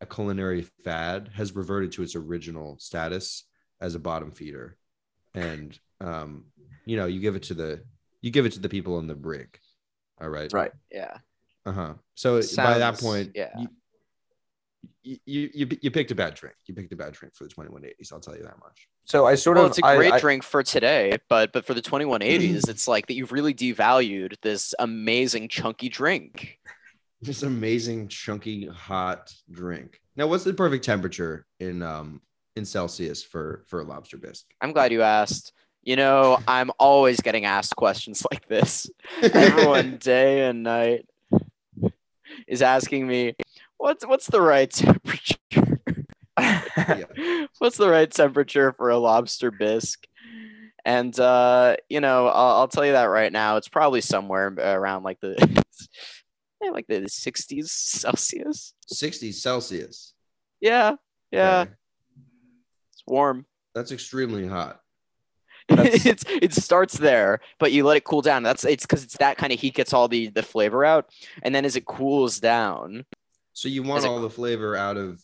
a 0.00 0.06
culinary 0.06 0.62
fad 0.84 1.30
has 1.34 1.54
reverted 1.54 1.92
to 1.92 2.02
its 2.02 2.16
original 2.16 2.78
status 2.78 3.44
as 3.80 3.94
a 3.94 3.98
bottom 3.98 4.30
feeder, 4.30 4.76
and 5.34 5.78
um, 6.00 6.44
you 6.84 6.96
know 6.96 7.06
you 7.06 7.20
give 7.20 7.36
it 7.36 7.44
to 7.44 7.54
the 7.54 7.82
you 8.20 8.30
give 8.30 8.46
it 8.46 8.52
to 8.52 8.60
the 8.60 8.68
people 8.68 8.98
in 8.98 9.06
the 9.06 9.14
brig. 9.14 9.58
All 10.20 10.28
right. 10.28 10.52
Right. 10.52 10.72
yeah. 10.90 11.18
Uh 11.64 11.72
huh. 11.72 11.94
So 12.14 12.40
by 12.56 12.78
that 12.78 12.98
point, 12.98 13.32
yeah. 13.34 13.50
you, 15.02 15.18
you 15.24 15.50
you 15.52 15.68
you 15.82 15.90
picked 15.90 16.10
a 16.10 16.14
bad 16.14 16.34
drink. 16.34 16.56
You 16.66 16.74
picked 16.74 16.92
a 16.92 16.96
bad 16.96 17.12
drink 17.12 17.34
for 17.34 17.44
the 17.44 17.50
2180s. 17.50 18.12
I'll 18.12 18.20
tell 18.20 18.36
you 18.36 18.42
that 18.42 18.58
much. 18.58 18.88
So 19.04 19.26
I 19.26 19.34
sort 19.34 19.56
well, 19.56 19.66
of 19.66 19.72
it's 19.72 19.78
a 19.78 19.86
I- 19.86 19.96
great 19.96 20.12
I- 20.12 20.20
drink 20.20 20.42
for 20.42 20.62
today, 20.62 21.18
but 21.28 21.52
but 21.52 21.64
for 21.64 21.74
the 21.74 21.82
2180s, 21.82 22.68
it's 22.68 22.88
like 22.88 23.06
that 23.06 23.14
you've 23.14 23.32
really 23.32 23.54
devalued 23.54 24.34
this 24.42 24.74
amazing 24.78 25.48
chunky 25.48 25.88
drink. 25.88 26.58
Just 27.22 27.42
amazing, 27.42 28.08
chunky, 28.08 28.66
hot 28.66 29.32
drink. 29.50 30.00
Now, 30.16 30.26
what's 30.26 30.44
the 30.44 30.54
perfect 30.54 30.84
temperature 30.84 31.46
in 31.58 31.82
um 31.82 32.22
in 32.56 32.64
Celsius 32.64 33.22
for 33.22 33.64
for 33.66 33.80
a 33.80 33.84
lobster 33.84 34.16
bisque? 34.16 34.46
I'm 34.60 34.72
glad 34.72 34.92
you 34.92 35.02
asked. 35.02 35.52
You 35.82 35.96
know, 35.96 36.38
I'm 36.48 36.70
always 36.78 37.20
getting 37.20 37.44
asked 37.44 37.76
questions 37.76 38.26
like 38.30 38.48
this. 38.48 38.90
Everyone 39.22 39.98
day 39.98 40.48
and 40.48 40.62
night 40.62 41.06
is 42.46 42.62
asking 42.62 43.06
me, 43.06 43.34
what's 43.76 44.06
what's 44.06 44.26
the 44.26 44.40
right 44.40 44.70
temperature? 44.70 45.36
What's 47.58 47.76
the 47.76 47.88
right 47.90 48.10
temperature 48.10 48.72
for 48.72 48.88
a 48.88 48.96
lobster 48.96 49.50
bisque? 49.50 50.06
And 50.84 51.18
uh, 51.20 51.76
you 51.90 52.00
know, 52.00 52.28
I'll, 52.28 52.60
I'll 52.60 52.68
tell 52.68 52.86
you 52.86 52.92
that 52.92 53.04
right 53.04 53.30
now. 53.30 53.56
It's 53.56 53.68
probably 53.68 54.00
somewhere 54.00 54.48
around 54.48 55.02
like 55.02 55.20
the 55.20 55.62
yeah, 56.62 56.70
like 56.70 56.86
the 56.86 57.00
60s 57.02 57.68
Celsius. 57.68 58.74
60s 58.92 59.34
Celsius. 59.34 60.14
Yeah, 60.60 60.96
yeah, 61.30 61.60
Okay. 61.62 61.70
it's 62.92 63.02
warm. 63.06 63.46
That's 63.74 63.92
extremely 63.92 64.46
hot. 64.46 64.80
That's- 65.68 66.04
it's 66.04 66.24
it 66.28 66.52
starts 66.52 66.98
there, 66.98 67.40
but 67.58 67.70
you 67.72 67.84
let 67.84 67.96
it 67.96 68.04
cool 68.04 68.22
down. 68.22 68.42
That's 68.42 68.64
it's 68.64 68.84
because 68.84 69.04
it's 69.04 69.16
that 69.18 69.36
kind 69.38 69.52
of 69.52 69.60
heat 69.60 69.74
gets 69.74 69.92
all 69.92 70.08
the 70.08 70.28
the 70.28 70.42
flavor 70.42 70.84
out, 70.84 71.08
and 71.42 71.54
then 71.54 71.64
as 71.64 71.76
it 71.76 71.86
cools 71.86 72.40
down, 72.40 73.04
So 73.52 73.68
you 73.68 73.82
want 73.82 74.00
Is 74.00 74.04
it- 74.04 74.08
all 74.08 74.20
the 74.20 74.30
flavor 74.30 74.74
out 74.76 74.96
of 74.96 75.22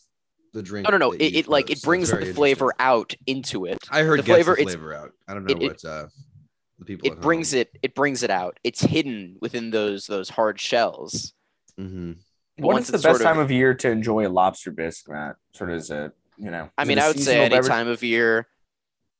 the 0.53 0.63
drink? 0.63 0.87
no, 0.89 0.97
no, 0.97 1.09
no, 1.09 1.11
it, 1.11 1.35
it 1.35 1.47
like 1.49 1.69
it 1.69 1.81
brings 1.83 2.09
the 2.11 2.33
flavor 2.33 2.73
out 2.79 3.13
into 3.27 3.65
it. 3.65 3.77
I 3.91 4.03
heard 4.03 4.19
the 4.19 4.23
flavor, 4.23 4.55
the 4.55 4.61
it's- 4.61 4.73
flavor 4.75 4.93
out. 4.93 5.11
I 5.27 5.33
don't 5.33 5.43
know 5.45 5.51
it- 5.55 5.61
it- 5.61 5.67
what 5.83 5.85
uh, 5.85 6.07
the 6.79 6.85
people. 6.85 7.11
It 7.11 7.21
brings 7.21 7.53
it 7.53 7.77
it 7.81 7.95
brings 7.95 8.23
it 8.23 8.29
out. 8.29 8.59
It's 8.63 8.81
hidden 8.81 9.37
within 9.41 9.71
those 9.71 10.07
those 10.07 10.29
hard 10.29 10.59
shells. 10.59 11.33
Mm-hmm. 11.79 12.13
what 12.57 12.73
once 12.73 12.85
is 12.87 12.91
the 12.91 12.97
best 12.97 13.03
sort 13.03 13.15
of- 13.15 13.21
time 13.21 13.39
of 13.39 13.51
year 13.51 13.73
to 13.75 13.89
enjoy 13.89 14.27
a 14.27 14.29
lobster 14.29 14.71
bisque, 14.71 15.09
Matt? 15.09 15.35
Sort 15.53 15.69
of 15.69 15.77
as 15.77 15.91
a 15.91 16.11
you 16.37 16.51
know. 16.51 16.69
I 16.77 16.85
mean, 16.85 16.99
I 16.99 17.07
would 17.07 17.17
say 17.17 17.21
seasonal 17.23 17.43
any 17.43 17.55
beverage? 17.55 17.69
time 17.69 17.87
of 17.87 18.03
year. 18.03 18.47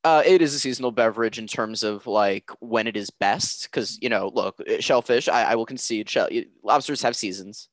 Uh, 0.03 0.23
it 0.25 0.41
is 0.41 0.53
a 0.53 0.59
seasonal 0.59 0.91
beverage 0.91 1.37
in 1.37 1.47
terms 1.47 1.83
of 1.83 2.07
like 2.07 2.49
when 2.59 2.87
it 2.87 2.95
is 2.95 3.09
best, 3.09 3.63
because 3.63 3.97
you 4.01 4.09
know, 4.09 4.31
look, 4.33 4.59
uh, 4.61 4.79
shellfish. 4.79 5.27
I, 5.27 5.43
I 5.43 5.55
will 5.55 5.65
concede, 5.65 6.09
shell, 6.09 6.29
lobsters 6.63 7.01
have 7.01 7.15
seasons. 7.15 7.67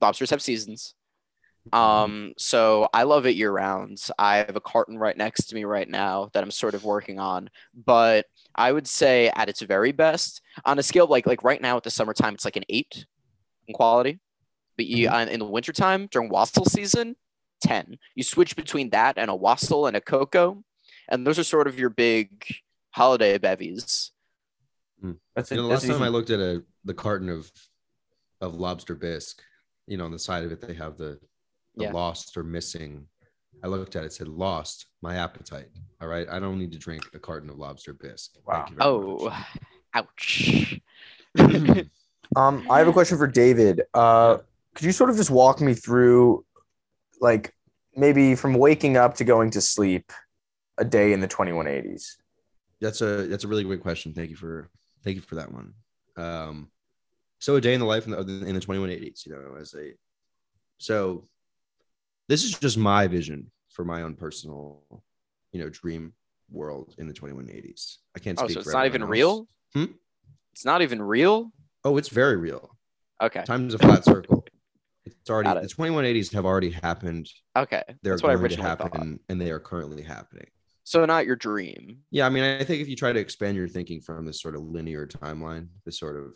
Lobsters 0.00 0.30
have 0.30 0.42
seasons. 0.42 0.94
Um, 1.72 2.34
so 2.36 2.88
I 2.92 3.04
love 3.04 3.26
it 3.26 3.36
year 3.36 3.52
round. 3.52 4.04
I 4.18 4.38
have 4.38 4.56
a 4.56 4.60
carton 4.60 4.98
right 4.98 5.16
next 5.16 5.44
to 5.46 5.54
me 5.54 5.64
right 5.64 5.88
now 5.88 6.30
that 6.32 6.42
I'm 6.42 6.50
sort 6.50 6.74
of 6.74 6.84
working 6.84 7.20
on, 7.20 7.50
but 7.72 8.26
I 8.54 8.72
would 8.72 8.86
say 8.86 9.30
at 9.34 9.48
its 9.48 9.62
very 9.62 9.92
best, 9.92 10.40
on 10.64 10.78
a 10.78 10.82
scale 10.82 11.04
of 11.04 11.10
like 11.10 11.26
like 11.26 11.42
right 11.44 11.60
now 11.60 11.76
at 11.76 11.82
the 11.82 11.90
summertime, 11.90 12.34
it's 12.34 12.44
like 12.44 12.56
an 12.56 12.64
eight 12.68 13.06
in 13.68 13.74
quality. 13.74 14.20
But 14.76 14.86
you 14.86 15.08
uh, 15.08 15.26
in 15.26 15.38
the 15.40 15.46
wintertime 15.46 16.08
during 16.10 16.28
wassail 16.28 16.64
season, 16.64 17.16
10. 17.62 17.98
You 18.14 18.22
switch 18.22 18.56
between 18.56 18.90
that 18.90 19.18
and 19.18 19.30
a 19.30 19.34
wassail 19.34 19.86
and 19.86 19.96
a 19.96 20.00
cocoa, 20.00 20.62
and 21.08 21.26
those 21.26 21.38
are 21.38 21.44
sort 21.44 21.66
of 21.68 21.78
your 21.78 21.90
big 21.90 22.44
holiday 22.90 23.38
bevies. 23.38 24.10
That's 25.34 25.50
You 25.50 25.56
know, 25.56 25.62
the 25.64 25.68
that's 25.70 25.86
last 25.88 25.98
time. 25.98 26.02
I 26.02 26.08
looked 26.08 26.30
at 26.30 26.40
a 26.40 26.62
the 26.84 26.94
carton 26.94 27.28
of 27.28 27.50
of 28.40 28.54
lobster 28.54 28.94
bisque, 28.94 29.40
you 29.86 29.96
know, 29.96 30.04
on 30.04 30.10
the 30.10 30.18
side 30.18 30.44
of 30.44 30.52
it 30.52 30.60
they 30.60 30.74
have 30.74 30.96
the, 30.96 31.18
the 31.76 31.84
Yeah. 31.84 31.92
lost 31.92 32.36
or 32.36 32.42
missing. 32.42 33.06
I 33.62 33.68
looked 33.68 33.94
at 33.96 34.02
it, 34.02 34.06
it 34.06 34.12
said 34.12 34.28
lost 34.28 34.86
my 35.02 35.16
appetite. 35.16 35.68
All 36.00 36.08
right, 36.08 36.26
I 36.28 36.40
don't 36.40 36.58
need 36.58 36.72
to 36.72 36.78
drink 36.78 37.02
a 37.14 37.18
carton 37.18 37.48
of 37.48 37.58
lobster 37.58 37.92
bisque. 37.92 38.32
Wow. 38.46 38.54
Thank 38.54 38.70
you 38.70 38.76
very 38.76 38.88
Oh, 38.88 39.30
much. 39.94 40.80
ouch. 41.38 41.86
Um, 42.34 42.66
I 42.70 42.78
have 42.78 42.88
a 42.88 42.92
question 42.94 43.18
for 43.18 43.26
David. 43.26 43.82
Uh, 43.92 44.38
could 44.74 44.86
you 44.86 44.92
sort 44.92 45.10
of 45.10 45.16
just 45.16 45.28
walk 45.28 45.60
me 45.60 45.74
through, 45.74 46.46
like, 47.20 47.52
maybe 47.94 48.34
from 48.34 48.54
waking 48.54 48.96
up 48.96 49.16
to 49.16 49.24
going 49.24 49.50
to 49.50 49.60
sleep, 49.60 50.10
a 50.78 50.84
day 50.84 51.12
in 51.12 51.20
the 51.20 51.28
2180s? 51.28 52.16
That's 52.80 53.02
a 53.02 53.26
that's 53.26 53.44
a 53.44 53.48
really 53.48 53.64
great 53.64 53.82
question. 53.82 54.14
Thank 54.14 54.30
you 54.30 54.36
for 54.36 54.70
thank 55.04 55.16
you 55.16 55.20
for 55.20 55.34
that 55.34 55.52
one. 55.52 55.74
Um, 56.16 56.70
so 57.38 57.56
a 57.56 57.60
day 57.60 57.74
in 57.74 57.80
the 57.80 57.86
life 57.86 58.06
in 58.06 58.12
the 58.12 58.20
in 58.46 58.54
the 58.54 58.60
2180s, 58.60 59.26
you 59.26 59.32
know, 59.32 59.56
as 59.60 59.74
a 59.74 59.92
so 60.78 61.28
this 62.32 62.44
is 62.44 62.58
just 62.58 62.78
my 62.78 63.06
vision 63.06 63.50
for 63.68 63.84
my 63.84 64.00
own 64.00 64.14
personal, 64.14 64.82
you 65.52 65.60
know, 65.60 65.68
dream 65.68 66.14
world 66.50 66.94
in 66.96 67.06
the 67.06 67.12
2180s. 67.12 67.98
I 68.16 68.20
can't 68.20 68.38
Oh, 68.40 68.44
speak 68.44 68.54
so 68.54 68.60
it's 68.60 68.72
not 68.72 68.86
even 68.86 69.02
everyone 69.02 69.10
real? 69.10 69.48
Hmm? 69.74 69.84
It's 70.54 70.64
not 70.64 70.80
even 70.80 71.02
real? 71.02 71.52
Oh, 71.84 71.98
it's 71.98 72.08
very 72.08 72.38
real. 72.38 72.74
Okay. 73.22 73.42
Time's 73.44 73.74
a 73.74 73.78
flat 73.78 74.04
circle. 74.06 74.46
It's 75.04 75.28
already 75.28 75.48
Got 75.48 75.60
the 75.62 75.68
2180s 75.68 76.32
have 76.32 76.46
already 76.46 76.70
happened. 76.70 77.28
Okay. 77.54 77.82
They're 78.02 78.14
That's 78.14 78.22
what 78.22 78.30
I 78.30 78.36
to 78.36 78.40
originally 78.40 78.76
thought. 78.76 78.96
and 79.28 79.40
they 79.40 79.50
are 79.50 79.60
currently 79.60 80.02
happening. 80.02 80.46
So 80.84 81.04
not 81.04 81.26
your 81.26 81.36
dream. 81.36 81.98
Yeah, 82.10 82.24
I 82.24 82.30
mean, 82.30 82.44
I 82.44 82.64
think 82.64 82.80
if 82.80 82.88
you 82.88 82.96
try 82.96 83.12
to 83.12 83.20
expand 83.20 83.58
your 83.58 83.68
thinking 83.68 84.00
from 84.00 84.24
this 84.24 84.40
sort 84.40 84.54
of 84.56 84.62
linear 84.62 85.06
timeline, 85.06 85.68
this 85.84 85.98
sort 85.98 86.16
of, 86.16 86.32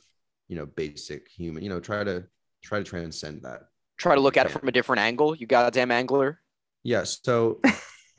you 0.48 0.56
know, 0.56 0.66
basic 0.66 1.28
human, 1.28 1.62
you 1.62 1.70
know, 1.70 1.80
try 1.80 2.04
to 2.04 2.24
try 2.62 2.78
to 2.78 2.84
transcend 2.84 3.42
that. 3.42 3.62
Try 3.96 4.14
to 4.14 4.20
look 4.20 4.36
at 4.36 4.46
it 4.46 4.50
from 4.50 4.68
a 4.68 4.72
different 4.72 5.00
angle. 5.00 5.34
You 5.34 5.46
goddamn 5.46 5.90
angler. 5.90 6.40
Yes. 6.82 7.18
So, 7.22 7.60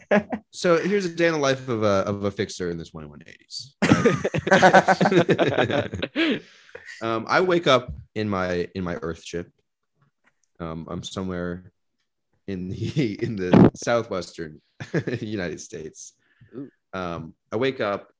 so 0.51 0.77
here's 0.77 1.05
a 1.05 1.09
day 1.09 1.27
in 1.27 1.33
the 1.33 1.39
life 1.39 1.69
of 1.69 1.83
a 1.83 2.03
of 2.05 2.23
a 2.23 2.31
fixer 2.31 2.69
in 2.69 2.77
the 2.77 2.83
2180s. 2.83 3.73
right? 6.21 6.41
um, 7.01 7.25
I 7.27 7.41
wake 7.41 7.67
up 7.67 7.93
in 8.15 8.27
my 8.27 8.67
in 8.73 8.83
my 8.83 8.95
Earth 8.95 9.23
ship. 9.23 9.51
Um, 10.59 10.87
I'm 10.89 11.03
somewhere 11.03 11.71
in 12.47 12.69
the 12.69 13.17
in 13.23 13.35
the 13.35 13.71
southwestern 13.75 14.61
United 15.21 15.61
States. 15.61 16.13
Um, 16.93 17.33
I 17.51 17.57
wake 17.57 17.81
up. 17.81 18.11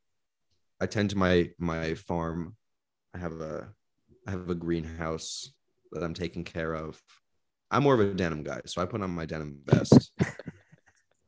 I 0.80 0.86
tend 0.86 1.10
to 1.12 1.18
my 1.18 1.49
my 1.58 1.95
farm. 1.95 2.55
I 3.16 3.18
have 3.18 3.41
a 3.41 3.70
I 4.28 4.32
have 4.32 4.49
a 4.49 4.55
greenhouse 4.55 5.51
that 5.91 6.03
I'm 6.03 6.14
taking 6.14 6.43
care 6.43 6.74
of. 6.76 7.01
I'm 7.70 7.84
more 7.84 7.93
of 7.93 7.99
a 7.99 8.13
denim 8.13 8.43
guy, 8.43 8.61
so 8.65 8.82
I 8.82 8.86
put 8.86 9.01
on 9.01 9.11
my 9.11 9.26
denim 9.26 9.59
vest. 9.65 10.11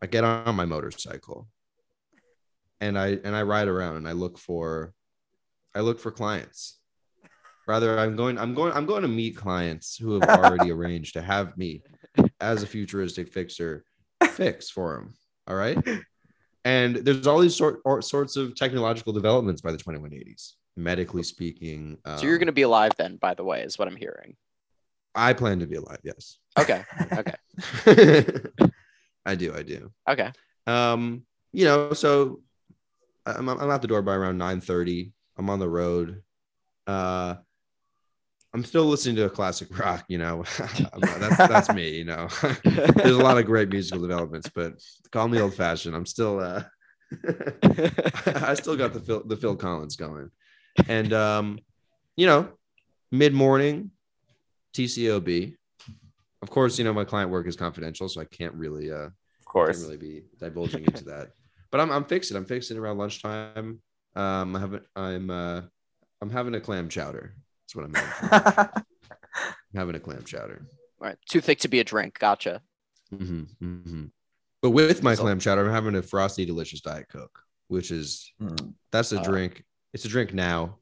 I 0.01 0.07
get 0.07 0.23
on 0.23 0.55
my 0.55 0.65
motorcycle, 0.65 1.47
and 2.79 2.97
I 2.97 3.19
and 3.23 3.35
I 3.35 3.43
ride 3.43 3.67
around 3.67 3.97
and 3.97 4.07
I 4.07 4.13
look 4.13 4.37
for, 4.37 4.93
I 5.75 5.81
look 5.81 5.99
for 5.99 6.11
clients. 6.11 6.79
Rather, 7.67 7.99
I'm 7.99 8.15
going, 8.15 8.37
I'm 8.37 8.55
going, 8.55 8.73
I'm 8.73 8.85
going 8.85 9.03
to 9.03 9.07
meet 9.07 9.35
clients 9.35 9.95
who 9.95 10.19
have 10.19 10.29
already 10.29 10.71
arranged 10.77 11.13
to 11.13 11.21
have 11.21 11.55
me 11.57 11.83
as 12.39 12.63
a 12.63 12.67
futuristic 12.67 13.27
fixer 13.27 13.83
fix 14.31 14.69
for 14.69 14.95
them. 14.95 15.13
All 15.47 15.55
right. 15.55 15.77
And 16.65 16.95
there's 16.97 17.27
all 17.27 17.39
these 17.39 17.55
sort 17.55 17.81
or, 17.85 18.01
sorts 18.01 18.35
of 18.35 18.55
technological 18.55 19.13
developments 19.13 19.61
by 19.61 19.71
the 19.71 19.77
2180s, 19.77 20.53
medically 20.75 21.23
speaking. 21.23 21.97
so 22.05 22.23
you're 22.23 22.33
um, 22.33 22.39
gonna 22.39 22.51
be 22.51 22.63
alive 22.63 22.93
then, 22.97 23.17
by 23.17 23.33
the 23.33 23.43
way, 23.43 23.61
is 23.61 23.77
what 23.77 23.87
I'm 23.87 23.95
hearing. 23.95 24.35
I 25.15 25.33
plan 25.33 25.59
to 25.59 25.67
be 25.67 25.75
alive. 25.75 25.99
Yes. 26.03 26.37
Okay. 26.57 26.83
Okay. 27.11 28.69
I 29.25 29.35
do. 29.35 29.53
I 29.53 29.63
do. 29.63 29.91
Okay. 30.07 30.31
Um, 30.65 31.23
you 31.51 31.65
know, 31.65 31.93
so 31.93 32.41
I'm, 33.25 33.49
I'm 33.49 33.69
out 33.69 33.81
the 33.81 33.87
door 33.87 34.01
by 34.01 34.15
around 34.15 34.37
9:30. 34.37 35.11
I'm 35.37 35.49
on 35.49 35.59
the 35.59 35.69
road. 35.69 36.23
Uh, 36.87 37.35
I'm 38.53 38.63
still 38.63 38.85
listening 38.85 39.15
to 39.17 39.25
a 39.25 39.29
classic 39.29 39.77
rock. 39.77 40.05
You 40.07 40.17
know, 40.17 40.43
that's 40.57 41.37
that's 41.37 41.73
me. 41.73 41.97
You 41.97 42.05
know, 42.05 42.27
there's 42.63 43.15
a 43.15 43.23
lot 43.23 43.37
of 43.37 43.45
great 43.45 43.69
musical 43.69 44.01
developments, 44.01 44.49
but 44.53 44.73
call 45.11 45.27
me 45.27 45.39
old 45.39 45.53
fashioned. 45.53 45.95
I'm 45.95 46.05
still. 46.05 46.39
Uh, 46.39 46.63
I 48.25 48.53
still 48.53 48.75
got 48.75 48.93
the 48.93 48.99
Phil, 48.99 49.23
the 49.25 49.37
Phil 49.37 49.55
Collins 49.55 49.95
going, 49.95 50.29
and 50.87 51.13
um, 51.13 51.59
you 52.15 52.25
know, 52.25 52.49
mid 53.11 53.33
morning, 53.33 53.91
TCOB, 54.73 55.55
Of 56.41 56.49
course, 56.49 56.77
you 56.77 56.83
know 56.85 56.93
my 56.93 57.03
client 57.05 57.31
work 57.31 57.47
is 57.47 57.55
confidential, 57.55 58.07
so 58.09 58.21
I 58.21 58.25
can't 58.25 58.53
really 58.53 58.91
uh 58.91 58.95
Of 58.95 59.11
can't 59.11 59.45
course. 59.45 59.81
really 59.81 59.97
be 59.97 60.23
divulging 60.39 60.83
into 60.85 61.05
that. 61.05 61.31
But 61.71 61.79
I'm 61.81 61.91
I'm 61.91 62.03
fixing. 62.05 62.35
I'm 62.35 62.45
fixing 62.45 62.77
around 62.79 62.97
lunchtime. 62.97 63.79
Um, 64.15 64.55
I 64.55 64.59
haven't. 64.59 64.83
I'm 64.95 65.29
uh, 65.29 65.61
I'm 66.19 66.31
having 66.31 66.55
a 66.55 66.59
clam 66.59 66.89
chowder. 66.89 67.35
That's 67.61 67.75
what 67.75 67.85
I'm 67.85 67.93
having. 67.93 68.69
I'm 68.73 69.75
having 69.75 69.95
a 69.95 69.99
clam 69.99 70.23
chowder. 70.23 70.65
All 70.99 71.07
right, 71.09 71.17
too 71.29 71.41
thick 71.41 71.59
to 71.59 71.67
be 71.67 71.79
a 71.79 71.83
drink. 71.83 72.17
Gotcha. 72.17 72.63
hmm 73.15 73.43
hmm 73.59 74.05
But 74.63 74.71
with 74.71 75.03
my 75.03 75.13
So- 75.13 75.21
clam 75.21 75.39
chowder, 75.39 75.63
I'm 75.67 75.71
having 75.71 75.93
a 75.95 76.01
frosty, 76.01 76.43
delicious 76.43 76.81
diet 76.81 77.05
coke, 77.07 77.37
which 77.67 77.91
is 77.91 78.33
Mm. 78.41 78.73
that's 78.91 79.11
a 79.13 79.19
Uh, 79.19 79.23
drink. 79.23 79.63
It's 79.93 80.05
a 80.05 80.09
drink 80.09 80.33
now. 80.33 80.79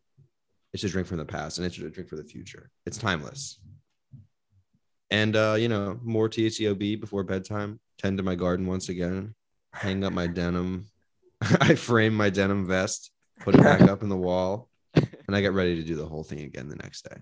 It's 0.71 0.85
a 0.85 0.89
drink 0.89 1.09
from 1.09 1.17
the 1.17 1.25
past, 1.25 1.57
and 1.57 1.67
it's 1.67 1.77
a 1.77 1.89
drink 1.89 2.07
for 2.07 2.15
the 2.15 2.23
future. 2.23 2.69
It's 2.85 2.97
timeless. 2.97 3.59
And 5.09 5.35
uh, 5.35 5.55
you 5.57 5.69
know, 5.69 5.99
more 6.03 6.29
TCOB 6.29 6.99
before 6.99 7.23
bedtime. 7.23 7.79
Tend 7.97 8.17
to 8.17 8.23
my 8.23 8.35
garden 8.35 8.67
once 8.67 8.89
again. 8.89 9.33
Hang 9.73 10.03
up 10.03 10.13
my 10.13 10.27
denim. 10.27 10.87
I 11.41 11.75
frame 11.75 12.15
my 12.15 12.29
denim 12.29 12.67
vest, 12.67 13.11
put 13.39 13.55
it 13.55 13.61
back 13.61 13.81
up 13.81 14.03
in 14.03 14.09
the 14.09 14.17
wall, 14.17 14.69
and 14.95 15.35
I 15.35 15.41
get 15.41 15.53
ready 15.53 15.75
to 15.75 15.83
do 15.83 15.95
the 15.95 16.05
whole 16.05 16.23
thing 16.23 16.41
again 16.41 16.67
the 16.67 16.75
next 16.75 17.03
day. 17.03 17.17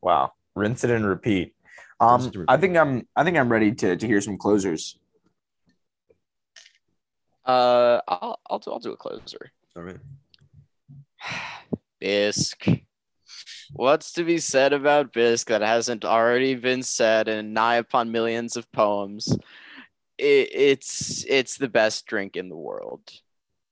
Wow. 0.00 0.32
Rinse 0.54 0.84
it 0.84 0.90
and 0.90 1.06
repeat. 1.06 1.54
Um, 2.00 2.20
Rinse 2.20 2.26
it 2.26 2.36
and 2.36 2.44
I 2.48 2.56
think 2.56 2.76
I'm 2.76 3.06
I 3.16 3.24
think 3.24 3.36
I'm 3.36 3.50
ready 3.50 3.72
to 3.72 3.96
to 3.96 4.06
hear 4.06 4.20
some 4.20 4.38
closers. 4.38 4.98
Uh, 7.44 8.00
I'll 8.08 8.38
I'll 8.48 8.58
do 8.58 8.72
I'll 8.72 8.78
do 8.78 8.92
a 8.92 8.96
closer. 8.96 9.50
All 9.76 9.82
right. 9.82 9.98
Bisque. 12.00 12.83
What's 13.72 14.12
to 14.12 14.24
be 14.24 14.38
said 14.38 14.72
about 14.72 15.12
Bisque 15.12 15.48
that 15.48 15.62
hasn't 15.62 16.04
already 16.04 16.54
been 16.54 16.82
said 16.82 17.28
in 17.28 17.52
nigh 17.52 17.76
upon 17.76 18.12
millions 18.12 18.56
of 18.56 18.70
poems? 18.72 19.36
It, 20.18 20.50
it's 20.52 21.24
it's 21.28 21.56
the 21.56 21.68
best 21.68 22.06
drink 22.06 22.36
in 22.36 22.48
the 22.48 22.56
world. 22.56 23.00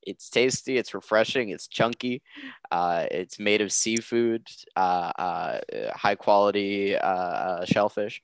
It's 0.05 0.28
tasty. 0.28 0.78
It's 0.78 0.95
refreshing. 0.95 1.51
It's 1.51 1.68
chunky. 1.68 2.22
Uh, 2.70 3.07
it's 3.11 3.38
made 3.38 3.61
of 3.61 3.70
seafood, 3.70 4.47
uh, 4.76 5.12
uh, 5.16 5.61
high 5.95 6.16
quality 6.16 6.97
uh, 6.97 7.07
uh, 7.07 7.64
shellfish. 7.64 8.20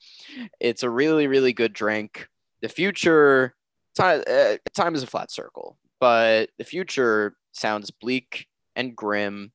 It's 0.61 0.83
a 0.83 0.91
really 0.91 1.27
really 1.27 1.53
good 1.53 1.73
drink. 1.73 2.29
The 2.63 2.69
future 2.69 3.55
time 3.95 4.23
uh, 4.29 4.57
time 4.75 4.95
is 4.95 5.03
a 5.03 5.07
flat 5.07 5.31
circle, 5.31 5.79
but 6.01 6.51
the 6.59 6.65
future 6.65 7.37
sounds 7.53 7.91
bleak 7.91 8.49
and 8.75 8.97
grim. 8.97 9.53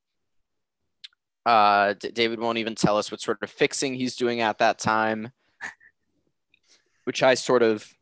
Uh, 1.46 1.94
D- 2.00 2.12
David 2.12 2.40
won't 2.40 2.58
even 2.58 2.76
tell 2.76 2.98
us 2.98 3.12
what 3.12 3.22
sort 3.22 3.42
of 3.42 3.50
fixing 3.50 3.96
he's 3.96 4.16
doing 4.16 4.42
at 4.42 4.60
that 4.60 4.80
time, 4.80 5.32
which 7.04 7.22
I 7.22 7.34
sort 7.34 7.64
of 7.64 7.94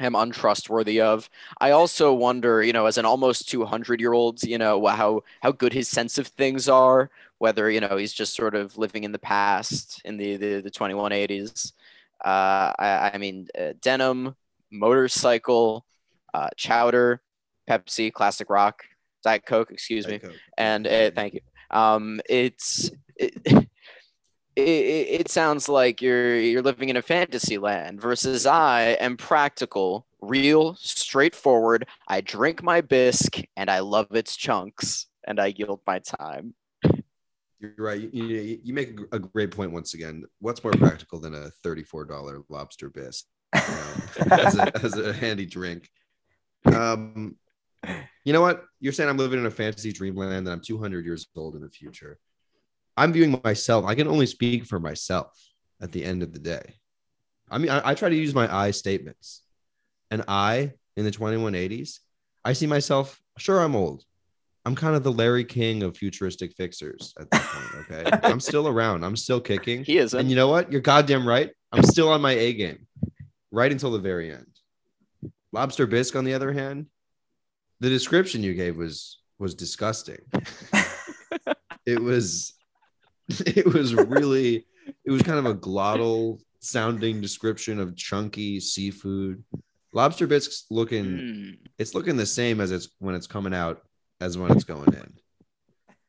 am 0.00 0.14
untrustworthy 0.14 1.00
of. 1.00 1.30
I 1.60 1.70
also 1.70 2.12
wonder, 2.12 2.62
you 2.62 2.72
know, 2.72 2.86
as 2.86 2.98
an 2.98 3.04
almost 3.04 3.48
200 3.48 4.00
year 4.00 4.12
old, 4.12 4.42
you 4.42 4.58
know, 4.58 4.84
how 4.86 5.22
how 5.40 5.52
good 5.52 5.72
his 5.72 5.88
sense 5.88 6.18
of 6.18 6.26
things 6.26 6.68
are. 6.68 7.10
Whether 7.38 7.70
you 7.70 7.80
know 7.80 7.96
he's 7.96 8.12
just 8.12 8.34
sort 8.34 8.54
of 8.54 8.76
living 8.78 9.04
in 9.04 9.12
the 9.12 9.18
past 9.18 10.00
in 10.04 10.16
the 10.16 10.36
the, 10.36 10.60
the 10.60 10.70
2180s. 10.70 11.72
Uh, 12.24 12.72
I, 12.78 13.10
I 13.14 13.18
mean, 13.18 13.48
uh, 13.58 13.74
denim, 13.82 14.34
motorcycle, 14.70 15.84
uh, 16.32 16.48
chowder, 16.56 17.20
Pepsi, 17.68 18.10
classic 18.12 18.48
rock, 18.48 18.84
Diet 19.22 19.44
Coke, 19.44 19.70
excuse 19.70 20.06
me 20.06 20.20
Coke. 20.20 20.32
and 20.56 20.86
uh, 20.86 21.10
thank 21.10 21.34
you. 21.34 21.40
Um, 21.70 22.20
it's 22.28 22.90
it, 23.16 23.62
it, 24.56 25.20
it 25.20 25.28
sounds 25.28 25.68
like 25.68 26.00
you're 26.00 26.38
you're 26.38 26.62
living 26.62 26.88
in 26.88 26.96
a 26.96 27.02
fantasy 27.02 27.58
land 27.58 28.00
versus 28.00 28.46
I 28.46 28.96
am 29.00 29.16
practical, 29.16 30.06
real, 30.20 30.76
straightforward. 30.76 31.86
I 32.08 32.20
drink 32.20 32.62
my 32.62 32.80
bisque 32.80 33.40
and 33.56 33.70
I 33.70 33.80
love 33.80 34.08
its 34.12 34.36
chunks 34.36 35.06
and 35.26 35.40
I 35.40 35.46
yield 35.56 35.80
my 35.86 35.98
time. 35.98 36.54
You're 37.60 37.72
right. 37.78 38.00
You, 38.12 38.24
you, 38.24 38.60
you 38.62 38.74
make 38.74 38.98
a 39.12 39.18
great 39.18 39.50
point 39.50 39.72
once 39.72 39.94
again. 39.94 40.24
What's 40.40 40.62
more 40.62 40.72
practical 40.72 41.18
than 41.18 41.34
a 41.34 41.50
$34 41.64 42.44
lobster 42.48 42.90
bisque 42.90 43.24
um, 43.54 43.62
as, 44.30 44.58
a, 44.58 44.84
as 44.84 44.98
a 44.98 45.12
handy 45.12 45.46
drink? 45.46 45.88
Um, 46.66 47.36
you 48.24 48.32
know 48.32 48.40
what? 48.40 48.64
You're 48.80 48.92
saying 48.92 49.08
I'm 49.08 49.16
living 49.16 49.38
in 49.38 49.46
a 49.46 49.50
fantasy 49.50 49.92
dreamland 49.92 50.46
that 50.46 50.52
I'm 50.52 50.60
200 50.60 51.04
years 51.04 51.26
old 51.36 51.54
in 51.54 51.62
the 51.62 51.70
future. 51.70 52.18
I'm 52.96 53.12
viewing 53.12 53.40
myself. 53.42 53.84
I 53.84 53.94
can 53.94 54.08
only 54.08 54.26
speak 54.26 54.66
for 54.66 54.78
myself 54.78 55.36
at 55.80 55.92
the 55.92 56.04
end 56.04 56.22
of 56.22 56.32
the 56.32 56.38
day. 56.38 56.74
I 57.50 57.58
mean, 57.58 57.70
I, 57.70 57.90
I 57.90 57.94
try 57.94 58.08
to 58.08 58.16
use 58.16 58.34
my 58.34 58.52
I 58.54 58.70
statements. 58.70 59.42
And 60.10 60.24
I, 60.28 60.72
in 60.96 61.04
the 61.04 61.10
2180s, 61.10 61.98
I 62.44 62.52
see 62.52 62.66
myself, 62.66 63.20
sure, 63.38 63.60
I'm 63.60 63.74
old. 63.74 64.04
I'm 64.66 64.74
kind 64.74 64.96
of 64.96 65.02
the 65.02 65.12
Larry 65.12 65.44
King 65.44 65.82
of 65.82 65.96
futuristic 65.96 66.54
fixers 66.54 67.12
at 67.18 67.30
that 67.30 67.42
point. 67.42 67.90
Okay. 67.90 68.18
I'm 68.28 68.40
still 68.40 68.68
around. 68.68 69.04
I'm 69.04 69.16
still 69.16 69.40
kicking. 69.40 69.84
He 69.84 69.98
isn't. 69.98 70.18
And 70.18 70.30
you 70.30 70.36
know 70.36 70.48
what? 70.48 70.72
You're 70.72 70.80
goddamn 70.80 71.26
right. 71.26 71.50
I'm 71.72 71.82
still 71.82 72.08
on 72.08 72.22
my 72.22 72.32
A 72.32 72.52
game 72.54 72.86
right 73.50 73.70
until 73.70 73.90
the 73.90 73.98
very 73.98 74.32
end. 74.32 74.46
Lobster 75.52 75.86
bisque, 75.86 76.16
on 76.16 76.24
the 76.24 76.34
other 76.34 76.52
hand, 76.52 76.86
the 77.80 77.88
description 77.88 78.42
you 78.42 78.54
gave 78.54 78.76
was 78.76 79.20
was 79.38 79.54
disgusting. 79.54 80.18
it 81.86 82.00
was 82.00 82.54
it 83.28 83.66
was 83.66 83.94
really 83.94 84.66
it 85.04 85.10
was 85.10 85.22
kind 85.22 85.38
of 85.38 85.46
a 85.46 85.54
glottal 85.54 86.40
sounding 86.60 87.20
description 87.20 87.78
of 87.80 87.96
chunky 87.96 88.60
seafood. 88.60 89.42
Lobster 89.92 90.26
bisque's 90.26 90.66
looking 90.70 91.04
Mm. 91.04 91.58
it's 91.78 91.94
looking 91.94 92.16
the 92.16 92.26
same 92.26 92.60
as 92.60 92.70
it's 92.70 92.88
when 92.98 93.14
it's 93.14 93.26
coming 93.26 93.54
out 93.54 93.82
as 94.20 94.36
when 94.38 94.52
it's 94.52 94.64
going 94.64 94.92
in. 94.94 95.12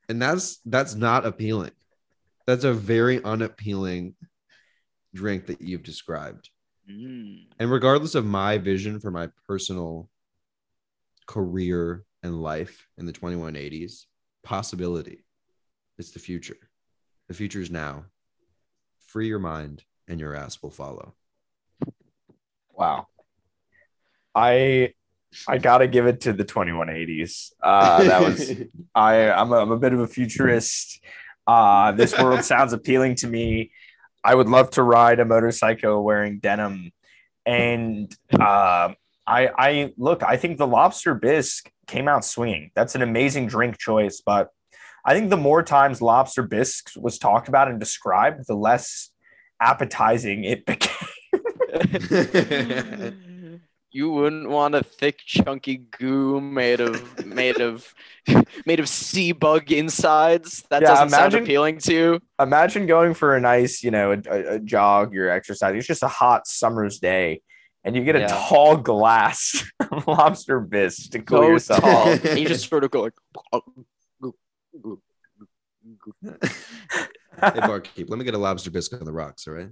And 0.10 0.22
that's 0.22 0.60
that's 0.66 0.96
not 0.96 1.26
appealing. 1.26 1.72
That's 2.48 2.64
a 2.64 2.74
very 2.74 3.24
unappealing 3.24 4.16
drink 5.14 5.48
that 5.48 5.62
you've 5.62 5.84
described. 5.84 6.50
Mm. 6.90 7.48
And 7.60 7.72
regardless 7.72 8.16
of 8.16 8.26
my 8.26 8.58
vision 8.58 9.00
for 9.00 9.10
my 9.12 9.30
personal 9.48 10.10
career 11.26 12.06
and 12.24 12.42
life 12.42 12.88
in 12.98 13.06
the 13.06 13.14
2180s, 13.14 14.06
possibility. 14.44 15.26
It's 15.98 16.12
the 16.12 16.20
future. 16.20 16.58
The 17.28 17.34
future 17.34 17.62
is 17.62 17.72
now. 17.72 18.06
Free 19.08 19.28
your 19.28 19.40
mind 19.40 19.84
and 20.08 20.20
your 20.20 20.36
ass 20.36 20.62
will 20.62 20.72
follow. 20.72 21.14
Wow. 22.74 23.08
I 24.34 24.94
I 25.48 25.58
gotta 25.58 25.88
give 25.88 26.08
it 26.08 26.22
to 26.22 26.34
the 26.34 26.46
2180s. 26.46 27.52
Uh, 27.62 28.04
that 28.04 28.22
was 28.22 28.52
I 28.96 29.32
I'm 29.32 29.52
a, 29.52 29.58
I'm 29.58 29.72
a 29.72 29.78
bit 29.78 29.94
of 29.94 30.00
a 30.00 30.08
futurist. 30.08 31.02
Uh, 31.48 31.92
this 31.94 32.18
world 32.18 32.44
sounds 32.44 32.74
appealing 32.74 33.16
to 33.16 33.28
me. 33.28 33.72
I 34.24 34.34
would 34.34 34.50
love 34.50 34.72
to 34.72 34.84
ride 34.84 35.20
a 35.20 35.26
motorcycle 35.26 36.04
wearing 36.04 36.40
denim, 36.40 36.92
and 37.46 38.14
uh, 38.32 38.94
I 39.28 39.50
I 39.58 39.94
look. 39.98 40.24
I 40.24 40.38
think 40.38 40.58
the 40.58 40.68
lobster 40.68 41.14
bisque 41.16 41.70
came 41.88 42.08
out 42.08 42.26
swinging. 42.26 42.72
That's 42.76 42.96
an 42.96 43.02
amazing 43.02 43.48
drink 43.48 43.78
choice, 43.78 44.22
but 44.26 44.50
I 45.06 45.14
think 45.14 45.30
the 45.30 45.38
more 45.38 45.64
times 45.64 46.02
lobster 46.02 46.44
bisque 46.44 46.92
was 46.96 47.20
talked 47.20 47.48
about 47.48 47.68
and 47.68 47.80
described, 47.80 48.46
the 48.48 48.56
less 48.56 49.10
appetizing 49.60 50.44
it 50.44 50.66
became. 50.66 51.10
you 53.92 54.12
wouldn't 54.12 54.50
want 54.50 54.76
a 54.76 54.84
thick, 54.84 55.20
chunky 55.20 55.78
goo 55.78 56.42
made 56.42 56.82
of 56.82 57.26
made 57.26 57.62
of 57.62 57.94
made 58.66 58.80
of 58.80 58.90
sea 58.90 59.32
bug 59.32 59.72
insides. 59.72 60.64
That 60.70 60.82
Yeah, 60.82 60.90
doesn't 60.90 61.10
sound 61.10 61.36
appealing 61.36 61.78
to 61.80 61.94
you. 61.94 62.20
imagine 62.40 62.88
going 62.88 63.14
for 63.14 63.36
a 63.36 63.42
nice, 63.42 63.84
you 63.84 63.92
know, 63.92 64.12
a, 64.12 64.18
a, 64.30 64.56
a 64.56 64.60
jog, 64.60 65.14
your 65.14 65.30
exercise. 65.30 65.76
It's 65.76 65.88
just 65.88 66.04
a 66.04 66.08
hot 66.08 66.48
summer's 66.48 67.00
day, 67.00 67.42
and 67.86 67.96
you 67.96 68.04
get 68.04 68.16
a 68.18 68.22
Yeah. 68.22 68.28
tall 68.50 68.76
glass 68.78 69.64
of 69.92 70.06
lobster 70.08 70.60
bisque 70.60 71.12
to 71.12 71.20
cool 71.22 71.40
So 71.40 71.48
yourself. 71.48 71.82
tall. 71.82 72.08
and 72.10 72.40
you 72.40 72.46
just 72.48 72.68
sort 72.70 72.84
of 72.84 72.92
go 72.92 73.04
like. 73.04 73.14
Oh, 73.54 73.62
hey, 77.42 77.60
barkeep, 77.60 78.10
let 78.10 78.18
me 78.18 78.26
get 78.26 78.34
a 78.34 78.38
lobster 78.38 78.72
bisque 78.72 78.94
on 78.94 79.04
the 79.06 79.12
rocks, 79.12 79.48
all 79.48 79.54
right? 79.54 79.70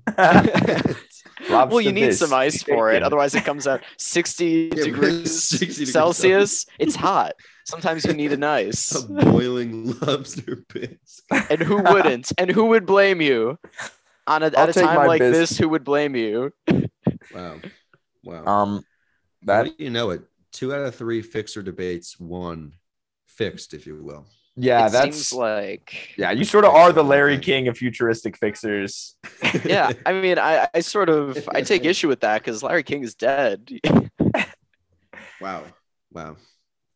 well, 1.50 1.82
you 1.82 1.92
need 1.92 2.14
some 2.14 2.34
ice 2.34 2.62
for 2.64 2.92
it. 2.92 3.04
Otherwise, 3.04 3.36
it 3.36 3.44
comes 3.46 3.68
out 3.68 3.82
60 3.98 4.70
degrees 4.70 5.44
60 5.44 5.68
degrees 5.68 5.92
Celsius. 5.94 6.66
It's 6.80 6.96
hot. 6.96 7.34
Sometimes 7.66 8.06
you 8.06 8.14
need 8.14 8.34
an 8.34 8.44
ice. 8.44 8.94
A 8.94 9.08
boiling 9.08 9.98
lobster 10.02 10.64
bisque. 10.74 11.24
And 11.50 11.62
who 11.62 11.78
wouldn't? 11.82 12.32
And 12.38 12.52
who 12.52 12.66
would 12.66 12.86
blame 12.86 13.22
you? 13.22 13.58
On 14.28 14.44
a, 14.44 14.48
I'll 14.48 14.58
at 14.58 14.70
a 14.70 14.74
time 14.74 15.08
like 15.08 15.20
bisque. 15.20 15.34
this, 15.40 15.58
who 15.58 15.70
would 15.70 15.84
blame 15.84 16.16
you? 16.16 16.52
Wow. 17.34 17.60
Wow. 18.24 18.46
Um, 18.46 18.86
How 19.48 19.64
that 19.64 19.78
do 19.78 19.84
you 19.84 19.90
know 19.90 20.12
it? 20.12 20.22
Two 20.52 20.74
out 20.74 20.82
of 20.86 20.96
three 20.96 21.22
fixer 21.22 21.62
debates 21.64 22.20
one 22.20 22.74
Fixed, 23.28 23.74
if 23.74 23.88
you 23.88 24.02
will. 24.04 24.26
Yeah, 24.56 24.86
it 24.86 24.92
that's 24.92 25.16
seems 25.18 25.34
like 25.34 26.14
yeah. 26.16 26.30
You 26.30 26.46
sort 26.46 26.64
of 26.66 26.76
are 26.76 26.92
the 26.94 27.04
Larry 27.04 27.40
King 27.40 27.68
of 27.68 27.76
futuristic 27.76 28.38
fixers. 28.38 29.16
yeah. 29.66 29.92
I 30.06 30.14
mean, 30.14 30.38
I, 30.38 30.68
I 30.72 30.82
sort 30.82 31.10
of 31.10 31.50
I 31.52 31.62
take 31.64 31.84
issue 31.86 32.08
with 32.08 32.20
that 32.20 32.42
because 32.44 32.62
Larry 32.62 32.84
King 32.84 33.04
is 33.04 33.16
dead. 33.16 33.70
Wow. 35.42 35.64
Wow. 36.12 36.38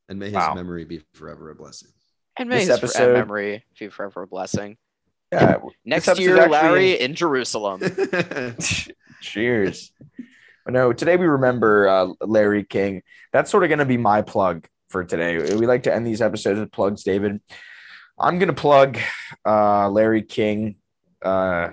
And 0.07 0.19
may 0.19 0.27
his 0.27 0.35
Wow. 0.35 0.53
memory 0.53 0.85
be 0.85 1.01
forever 1.15 1.49
a 1.49 1.55
blessing. 1.55 1.89
and 2.37 2.47
may 2.47 2.59
This 2.59 2.67
his 2.69 2.79
fr- 2.79 2.85
episode- 2.85 3.13
memory 3.13 3.65
be 3.77 3.89
forever 3.89 4.21
a 4.21 4.27
blessing. 4.27 4.77
Yeah. 5.33 5.57
Next 5.83 6.07
year, 6.17 6.37
actually 6.37 6.51
Larry 6.51 6.93
in- 6.93 7.09
in 7.11 7.15
Jerusalem. 7.15 7.81
Cheers. 9.21 9.91
No, 10.69 10.91
today 10.91 11.15
we 11.15 11.27
remember 11.27 11.87
uh, 11.87 12.07
Larry 12.21 12.65
King. 12.65 13.01
That's 13.31 13.49
sort 13.49 13.63
of 13.63 13.69
going 13.69 13.79
to 13.79 13.85
be 13.85 13.97
my 13.97 14.21
plug 14.21 14.67
for 14.89 15.03
today. 15.03 15.55
We 15.55 15.65
like 15.65 15.83
to 15.83 15.93
end 15.93 16.05
these 16.05 16.21
episodes 16.21 16.59
with 16.59 16.71
plugs, 16.71 17.03
David. 17.03 17.39
I'm 18.19 18.37
going 18.37 18.49
to 18.49 18.53
plug 18.53 18.97
uh, 19.45 19.89
Larry 19.89 20.23
King. 20.23 20.75
Uh, 21.21 21.69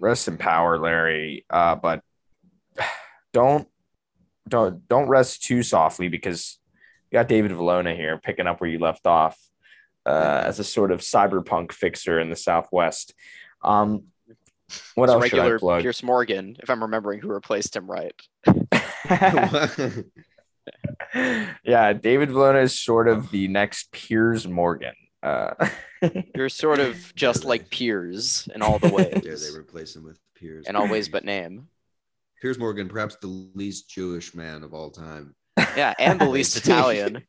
rest 0.00 0.26
in 0.26 0.38
power, 0.38 0.78
Larry. 0.78 1.46
Uh, 1.48 1.76
but 1.76 2.02
don't 3.32 3.68
don't 4.48 4.86
don't 4.88 5.08
rest 5.08 5.44
too 5.44 5.62
softly 5.62 6.08
because 6.08 6.58
you 7.10 7.18
got 7.18 7.28
David 7.28 7.52
Velona 7.52 7.94
here 7.94 8.18
picking 8.18 8.46
up 8.46 8.60
where 8.60 8.70
you 8.70 8.78
left 8.78 9.06
off 9.06 9.38
uh, 10.04 10.42
as 10.44 10.58
a 10.58 10.64
sort 10.64 10.90
of 10.90 11.00
cyberpunk 11.00 11.72
fixer 11.72 12.18
in 12.18 12.28
the 12.28 12.36
Southwest. 12.36 13.14
Um, 13.62 14.04
what 14.94 15.04
It's 15.04 15.12
else 15.14 15.24
should 15.28 15.38
I 15.38 15.42
regular 15.42 15.58
plug? 15.58 15.82
Piers 15.82 16.02
Morgan, 16.02 16.56
if 16.60 16.70
I'm 16.70 16.82
remembering 16.82 17.20
who 17.20 17.28
replaced 17.28 17.76
him 17.76 17.90
right. 17.90 18.14
yeah, 21.64 21.92
David 21.92 22.30
Velona 22.30 22.62
is 22.62 22.78
sort 22.78 23.08
of 23.08 23.30
the 23.30 23.48
next 23.48 23.90
Piers 23.92 24.46
Morgan. 24.46 24.94
Uh, 25.22 25.54
You're 26.34 26.48
sort 26.48 26.80
of 26.80 27.14
just 27.14 27.44
like 27.44 27.70
Piers 27.70 28.48
in 28.54 28.62
all 28.62 28.78
the 28.78 28.88
yeah, 28.88 28.94
ways, 28.94 29.52
they 29.52 29.58
replace 29.58 29.94
him 29.94 30.04
with 30.04 30.18
Piers. 30.34 30.66
in 30.66 30.76
all 30.76 30.88
ways 30.88 31.08
but 31.08 31.24
name. 31.24 31.68
Piers 32.40 32.58
Morgan, 32.58 32.88
perhaps 32.88 33.16
the 33.20 33.28
least 33.54 33.88
Jewish 33.88 34.34
man 34.34 34.64
of 34.64 34.74
all 34.74 34.90
time. 34.90 35.34
Yeah, 35.76 35.94
and 35.98 36.20
the 36.20 36.28
least 36.28 36.56
Italian. 36.56 37.22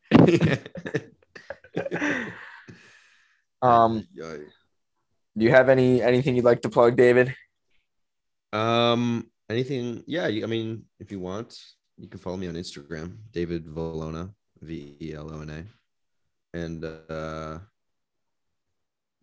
um, 3.62 4.08
Yeah. 4.14 4.38
Do 5.38 5.46
you 5.46 5.52
have 5.52 5.70
any 5.70 6.02
anything 6.02 6.36
you'd 6.36 6.46
like 6.46 6.62
to 6.62 6.70
plug, 6.70 6.96
David? 6.96 7.36
Um, 8.52 9.32
anything? 9.50 10.04
Yeah, 10.06 10.28
you, 10.28 10.44
I 10.44 10.48
mean, 10.48 10.84
if 11.00 11.12
you 11.12 11.20
want, 11.20 11.58
you 11.98 12.08
can 12.08 12.20
follow 12.20 12.38
me 12.38 12.48
on 12.48 12.54
Instagram, 12.54 13.18
David 13.32 13.66
Velona, 13.66 14.32
V 14.62 14.96
E 15.02 15.14
L 15.14 15.34
O 15.34 15.42
N 15.42 15.50
A, 15.50 16.58
and 16.58 16.86
uh, 16.86 17.60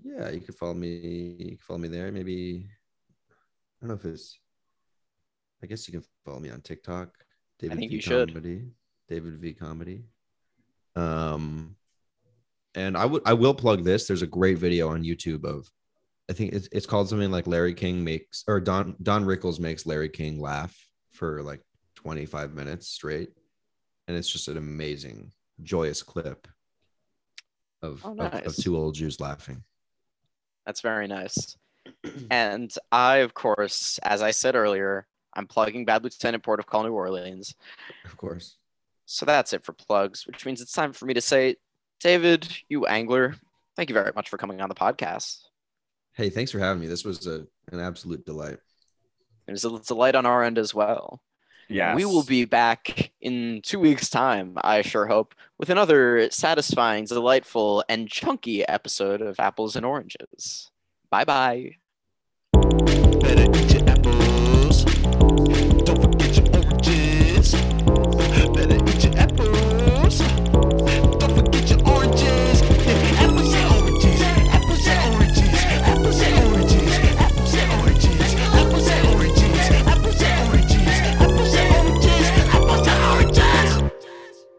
yeah, 0.02 0.30
you 0.30 0.40
can 0.40 0.54
follow 0.54 0.74
me. 0.74 1.36
You 1.38 1.48
can 1.50 1.58
follow 1.58 1.78
me 1.78 1.88
there. 1.88 2.10
Maybe 2.10 2.68
I 3.80 3.86
don't 3.86 3.88
know 3.90 3.94
if 3.94 4.04
it's. 4.04 4.38
I 5.62 5.66
guess 5.66 5.86
you 5.86 5.92
can 5.92 6.04
follow 6.24 6.40
me 6.40 6.50
on 6.50 6.60
TikTok. 6.60 7.10
David 7.58 7.76
I 7.76 7.80
think 7.80 7.90
V 7.90 7.96
you 7.96 8.02
should. 8.02 8.28
Comedy. 8.28 8.64
David 9.08 9.38
V 9.38 9.52
Comedy. 9.52 10.04
Um, 10.96 11.76
and 12.74 12.96
I 12.96 13.04
would 13.04 13.22
I 13.26 13.34
will 13.34 13.54
plug 13.54 13.84
this. 13.84 14.06
There's 14.06 14.22
a 14.22 14.26
great 14.26 14.58
video 14.58 14.88
on 14.88 15.04
YouTube 15.04 15.44
of 15.44 15.70
I 16.30 16.32
think 16.32 16.52
it's, 16.52 16.68
it's 16.70 16.86
called 16.86 17.08
something 17.08 17.32
like 17.32 17.48
Larry 17.48 17.74
King 17.74 18.04
makes 18.04 18.44
or 18.46 18.60
Don 18.60 18.94
Don 19.02 19.24
Rickles 19.24 19.58
makes 19.58 19.84
Larry 19.84 20.08
King 20.08 20.40
laugh 20.40 20.74
for 21.10 21.42
like 21.42 21.60
25 21.96 22.54
minutes 22.54 22.86
straight. 22.86 23.30
And 24.06 24.16
it's 24.16 24.30
just 24.30 24.46
an 24.46 24.56
amazing, 24.56 25.32
joyous 25.62 26.04
clip 26.04 26.46
of, 27.82 28.00
Oh, 28.04 28.16
of, 28.16 28.46
of 28.46 28.56
two 28.56 28.76
old 28.76 28.94
Jews 28.94 29.20
laughing. 29.20 29.64
That's 30.64 30.80
very 30.80 31.08
nice. 31.08 31.56
And 32.30 32.72
I, 32.92 33.18
of 33.18 33.34
course, 33.34 33.98
as 34.02 34.22
I 34.22 34.30
said 34.30 34.54
earlier, 34.54 35.06
I'm 35.34 35.46
plugging 35.46 35.84
Bad 35.84 36.04
Lieutenant 36.04 36.44
Port 36.44 36.60
of 36.60 36.66
Call 36.66 36.84
New 36.84 36.92
Orleans. 36.92 37.54
Of 38.04 38.16
course. 38.16 38.56
So 39.06 39.26
that's 39.26 39.52
it 39.52 39.64
for 39.64 39.72
plugs, 39.72 40.26
which 40.26 40.46
means 40.46 40.60
it's 40.60 40.72
time 40.72 40.92
for 40.92 41.06
me 41.06 41.14
to 41.14 41.20
say, 41.20 41.56
David, 41.98 42.48
you 42.68 42.86
angler, 42.86 43.34
thank 43.76 43.90
you 43.90 43.94
very 43.94 44.12
much 44.14 44.28
for 44.28 44.38
coming 44.38 44.60
on 44.60 44.68
the 44.68 44.74
podcast. 44.74 45.38
Hey, 46.14 46.30
thanks 46.30 46.50
for 46.50 46.58
having 46.58 46.80
me. 46.80 46.86
This 46.86 47.04
was 47.04 47.26
a, 47.26 47.46
an 47.72 47.80
absolute 47.80 48.24
delight. 48.26 48.58
It 49.46 49.52
was 49.52 49.64
a 49.64 49.78
delight 49.80 50.14
on 50.14 50.26
our 50.26 50.44
end 50.44 50.58
as 50.58 50.74
well. 50.74 51.22
Yeah, 51.68 51.94
We 51.94 52.04
will 52.04 52.24
be 52.24 52.44
back 52.46 53.12
in 53.20 53.60
two 53.62 53.78
weeks' 53.78 54.10
time, 54.10 54.58
I 54.62 54.82
sure 54.82 55.06
hope, 55.06 55.36
with 55.56 55.70
another 55.70 56.28
satisfying, 56.32 57.04
delightful, 57.04 57.84
and 57.88 58.10
chunky 58.10 58.66
episode 58.66 59.22
of 59.22 59.38
Apples 59.38 59.76
and 59.76 59.86
Oranges. 59.86 60.68
Bye 61.10 61.24
bye. 61.24 61.76
better 62.52 63.46
eat 63.56 63.72
your 63.72 63.79